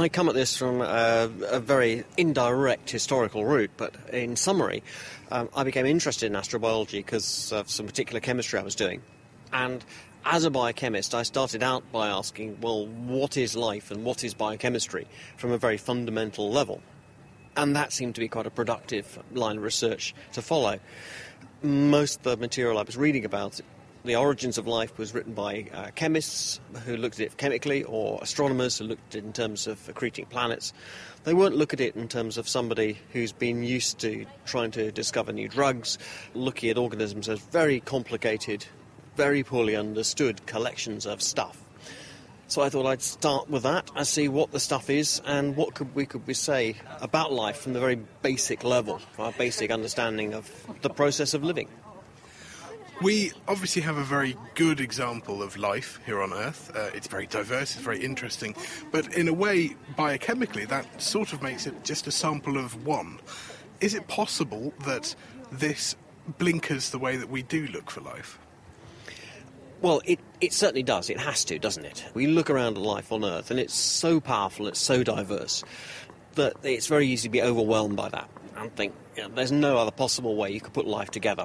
I 0.00 0.08
come 0.08 0.28
at 0.28 0.34
this 0.34 0.56
from 0.56 0.80
a, 0.80 1.30
a 1.50 1.60
very 1.60 2.04
indirect 2.16 2.90
historical 2.90 3.44
route, 3.44 3.70
but 3.76 3.94
in 4.12 4.36
summary, 4.36 4.82
um, 5.30 5.48
I 5.54 5.64
became 5.64 5.86
interested 5.86 6.26
in 6.26 6.32
astrobiology 6.32 6.98
because 6.98 7.52
of 7.52 7.70
some 7.70 7.86
particular 7.86 8.20
chemistry 8.20 8.58
I 8.58 8.62
was 8.62 8.74
doing. 8.74 9.02
And 9.52 9.84
as 10.24 10.44
a 10.44 10.50
biochemist, 10.50 11.14
I 11.14 11.22
started 11.22 11.62
out 11.62 11.90
by 11.92 12.08
asking, 12.08 12.60
well, 12.60 12.86
what 12.86 13.36
is 13.36 13.54
life 13.54 13.90
and 13.90 14.04
what 14.04 14.24
is 14.24 14.34
biochemistry 14.34 15.06
from 15.36 15.52
a 15.52 15.58
very 15.58 15.76
fundamental 15.76 16.50
level? 16.50 16.82
And 17.56 17.76
that 17.76 17.92
seemed 17.92 18.16
to 18.16 18.20
be 18.20 18.28
quite 18.28 18.46
a 18.46 18.50
productive 18.50 19.18
line 19.32 19.58
of 19.58 19.62
research 19.62 20.14
to 20.32 20.42
follow. 20.42 20.80
Most 21.62 22.18
of 22.18 22.24
the 22.24 22.36
material 22.36 22.78
I 22.78 22.82
was 22.82 22.96
reading 22.96 23.24
about 23.24 23.60
the 24.06 24.16
Origins 24.16 24.56
of 24.56 24.66
Life 24.66 24.96
was 24.98 25.12
written 25.12 25.34
by 25.34 25.66
uh, 25.74 25.90
chemists 25.96 26.60
who 26.84 26.96
looked 26.96 27.20
at 27.20 27.26
it 27.26 27.36
chemically 27.36 27.82
or 27.84 28.20
astronomers 28.22 28.78
who 28.78 28.84
looked 28.84 29.14
at 29.14 29.18
it 29.18 29.24
in 29.24 29.32
terms 29.32 29.66
of 29.66 29.78
accreting 29.88 30.28
planets. 30.30 30.72
They 31.24 31.34
won't 31.34 31.56
look 31.56 31.74
at 31.74 31.80
it 31.80 31.96
in 31.96 32.06
terms 32.06 32.38
of 32.38 32.48
somebody 32.48 32.98
who's 33.12 33.32
been 33.32 33.64
used 33.64 33.98
to 34.00 34.24
trying 34.44 34.70
to 34.72 34.92
discover 34.92 35.32
new 35.32 35.48
drugs, 35.48 35.98
looking 36.34 36.70
at 36.70 36.78
organisms 36.78 37.28
as 37.28 37.40
very 37.40 37.80
complicated, 37.80 38.64
very 39.16 39.42
poorly 39.42 39.74
understood 39.74 40.46
collections 40.46 41.04
of 41.04 41.20
stuff. 41.20 41.60
So 42.46 42.62
I 42.62 42.68
thought 42.68 42.86
I'd 42.86 43.02
start 43.02 43.50
with 43.50 43.64
that 43.64 43.90
and 43.96 44.06
see 44.06 44.28
what 44.28 44.52
the 44.52 44.60
stuff 44.60 44.88
is 44.88 45.20
and 45.26 45.56
what 45.56 45.74
could 45.74 45.92
we 45.96 46.06
could 46.06 46.24
we 46.28 46.34
say 46.34 46.76
about 47.00 47.32
life 47.32 47.56
from 47.56 47.72
the 47.72 47.80
very 47.80 47.98
basic 48.22 48.62
level, 48.62 49.00
our 49.18 49.32
basic 49.32 49.72
understanding 49.72 50.32
of 50.32 50.48
the 50.82 50.90
process 50.90 51.34
of 51.34 51.42
living. 51.42 51.68
We 53.02 53.32
obviously 53.46 53.82
have 53.82 53.98
a 53.98 54.04
very 54.04 54.36
good 54.54 54.80
example 54.80 55.42
of 55.42 55.58
life 55.58 56.00
here 56.06 56.22
on 56.22 56.32
Earth. 56.32 56.74
Uh, 56.74 56.88
it's 56.94 57.06
very 57.06 57.26
diverse, 57.26 57.74
it's 57.74 57.84
very 57.84 58.02
interesting, 58.02 58.56
but 58.90 59.12
in 59.14 59.28
a 59.28 59.34
way, 59.34 59.76
biochemically, 59.98 60.66
that 60.68 61.02
sort 61.02 61.34
of 61.34 61.42
makes 61.42 61.66
it 61.66 61.84
just 61.84 62.06
a 62.06 62.10
sample 62.10 62.56
of 62.56 62.86
one. 62.86 63.20
Is 63.82 63.92
it 63.92 64.08
possible 64.08 64.72
that 64.86 65.14
this 65.52 65.94
blinkers 66.38 66.88
the 66.88 66.98
way 66.98 67.16
that 67.16 67.28
we 67.28 67.42
do 67.42 67.66
look 67.66 67.90
for 67.90 68.00
life? 68.00 68.38
Well, 69.82 70.00
it, 70.06 70.18
it 70.40 70.54
certainly 70.54 70.82
does. 70.82 71.10
It 71.10 71.20
has 71.20 71.44
to, 71.44 71.58
doesn't 71.58 71.84
it? 71.84 72.02
We 72.14 72.26
look 72.26 72.48
around 72.48 72.78
at 72.78 72.82
life 72.82 73.12
on 73.12 73.26
Earth, 73.26 73.50
and 73.50 73.60
it's 73.60 73.74
so 73.74 74.20
powerful, 74.20 74.68
it's 74.68 74.80
so 74.80 75.04
diverse, 75.04 75.62
that 76.36 76.54
it's 76.62 76.86
very 76.86 77.06
easy 77.06 77.28
to 77.28 77.32
be 77.32 77.42
overwhelmed 77.42 77.96
by 77.96 78.08
that 78.08 78.30
and 78.56 78.74
think 78.74 78.94
you 79.16 79.22
know, 79.22 79.28
there's 79.28 79.52
no 79.52 79.78
other 79.78 79.90
possible 79.90 80.36
way 80.36 80.50
you 80.50 80.60
could 80.60 80.72
put 80.72 80.86
life 80.86 81.10
together. 81.10 81.44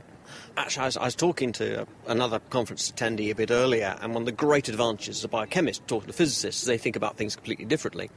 Actually, 0.58 0.84
I 0.84 0.86
was, 0.86 0.98
I 0.98 1.06
was 1.06 1.16
talking 1.16 1.52
to 1.54 1.88
another 2.08 2.40
conference 2.50 2.92
attendee 2.92 3.32
a 3.32 3.36
bit 3.36 3.52
earlier, 3.52 3.98
and 4.02 4.14
one 4.14 4.24
of 4.24 4.26
the 4.26 4.32
great 4.32 4.70
advantages 4.70 5.24
a 5.24 5.28
biochemist 5.28 5.88
talking 5.88 6.08
to 6.08 6.14
physicists 6.14 6.62
is 6.64 6.68
they 6.68 6.78
think 6.78 6.96
about 6.96 7.18
things 7.18 7.36
completely 7.36 7.66
differently. 7.66 8.10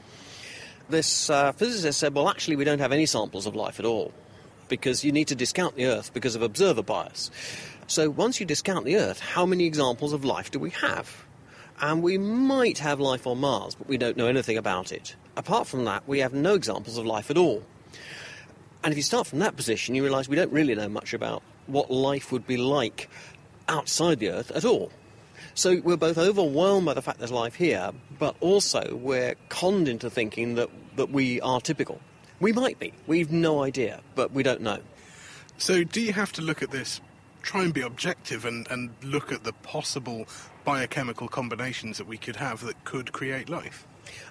This 0.89 1.31
uh, 1.31 1.53
physicist 1.53 1.99
said, 1.99 2.15
well, 2.15 2.29
actually, 2.29 2.57
we 2.57 2.65
don't 2.65 2.81
have 2.81 2.93
any 2.93 3.07
samples 3.07 3.47
of 3.47 3.55
life 3.55 3.81
at 3.81 3.87
all 3.87 4.13
because 4.69 5.05
you 5.05 5.13
need 5.13 5.29
to 5.29 5.35
discount 5.35 5.77
the 5.77 5.87
Earth 5.87 6.13
because 6.13 6.35
of 6.35 6.43
observer 6.43 6.83
bias. 6.83 7.31
So 7.87 8.11
once 8.11 8.41
you 8.41 8.47
discount 8.47 8.85
the 8.85 8.97
Earth, 8.97 9.21
how 9.21 9.47
many 9.47 9.65
examples 9.67 10.13
of 10.13 10.25
life 10.25 10.51
do 10.51 10.59
we 10.59 10.71
have? 10.71 11.25
And 11.81 12.03
we 12.03 12.19
might 12.19 12.79
have 12.79 13.01
life 13.01 13.27
on 13.27 13.41
Mars, 13.41 13.75
but 13.75 13.89
we 13.89 13.99
don't 13.99 14.17
know 14.17 14.27
anything 14.27 14.57
about 14.57 14.93
it. 14.93 15.17
Apart 15.37 15.67
from 15.67 15.85
that, 15.85 16.07
we 16.07 16.21
have 16.21 16.33
no 16.33 16.55
examples 16.55 16.99
of 16.99 17.05
life 17.05 17.31
at 17.31 17.37
all. 17.37 17.63
And 18.85 18.93
if 18.93 18.99
you 18.99 19.03
start 19.03 19.27
from 19.27 19.39
that 19.39 19.57
position, 19.57 19.95
you 19.95 20.05
realise 20.05 20.29
we 20.29 20.37
don't 20.37 20.53
really 20.53 20.75
know 20.75 20.91
much 20.91 21.15
about 21.15 21.43
what 21.67 21.91
life 21.91 22.31
would 22.31 22.47
be 22.47 22.59
like 22.59 23.09
outside 23.67 24.19
the 24.19 24.29
Earth 24.29 24.51
at 24.51 24.67
all. 24.67 24.93
So 25.55 25.81
we're 25.83 25.97
both 25.97 26.19
overwhelmed 26.19 26.85
by 26.85 26.93
the 26.93 27.01
fact 27.01 27.19
there's 27.19 27.33
life 27.33 27.55
here, 27.55 27.93
but 28.19 28.37
also 28.41 28.95
we're 28.97 29.37
conned 29.49 29.89
into 29.89 30.11
thinking 30.11 30.57
that, 30.57 30.69
that 30.97 31.11
we 31.11 31.41
are 31.41 31.63
typical. 31.63 31.99
We 32.41 32.53
might 32.53 32.79
be. 32.79 32.93
We've 33.07 33.33
no 33.33 33.63
idea, 33.63 34.03
but 34.15 34.33
we 34.33 34.43
don't 34.43 34.61
know. 34.61 34.81
So, 35.57 35.83
do 35.83 36.03
you 36.03 36.13
have 36.13 36.33
to 36.33 36.43
look 36.43 36.63
at 36.63 36.71
this, 36.71 37.01
try 37.43 37.63
and 37.63 37.73
be 37.73 37.81
objective, 37.81 38.45
and, 38.45 38.69
and 38.71 38.91
look 39.03 39.33
at 39.33 39.45
the 39.45 39.53
possible 39.53 40.27
biochemical 40.65 41.29
combinations 41.29 41.97
that 41.99 42.07
we 42.07 42.19
could 42.19 42.37
have 42.37 42.61
that 42.67 42.85
could 42.85 43.13
create 43.13 43.49
life? 43.49 43.87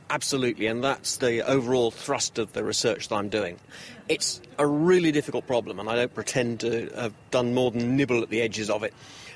Absolutely, 0.10 0.68
and 0.68 0.84
that's 0.84 1.18
the 1.18 1.47
overall 1.47 1.89
thrust 1.89 2.38
of 2.38 2.54
the 2.54 2.64
research 2.64 3.08
that 3.08 3.16
I'm 3.16 3.30
doing. 3.30 3.60
It's 4.10 4.41
a 4.60 4.68
really 4.68 5.12
difficult 5.12 5.47
problem, 5.47 5.80
and 5.80 5.89
I 5.89 5.95
don't 5.95 6.14
pretend 6.14 6.60
to 6.60 6.89
have 6.95 7.14
done 7.32 7.54
more 7.54 7.72
than 7.72 7.95
nibble 7.95 8.22
at 8.22 8.30
the 8.30 8.41
edges 8.41 8.70
of 8.70 8.84
it. 8.84 8.93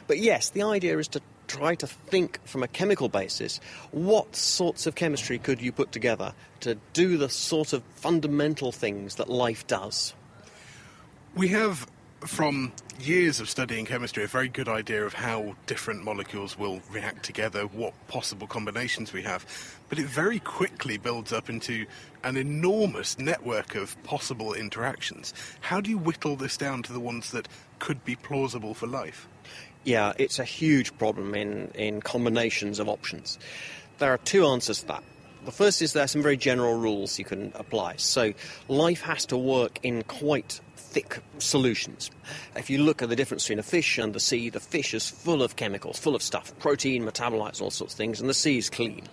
But 0.07 0.19
yes, 0.19 0.49
the 0.49 0.63
idea 0.63 0.97
is 0.99 1.07
to 1.09 1.21
try 1.47 1.75
to 1.75 1.87
think 1.87 2.39
from 2.45 2.61
a 2.61 2.67
chemical 2.67 3.09
basis 3.09 3.59
what 3.91 4.35
sorts 4.35 4.85
of 4.85 4.95
chemistry 4.95 5.39
could 5.39 5.61
you 5.61 5.71
put 5.71 5.91
together 5.91 6.33
to 6.59 6.75
do 6.93 7.17
the 7.17 7.29
sort 7.29 7.73
of 7.73 7.83
fundamental 7.95 8.71
things 8.71 9.15
that 9.15 9.29
life 9.29 9.65
does. 9.67 10.13
We 11.35 11.49
have, 11.49 11.87
from 12.19 12.73
years 12.99 13.39
of 13.39 13.49
studying 13.49 13.85
chemistry, 13.85 14.23
a 14.23 14.27
very 14.27 14.49
good 14.49 14.67
idea 14.67 15.05
of 15.05 15.13
how 15.13 15.55
different 15.67 16.03
molecules 16.03 16.57
will 16.57 16.81
react 16.91 17.23
together, 17.23 17.63
what 17.63 17.93
possible 18.07 18.47
combinations 18.47 19.13
we 19.13 19.21
have. 19.23 19.45
But 19.89 19.99
it 19.99 20.07
very 20.07 20.39
quickly 20.39 20.97
builds 20.97 21.31
up 21.31 21.49
into 21.49 21.85
an 22.23 22.35
enormous 22.35 23.17
network 23.17 23.75
of 23.75 24.01
possible 24.03 24.53
interactions. 24.53 25.33
How 25.61 25.79
do 25.79 25.89
you 25.89 25.97
whittle 25.97 26.35
this 26.35 26.57
down 26.57 26.83
to 26.83 26.93
the 26.93 26.99
ones 26.99 27.31
that 27.31 27.47
could 27.79 28.03
be 28.03 28.15
plausible 28.15 28.73
for 28.73 28.87
life? 28.87 29.27
Yeah, 29.83 30.13
it's 30.17 30.39
a 30.39 30.43
huge 30.43 30.97
problem 30.97 31.33
in, 31.33 31.69
in 31.73 32.01
combinations 32.01 32.79
of 32.79 32.89
options. 32.89 33.39
There 33.99 34.13
are 34.13 34.17
two 34.17 34.45
answers 34.45 34.81
to 34.81 34.87
that. 34.87 35.03
The 35.47 35.53
first 35.53 35.81
is 35.81 35.93
there 35.93 36.03
are 36.03 36.07
some 36.07 36.21
very 36.21 36.35
general 36.35 36.77
rules 36.77 37.17
you 37.17 37.23
can 37.23 37.53
apply. 37.55 37.95
So 37.95 38.33
life 38.67 38.99
has 39.03 39.25
to 39.27 39.37
work 39.37 39.79
in 39.81 40.03
quite 40.03 40.59
thick 40.75 41.21
solutions. 41.37 42.11
If 42.57 42.69
you 42.69 42.83
look 42.83 43.01
at 43.01 43.07
the 43.07 43.15
difference 43.15 43.45
between 43.45 43.59
a 43.59 43.63
fish 43.63 43.97
and 43.97 44.11
the 44.11 44.19
sea, 44.19 44.49
the 44.49 44.59
fish 44.59 44.93
is 44.93 45.09
full 45.09 45.41
of 45.41 45.55
chemicals, 45.55 45.97
full 45.97 46.15
of 46.15 46.21
stuff, 46.21 46.51
protein, 46.59 47.05
metabolites, 47.05 47.61
all 47.61 47.71
sorts 47.71 47.93
of 47.93 47.97
things, 47.97 48.19
and 48.19 48.29
the 48.29 48.33
sea 48.33 48.57
is 48.57 48.69
clean. 48.69 49.03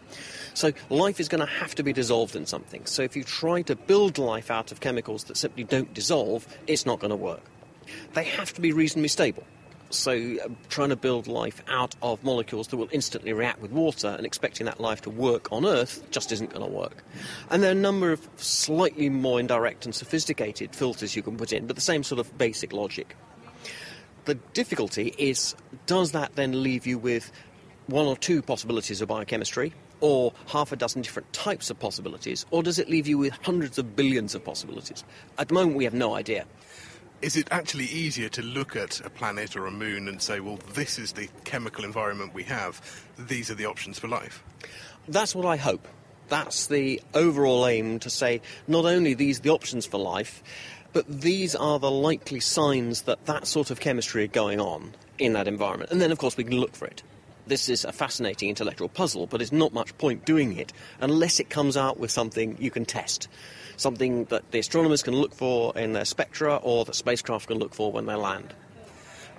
So 0.54 0.72
life 0.90 1.20
is 1.20 1.28
going 1.28 1.38
to 1.38 1.46
have 1.46 1.76
to 1.76 1.84
be 1.84 1.92
dissolved 1.92 2.34
in 2.34 2.46
something. 2.46 2.84
So 2.86 3.02
if 3.02 3.14
you 3.14 3.22
try 3.22 3.62
to 3.62 3.76
build 3.76 4.18
life 4.18 4.50
out 4.50 4.72
of 4.72 4.80
chemicals 4.80 5.22
that 5.24 5.36
simply 5.36 5.62
don't 5.62 5.94
dissolve, 5.94 6.48
it's 6.66 6.84
not 6.84 6.98
going 6.98 7.10
to 7.10 7.16
work. 7.16 7.44
They 8.14 8.24
have 8.24 8.52
to 8.54 8.60
be 8.60 8.72
reasonably 8.72 9.06
stable. 9.06 9.44
So, 9.94 10.12
uh, 10.12 10.48
trying 10.68 10.88
to 10.90 10.96
build 10.96 11.26
life 11.26 11.62
out 11.68 11.94
of 12.02 12.22
molecules 12.24 12.68
that 12.68 12.76
will 12.76 12.88
instantly 12.90 13.32
react 13.32 13.60
with 13.60 13.70
water 13.70 14.08
and 14.08 14.26
expecting 14.26 14.66
that 14.66 14.80
life 14.80 15.02
to 15.02 15.10
work 15.10 15.52
on 15.52 15.64
Earth 15.64 16.02
just 16.10 16.32
isn't 16.32 16.50
going 16.50 16.64
to 16.64 16.70
work. 16.70 17.04
And 17.50 17.62
there 17.62 17.70
are 17.70 17.72
a 17.72 17.76
number 17.76 18.12
of 18.12 18.28
slightly 18.36 19.08
more 19.08 19.38
indirect 19.38 19.84
and 19.84 19.94
sophisticated 19.94 20.74
filters 20.74 21.14
you 21.14 21.22
can 21.22 21.36
put 21.36 21.52
in, 21.52 21.66
but 21.66 21.76
the 21.76 21.82
same 21.82 22.02
sort 22.02 22.18
of 22.18 22.36
basic 22.36 22.72
logic. 22.72 23.16
The 24.24 24.34
difficulty 24.34 25.14
is 25.18 25.54
does 25.86 26.12
that 26.12 26.34
then 26.34 26.62
leave 26.62 26.86
you 26.86 26.98
with 26.98 27.30
one 27.86 28.06
or 28.06 28.16
two 28.16 28.42
possibilities 28.42 29.00
of 29.00 29.08
biochemistry, 29.08 29.74
or 30.00 30.32
half 30.46 30.72
a 30.72 30.76
dozen 30.76 31.02
different 31.02 31.32
types 31.32 31.70
of 31.70 31.78
possibilities, 31.78 32.44
or 32.50 32.62
does 32.62 32.78
it 32.78 32.88
leave 32.88 33.06
you 33.06 33.18
with 33.18 33.32
hundreds 33.42 33.78
of 33.78 33.94
billions 33.96 34.34
of 34.34 34.44
possibilities? 34.44 35.04
At 35.38 35.48
the 35.48 35.54
moment, 35.54 35.76
we 35.76 35.84
have 35.84 35.94
no 35.94 36.14
idea 36.14 36.46
is 37.24 37.38
it 37.38 37.48
actually 37.50 37.86
easier 37.86 38.28
to 38.28 38.42
look 38.42 38.76
at 38.76 39.00
a 39.00 39.08
planet 39.08 39.56
or 39.56 39.64
a 39.64 39.70
moon 39.70 40.08
and 40.08 40.20
say, 40.20 40.40
well, 40.40 40.58
this 40.74 40.98
is 40.98 41.12
the 41.12 41.26
chemical 41.44 41.82
environment 41.82 42.34
we 42.34 42.42
have, 42.42 43.02
these 43.18 43.50
are 43.50 43.54
the 43.54 43.64
options 43.64 43.98
for 43.98 44.08
life? 44.08 44.44
That's 45.08 45.34
what 45.34 45.46
I 45.46 45.56
hope. 45.56 45.88
That's 46.28 46.66
the 46.66 47.00
overall 47.14 47.66
aim 47.66 47.98
to 48.00 48.10
say 48.10 48.42
not 48.68 48.84
only 48.84 49.14
these 49.14 49.38
are 49.38 49.42
the 49.42 49.50
options 49.50 49.86
for 49.86 49.96
life, 49.96 50.42
but 50.92 51.06
these 51.08 51.54
are 51.54 51.78
the 51.78 51.90
likely 51.90 52.40
signs 52.40 53.02
that 53.02 53.24
that 53.24 53.46
sort 53.46 53.70
of 53.70 53.80
chemistry 53.80 54.24
is 54.24 54.30
going 54.30 54.60
on 54.60 54.94
in 55.18 55.32
that 55.32 55.48
environment. 55.48 55.90
And 55.90 56.02
then, 56.02 56.12
of 56.12 56.18
course, 56.18 56.36
we 56.36 56.44
can 56.44 56.58
look 56.58 56.76
for 56.76 56.84
it. 56.84 57.02
This 57.46 57.70
is 57.70 57.86
a 57.86 57.92
fascinating 57.92 58.50
intellectual 58.50 58.90
puzzle, 58.90 59.26
but 59.26 59.38
there's 59.38 59.52
not 59.52 59.72
much 59.72 59.96
point 59.96 60.26
doing 60.26 60.58
it 60.58 60.74
unless 61.00 61.40
it 61.40 61.48
comes 61.48 61.76
out 61.76 61.98
with 61.98 62.10
something 62.10 62.58
you 62.60 62.70
can 62.70 62.84
test 62.84 63.28
something 63.76 64.24
that 64.26 64.50
the 64.50 64.58
astronomers 64.58 65.02
can 65.02 65.14
look 65.14 65.34
for 65.34 65.76
in 65.76 65.92
their 65.92 66.04
spectra 66.04 66.56
or 66.56 66.84
that 66.84 66.94
spacecraft 66.94 67.48
can 67.48 67.58
look 67.58 67.74
for 67.74 67.92
when 67.92 68.06
they 68.06 68.14
land. 68.14 68.54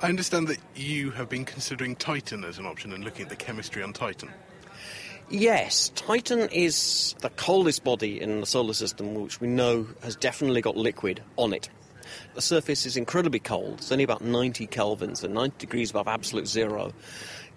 I 0.01 0.09
understand 0.09 0.47
that 0.49 0.59
you 0.75 1.11
have 1.11 1.29
been 1.29 1.45
considering 1.45 1.95
Titan 1.95 2.43
as 2.43 2.59
an 2.59 2.65
option 2.65 2.91
and 2.91 3.03
looking 3.03 3.23
at 3.23 3.29
the 3.29 3.35
chemistry 3.35 3.81
on 3.81 3.93
Titan. 3.93 4.29
Yes, 5.29 5.89
Titan 5.95 6.49
is 6.49 7.15
the 7.19 7.31
coldest 7.31 7.83
body 7.83 8.21
in 8.21 8.41
the 8.41 8.45
solar 8.45 8.73
system 8.73 9.15
which 9.15 9.41
we 9.41 9.47
know 9.47 9.87
has 10.03 10.15
definitely 10.15 10.61
got 10.61 10.77
liquid 10.77 11.23
on 11.37 11.53
it. 11.53 11.69
The 12.35 12.41
surface 12.41 12.85
is 12.85 12.97
incredibly 12.97 13.39
cold. 13.39 13.75
It's 13.79 13.91
only 13.91 14.03
about 14.03 14.21
90 14.21 14.67
kelvins, 14.67 15.17
so 15.17 15.27
90 15.27 15.57
degrees 15.57 15.89
above 15.89 16.07
absolute 16.07 16.47
zero. 16.47 16.93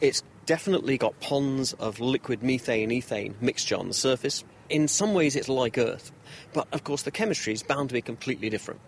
It's 0.00 0.22
definitely 0.46 0.96
got 0.96 1.18
ponds 1.20 1.74
of 1.74 2.00
liquid 2.00 2.42
methane 2.42 2.90
ethane 2.90 3.34
mixture 3.42 3.76
on 3.76 3.88
the 3.88 3.94
surface. 3.94 4.44
In 4.70 4.88
some 4.88 5.12
ways, 5.12 5.36
it's 5.36 5.48
like 5.48 5.76
Earth. 5.76 6.12
But 6.52 6.68
of 6.72 6.84
course, 6.84 7.02
the 7.02 7.10
chemistry 7.10 7.52
is 7.52 7.62
bound 7.62 7.90
to 7.90 7.92
be 7.92 8.02
completely 8.02 8.50
different. 8.50 8.80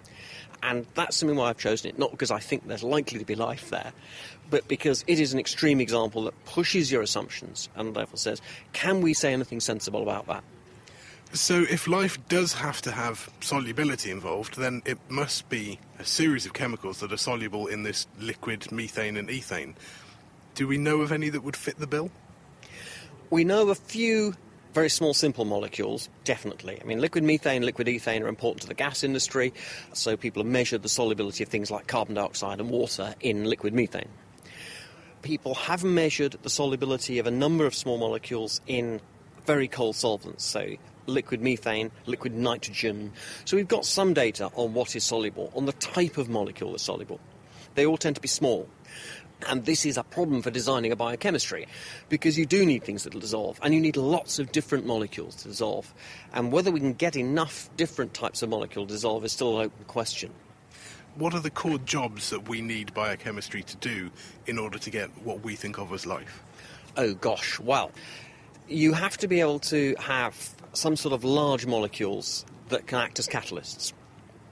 And 0.63 0.87
that's 0.95 1.17
something 1.17 1.37
why 1.37 1.49
I've 1.49 1.59
chosen 1.59 1.89
it, 1.89 1.99
not 1.99 2.11
because 2.11 2.31
I 2.31 2.39
think 2.39 2.69
there's 2.69 2.83
likely 2.83 3.19
to 3.19 3.25
be 3.25 3.35
life 3.35 3.71
there, 3.71 3.93
but 4.51 4.69
because 4.69 5.05
it 5.07 5.19
is 5.19 5.33
an 5.33 5.39
extreme 5.39 5.81
example 5.81 6.25
that 6.25 6.45
pushes 6.45 6.93
your 6.93 7.03
assumptions 7.03 7.69
and 7.77 7.95
therefore 7.95 8.19
says, 8.19 8.43
can 8.73 9.01
we 9.01 9.15
say 9.15 9.33
anything 9.33 9.61
sensible 9.61 10.03
about 10.03 10.27
that? 10.27 10.45
So, 11.33 11.65
if 11.71 11.87
life 11.87 12.19
does 12.29 12.55
have 12.55 12.83
to 12.83 12.91
have 12.91 13.31
solubility 13.41 14.11
involved, 14.11 14.59
then 14.59 14.83
it 14.85 14.99
must 15.09 15.49
be 15.49 15.79
a 16.01 16.05
series 16.05 16.45
of 16.45 16.55
chemicals 16.55 16.99
that 16.99 17.13
are 17.13 17.17
soluble 17.17 17.69
in 17.69 17.85
this 17.85 18.09
liquid 18.19 18.73
methane 18.73 19.17
and 19.17 19.29
ethane. 19.29 19.75
Do 20.57 20.67
we 20.67 20.77
know 20.77 21.03
of 21.03 21.13
any 21.13 21.29
that 21.29 21.45
would 21.45 21.55
fit 21.55 21.79
the 21.79 21.87
bill? 21.87 22.11
We 23.31 23.45
know 23.45 23.69
a 23.69 23.77
few 23.77 24.35
very 24.73 24.89
small, 24.89 25.15
simple 25.15 25.45
molecules, 25.45 26.09
definitely. 26.25 26.81
I 26.81 26.85
mean, 26.85 27.01
liquid 27.01 27.25
methane, 27.25 27.63
liquid 27.63 27.89
ethane 27.89 28.23
are 28.23 28.29
important 28.29 28.63
to 28.63 28.69
the 28.69 28.75
gas 28.75 29.03
industry, 29.03 29.53
so 29.93 30.17
people 30.17 30.43
have 30.43 30.51
measured 30.51 30.83
the 30.83 30.89
solubility 30.89 31.43
of 31.43 31.49
things 31.49 31.71
like 31.71 31.87
carbon 31.87 32.15
dioxide 32.15 32.61
and 32.61 32.71
water 32.71 33.15
in 33.21 33.45
liquid 33.45 33.75
methane. 33.75 34.09
People 35.23 35.55
have 35.55 35.85
measured 35.85 36.37
the 36.43 36.51
solubility 36.51 37.19
of 37.19 37.27
a 37.27 37.31
number 37.31 37.67
of 37.67 37.75
small 37.75 37.99
molecules 37.99 38.61
in 38.67 39.01
very 39.45 39.69
cold 39.69 39.97
solvents, 39.97 40.45
so 40.45 40.77
liquid 41.07 41.43
methane, 41.43 41.91
liquid 42.07 42.35
nitrogen. 42.35 43.13
So 43.45 43.57
we've 43.57 43.69
got 43.69 43.85
some 43.85 44.15
data 44.15 44.51
on 44.55 44.73
what 44.73 44.95
is 44.95 45.05
soluble, 45.05 45.51
on 45.55 45.67
the 45.67 45.73
type 45.73 46.17
of 46.17 46.29
molecule 46.29 46.71
that's 46.71 46.85
soluble. 46.85 47.21
They 47.75 47.87
all 47.87 47.99
tend 47.99 48.17
to 48.17 48.23
be 48.23 48.29
small. 48.29 48.69
And 49.49 49.65
this 49.65 49.87
is 49.87 49.97
a 49.97 50.03
problem 50.03 50.43
for 50.43 50.51
designing 50.51 50.93
a 50.93 50.97
biochemistry 50.97 51.67
because 52.09 52.39
you 52.39 52.47
do 52.47 52.65
need 52.67 52.85
things 52.85 53.05
that 53.05 53.15
will 53.15 53.21
dissolve 53.21 53.59
and 53.63 53.75
you 53.75 53.81
need 53.81 53.97
lots 53.97 54.39
of 54.39 54.53
different 54.53 54.87
molecules 54.87 55.35
to 55.37 55.49
dissolve. 55.49 55.93
And 56.33 56.53
whether 56.53 56.71
we 56.71 56.81
can 56.81 56.93
get 56.93 57.17
enough 57.17 57.71
different 57.77 58.15
types 58.15 58.43
of 58.43 58.49
molecule 58.51 58.87
to 58.87 58.93
dissolve 58.93 59.25
is 59.25 59.33
still 59.33 59.59
an 59.59 59.67
open 59.67 59.85
question. 59.87 60.31
what 61.17 61.35
are 61.35 61.41
the 61.41 61.51
core 61.51 61.79
jobs 61.79 62.31
that 62.31 62.49
we 62.49 62.61
need 62.61 62.95
biochemistry 62.95 63.63
to 63.65 63.77
do 63.77 64.11
in 64.47 64.59
order 64.59 64.79
to 64.79 64.91
get 64.91 65.11
what 65.25 65.43
we 65.43 65.57
think 65.57 65.79
of 65.79 65.93
as 65.93 66.07
life? 66.07 66.43
Oh 66.97 67.15
gosh, 67.15 67.59
well, 67.61 67.91
you 68.69 68.93
have 68.93 69.17
to 69.19 69.29
be 69.29 69.41
able 69.41 69.59
to 69.61 69.95
have 69.99 70.55
some 70.73 70.97
sort 70.97 71.13
of 71.13 71.25
large 71.25 71.67
molecules 71.67 72.45
that 72.69 72.87
can 72.87 73.01
act 73.01 73.19
as 73.19 73.27
catalysts. 73.27 73.93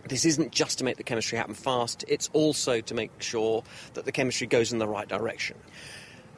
This 0.09 0.25
isn't 0.25 0.53
just 0.53 0.79
to 0.79 0.85
make 0.85 0.97
the 0.97 1.03
chemistry 1.03 1.37
happen 1.37 1.53
fast, 1.53 2.03
it's 2.09 2.31
also 2.33 2.81
to 2.81 2.95
make 2.95 3.11
sure 3.21 3.63
that 3.93 4.07
the 4.07 4.13
chemistry 4.13 4.47
goes 4.47 4.73
in 4.73 4.79
the 4.79 4.89
right 4.89 5.07
direction. 5.07 5.57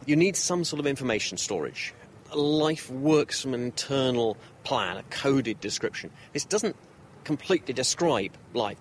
You 0.06 0.16
need 0.16 0.34
some 0.34 0.64
sort 0.64 0.80
of 0.80 0.86
information 0.86 1.38
storage. 1.38 1.94
Life 2.34 2.90
works 2.90 3.40
from 3.40 3.54
an 3.54 3.62
internal 3.62 4.36
plan, 4.64 4.96
a 4.96 5.04
coded 5.04 5.60
description. 5.60 6.10
This 6.32 6.44
doesn't 6.44 6.74
completely 7.22 7.72
describe 7.72 8.32
life, 8.54 8.78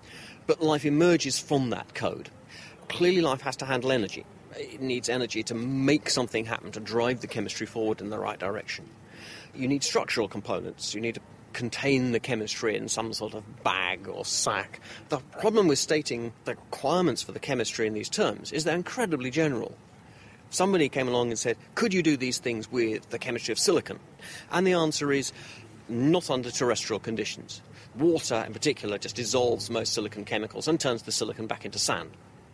but 0.48 0.60
life 0.60 0.84
emerges 0.84 1.38
from 1.38 1.70
that 1.70 1.94
code. 1.94 2.28
Clearly, 2.88 3.20
life 3.20 3.42
has 3.42 3.54
to 3.56 3.66
handle 3.66 3.92
energy. 3.92 4.26
It 4.56 4.80
needs 4.80 5.08
energy 5.08 5.44
to 5.44 5.54
make 5.54 6.10
something 6.10 6.46
happen, 6.46 6.72
to 6.72 6.80
drive 6.80 7.20
the 7.20 7.28
chemistry 7.28 7.66
forward 7.66 8.00
in 8.00 8.10
the 8.10 8.18
right 8.18 8.38
direction. 8.38 8.88
You 9.54 9.68
need 9.68 9.84
structural 9.84 10.26
components. 10.26 10.94
You 10.94 11.00
need 11.00 11.20
contain 11.52 12.12
the 12.12 12.20
chemistry 12.20 12.76
in 12.76 12.88
some 12.88 13.12
sort 13.12 13.34
of 13.34 13.62
bag 13.62 14.08
or 14.08 14.24
sack. 14.24 14.80
The 15.08 15.18
problem 15.40 15.68
with 15.68 15.78
stating 15.78 16.32
the 16.44 16.52
requirements 16.52 17.22
for 17.22 17.32
the 17.32 17.38
chemistry 17.38 17.86
in 17.86 17.94
these 17.94 18.08
terms 18.08 18.52
is 18.52 18.64
they're 18.64 18.74
incredibly 18.74 19.30
general. 19.30 19.74
Somebody 20.50 20.88
came 20.88 21.06
along 21.06 21.28
and 21.28 21.38
said, 21.38 21.56
Could 21.74 21.94
you 21.94 22.02
do 22.02 22.16
these 22.16 22.38
things 22.38 22.70
with 22.70 23.08
the 23.10 23.18
chemistry 23.18 23.52
of 23.52 23.58
silicon? 23.58 24.00
And 24.50 24.66
the 24.66 24.72
answer 24.72 25.12
is, 25.12 25.32
Not 25.88 26.28
under 26.30 26.50
terrestrial 26.50 27.00
conditions. 27.00 27.62
Water, 27.96 28.44
in 28.46 28.52
particular, 28.52 28.98
just 28.98 29.16
dissolves 29.16 29.70
most 29.70 29.92
silicon 29.92 30.24
chemicals 30.24 30.68
and 30.68 30.78
turns 30.78 31.02
the 31.02 31.12
silicon 31.12 31.46
back 31.46 31.64
into 31.64 31.78
sand. 31.78 32.10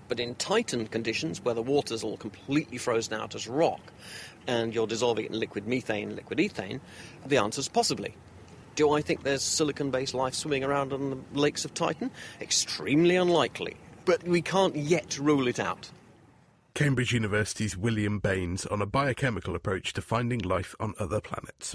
But 0.08 0.20
in 0.20 0.34
Titan 0.36 0.86
conditions, 0.86 1.42
where 1.42 1.54
the 1.54 1.62
water's 1.62 2.04
all 2.04 2.16
completely 2.16 2.78
frozen 2.78 3.14
out 3.14 3.34
as 3.34 3.48
rock, 3.48 3.80
and 4.46 4.74
you're 4.74 4.86
dissolving 4.86 5.24
it 5.24 5.30
in 5.32 5.40
liquid 5.40 5.66
methane, 5.66 6.14
liquid 6.14 6.38
ethane, 6.38 6.80
the 7.26 7.38
answer's 7.38 7.68
possibly. 7.68 8.14
Do 8.76 8.92
I 8.92 9.00
think 9.00 9.22
there's 9.22 9.42
silicon 9.42 9.90
based 9.90 10.14
life 10.14 10.34
swimming 10.34 10.62
around 10.62 10.92
on 10.92 11.10
the 11.10 11.40
lakes 11.40 11.64
of 11.64 11.72
Titan? 11.72 12.10
Extremely 12.40 13.16
unlikely. 13.16 13.76
But 14.04 14.22
we 14.22 14.42
can't 14.42 14.76
yet 14.76 15.18
rule 15.18 15.48
it 15.48 15.58
out. 15.58 15.90
Cambridge 16.74 17.14
University's 17.14 17.74
William 17.74 18.18
Bains 18.18 18.66
on 18.66 18.82
a 18.82 18.86
biochemical 18.86 19.56
approach 19.56 19.94
to 19.94 20.02
finding 20.02 20.40
life 20.40 20.74
on 20.78 20.92
other 20.98 21.22
planets. 21.22 21.74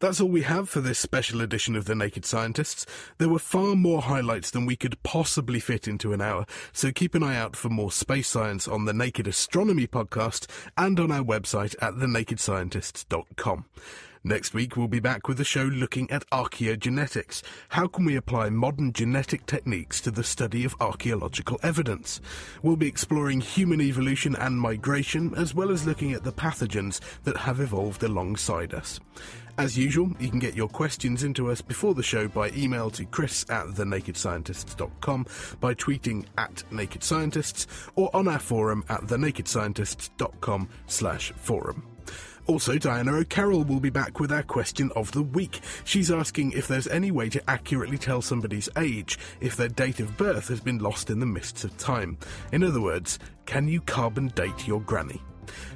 That's 0.00 0.20
all 0.20 0.28
we 0.28 0.42
have 0.42 0.68
for 0.68 0.82
this 0.82 0.98
special 0.98 1.40
edition 1.40 1.76
of 1.76 1.86
The 1.86 1.94
Naked 1.94 2.26
Scientists. 2.26 2.84
There 3.16 3.28
were 3.30 3.38
far 3.38 3.74
more 3.74 4.02
highlights 4.02 4.50
than 4.50 4.66
we 4.66 4.76
could 4.76 5.02
possibly 5.02 5.60
fit 5.60 5.88
into 5.88 6.12
an 6.12 6.20
hour, 6.20 6.44
so 6.72 6.92
keep 6.92 7.14
an 7.14 7.22
eye 7.22 7.36
out 7.36 7.56
for 7.56 7.70
more 7.70 7.90
space 7.90 8.28
science 8.28 8.68
on 8.68 8.84
the 8.84 8.92
Naked 8.92 9.26
Astronomy 9.26 9.86
podcast 9.86 10.46
and 10.76 11.00
on 11.00 11.10
our 11.10 11.24
website 11.24 11.74
at 11.80 11.94
thenakedscientists.com. 11.94 13.64
Next 14.24 14.54
week, 14.54 14.76
we'll 14.76 14.86
be 14.86 15.00
back 15.00 15.26
with 15.26 15.40
a 15.40 15.44
show 15.44 15.64
looking 15.64 16.08
at 16.08 16.28
archaeogenetics. 16.30 17.42
How 17.70 17.88
can 17.88 18.04
we 18.04 18.14
apply 18.14 18.50
modern 18.50 18.92
genetic 18.92 19.46
techniques 19.46 20.00
to 20.02 20.12
the 20.12 20.22
study 20.22 20.64
of 20.64 20.76
archaeological 20.80 21.58
evidence? 21.64 22.20
We'll 22.62 22.76
be 22.76 22.86
exploring 22.86 23.40
human 23.40 23.80
evolution 23.80 24.36
and 24.36 24.60
migration, 24.60 25.34
as 25.34 25.56
well 25.56 25.72
as 25.72 25.88
looking 25.88 26.12
at 26.12 26.22
the 26.22 26.32
pathogens 26.32 27.00
that 27.24 27.36
have 27.36 27.58
evolved 27.58 28.04
alongside 28.04 28.74
us. 28.74 29.00
As 29.58 29.76
usual, 29.76 30.12
you 30.20 30.30
can 30.30 30.38
get 30.38 30.54
your 30.54 30.68
questions 30.68 31.24
into 31.24 31.50
us 31.50 31.60
before 31.60 31.94
the 31.94 32.02
show 32.04 32.28
by 32.28 32.50
email 32.50 32.90
to 32.90 33.04
chris 33.04 33.44
at 33.50 33.66
thenakedscientists.com, 33.66 35.26
by 35.60 35.74
tweeting 35.74 36.26
at 36.38 36.62
Naked 36.70 37.02
Scientists, 37.02 37.66
or 37.96 38.08
on 38.14 38.28
our 38.28 38.38
forum 38.38 38.84
at 38.88 39.00
thenakedscientists.com 39.02 40.68
slash 40.86 41.32
forum. 41.32 41.91
Also, 42.46 42.76
Diana 42.76 43.12
O'Carroll 43.14 43.64
will 43.64 43.80
be 43.80 43.90
back 43.90 44.18
with 44.18 44.32
our 44.32 44.42
question 44.42 44.90
of 44.96 45.12
the 45.12 45.22
week. 45.22 45.60
She's 45.84 46.10
asking 46.10 46.52
if 46.52 46.66
there's 46.66 46.88
any 46.88 47.10
way 47.10 47.28
to 47.28 47.50
accurately 47.50 47.98
tell 47.98 48.20
somebody's 48.20 48.68
age 48.76 49.18
if 49.40 49.56
their 49.56 49.68
date 49.68 50.00
of 50.00 50.16
birth 50.16 50.48
has 50.48 50.60
been 50.60 50.78
lost 50.78 51.08
in 51.08 51.20
the 51.20 51.26
mists 51.26 51.64
of 51.64 51.76
time. 51.78 52.18
In 52.50 52.64
other 52.64 52.80
words, 52.80 53.18
can 53.46 53.68
you 53.68 53.80
carbon 53.80 54.28
date 54.28 54.66
your 54.66 54.80
granny? 54.80 55.20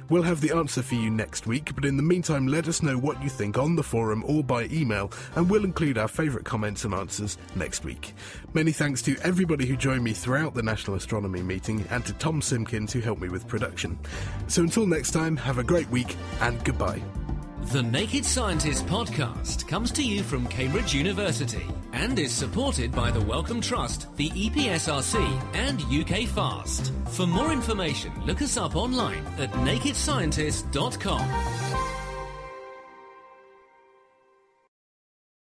We'll 0.09 0.23
have 0.23 0.41
the 0.41 0.55
answer 0.55 0.81
for 0.81 0.95
you 0.95 1.09
next 1.09 1.47
week, 1.47 1.75
but 1.75 1.85
in 1.85 1.97
the 1.97 2.03
meantime, 2.03 2.47
let 2.47 2.67
us 2.67 2.81
know 2.81 2.97
what 2.97 3.21
you 3.21 3.29
think 3.29 3.57
on 3.57 3.75
the 3.75 3.83
forum 3.83 4.23
or 4.25 4.43
by 4.43 4.65
email, 4.65 5.11
and 5.35 5.49
we'll 5.49 5.65
include 5.65 5.97
our 5.97 6.07
favourite 6.07 6.45
comments 6.45 6.85
and 6.85 6.93
answers 6.93 7.37
next 7.55 7.83
week. 7.83 8.13
Many 8.53 8.71
thanks 8.71 9.01
to 9.03 9.17
everybody 9.23 9.65
who 9.65 9.75
joined 9.75 10.03
me 10.03 10.13
throughout 10.13 10.53
the 10.53 10.63
National 10.63 10.95
Astronomy 10.95 11.41
meeting, 11.41 11.85
and 11.89 12.05
to 12.05 12.13
Tom 12.13 12.41
Simpkins 12.41 12.93
who 12.93 12.99
helped 12.99 13.21
me 13.21 13.29
with 13.29 13.47
production. 13.47 13.97
So 14.47 14.61
until 14.61 14.87
next 14.87 15.11
time, 15.11 15.37
have 15.37 15.57
a 15.57 15.63
great 15.63 15.89
week, 15.89 16.15
and 16.41 16.63
goodbye. 16.63 17.01
The 17.71 17.83
Naked 17.83 18.23
Scientist 18.23 18.85
podcast 18.85 19.67
comes 19.67 19.91
to 19.91 20.01
you 20.01 20.23
from 20.23 20.47
Cambridge 20.47 20.93
University 20.93 21.67
and 21.91 22.17
is 22.17 22.31
supported 22.31 22.93
by 22.93 23.11
the 23.11 23.19
Wellcome 23.19 23.59
Trust, 23.59 24.07
the 24.15 24.29
EPSRC, 24.29 25.19
and 25.53 25.81
UK 25.91 26.29
Fast. 26.29 26.93
For 27.09 27.27
more 27.27 27.51
information, 27.51 28.13
look 28.25 28.41
us 28.41 28.55
up 28.55 28.77
online 28.77 29.25
at 29.37 29.51
nakedscientist.com. 29.51 31.96